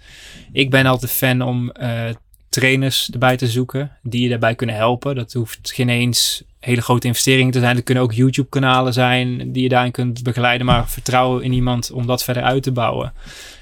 Ik 0.52 0.70
ben 0.70 0.86
altijd 0.86 1.10
fan 1.10 1.42
om 1.42 1.70
eh, 1.70 2.04
trainers 2.48 3.10
erbij 3.10 3.36
te 3.36 3.46
zoeken 3.46 3.90
die 4.02 4.22
je 4.22 4.28
daarbij 4.28 4.54
kunnen 4.54 4.76
helpen. 4.76 5.14
Dat 5.14 5.32
hoeft 5.32 5.72
geen 5.74 5.88
eens 5.88 6.42
hele 6.60 6.82
grote 6.82 7.06
investeringen 7.06 7.52
te 7.52 7.60
zijn. 7.60 7.74
Dat 7.74 7.84
kunnen 7.84 8.04
ook 8.04 8.12
YouTube-kanalen 8.12 8.92
zijn 8.92 9.52
die 9.52 9.62
je 9.62 9.68
daarin 9.68 9.92
kunt 9.92 10.22
begeleiden. 10.22 10.66
Maar 10.66 10.88
vertrouw 10.88 11.38
in 11.38 11.52
iemand 11.52 11.90
om 11.90 12.06
dat 12.06 12.24
verder 12.24 12.42
uit 12.42 12.62
te 12.62 12.72
bouwen. 12.72 13.12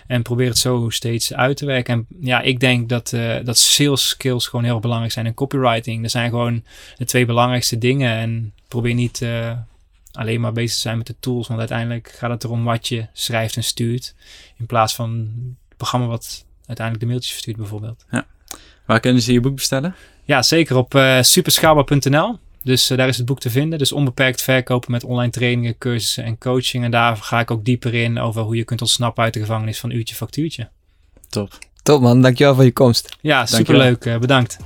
En 0.07 0.23
probeer 0.23 0.49
het 0.49 0.59
zo 0.59 0.91
steeds 0.91 1.35
uit 1.35 1.57
te 1.57 1.67
werken. 1.67 1.95
En 1.95 2.07
ja, 2.21 2.41
ik 2.41 2.61
denk 2.61 2.89
dat, 2.89 3.13
eh, 3.13 3.37
dat 3.45 3.59
sales 3.59 4.09
skills 4.09 4.47
gewoon 4.47 4.65
heel 4.65 4.81
belangrijk 4.81 5.13
zijn. 5.13 5.27
En 5.27 5.35
copywriting, 5.35 6.03
dat 6.03 6.11
zijn 6.11 6.31
gewoon 6.31 6.65
de 6.97 7.05
twee 7.05 7.27
belangrijkste 7.27 7.79
dingen. 7.79 8.17
En 8.17 8.53
probeer 8.69 8.95
niet 8.95 9.23
eh, 9.23 9.53
alleen 10.13 10.41
maar 10.41 10.53
bezig 10.53 10.75
te 10.75 10.81
zijn 10.81 10.99
met 10.99 11.07
de 11.07 11.17
tools. 11.21 11.47
Want 11.47 11.59
uiteindelijk 11.59 12.15
gaat 12.19 12.31
het 12.31 12.45
erom 12.45 12.65
wat 12.65 12.89
je 12.89 13.07
schrijft 13.13 13.57
en 13.57 13.65
stuurt. 13.65 14.15
In 14.59 14.67
plaats 14.67 14.95
van 14.95 15.11
het 15.69 15.77
programma 15.77 16.07
wat 16.07 16.45
uiteindelijk 16.67 17.01
de 17.01 17.11
mailtjes 17.11 17.33
verstuurt 17.33 17.57
bijvoorbeeld. 17.57 18.05
Waar 18.87 19.01
kunnen 19.01 19.23
ze 19.23 19.33
je 19.33 19.41
boek 19.41 19.55
bestellen? 19.55 19.95
Ja, 20.25 20.43
zeker 20.43 20.77
op 20.77 21.19
superschaalbaar.nl. 21.21 22.39
Dus 22.65 22.91
eh, 22.91 22.97
daar 22.97 23.09
is 23.09 23.17
het 23.17 23.27
boek 23.27 23.41
te 23.41 23.51
vinden. 23.51 23.79
Dus 23.79 23.93
onbeperkt 23.93 24.43
verkopen 24.43 24.91
met 24.91 25.05
online 25.05 25.31
trainingen, 25.31 25.79
cursussen 25.79 26.25
en 26.25 26.39
coaching. 26.39 26.85
En 26.85 26.91
daar 26.91 27.17
ga 27.17 27.41
ik 27.41 27.51
ook 27.51 27.65
dieper 27.65 27.95
in 27.95 28.19
over 28.19 28.43
hoe 28.43 28.57
je 28.57 28.65
kunt 28.65 28.81
ontsnappen 28.81 29.25
uit 29.25 29.35
de 29.35 29.41
gevangenis 29.41 29.81
van 29.81 29.91
uurtje 29.91 30.15
factuurtje. 30.15 30.69
Top. 31.29 31.59
Top 31.83 32.01
man, 32.01 32.23
dankjewel 32.23 32.55
voor 32.55 32.65
je 32.65 32.73
komst. 32.73 33.17
Ja, 33.21 33.47
superleuk. 33.47 34.05
Eh, 34.05 34.19
bedankt. 34.19 34.57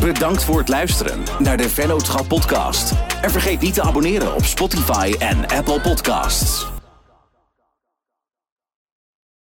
Bedankt 0.00 0.44
voor 0.44 0.58
het 0.58 0.68
luisteren 0.68 1.22
naar 1.38 1.56
de 1.56 1.68
Vennootschap 1.68 2.28
podcast. 2.28 2.92
En 3.20 3.30
vergeet 3.30 3.60
niet 3.60 3.74
te 3.74 3.82
abonneren 3.82 4.34
op 4.34 4.44
Spotify 4.44 5.14
en 5.18 5.46
Apple 5.48 5.80
Podcasts. 5.80 6.71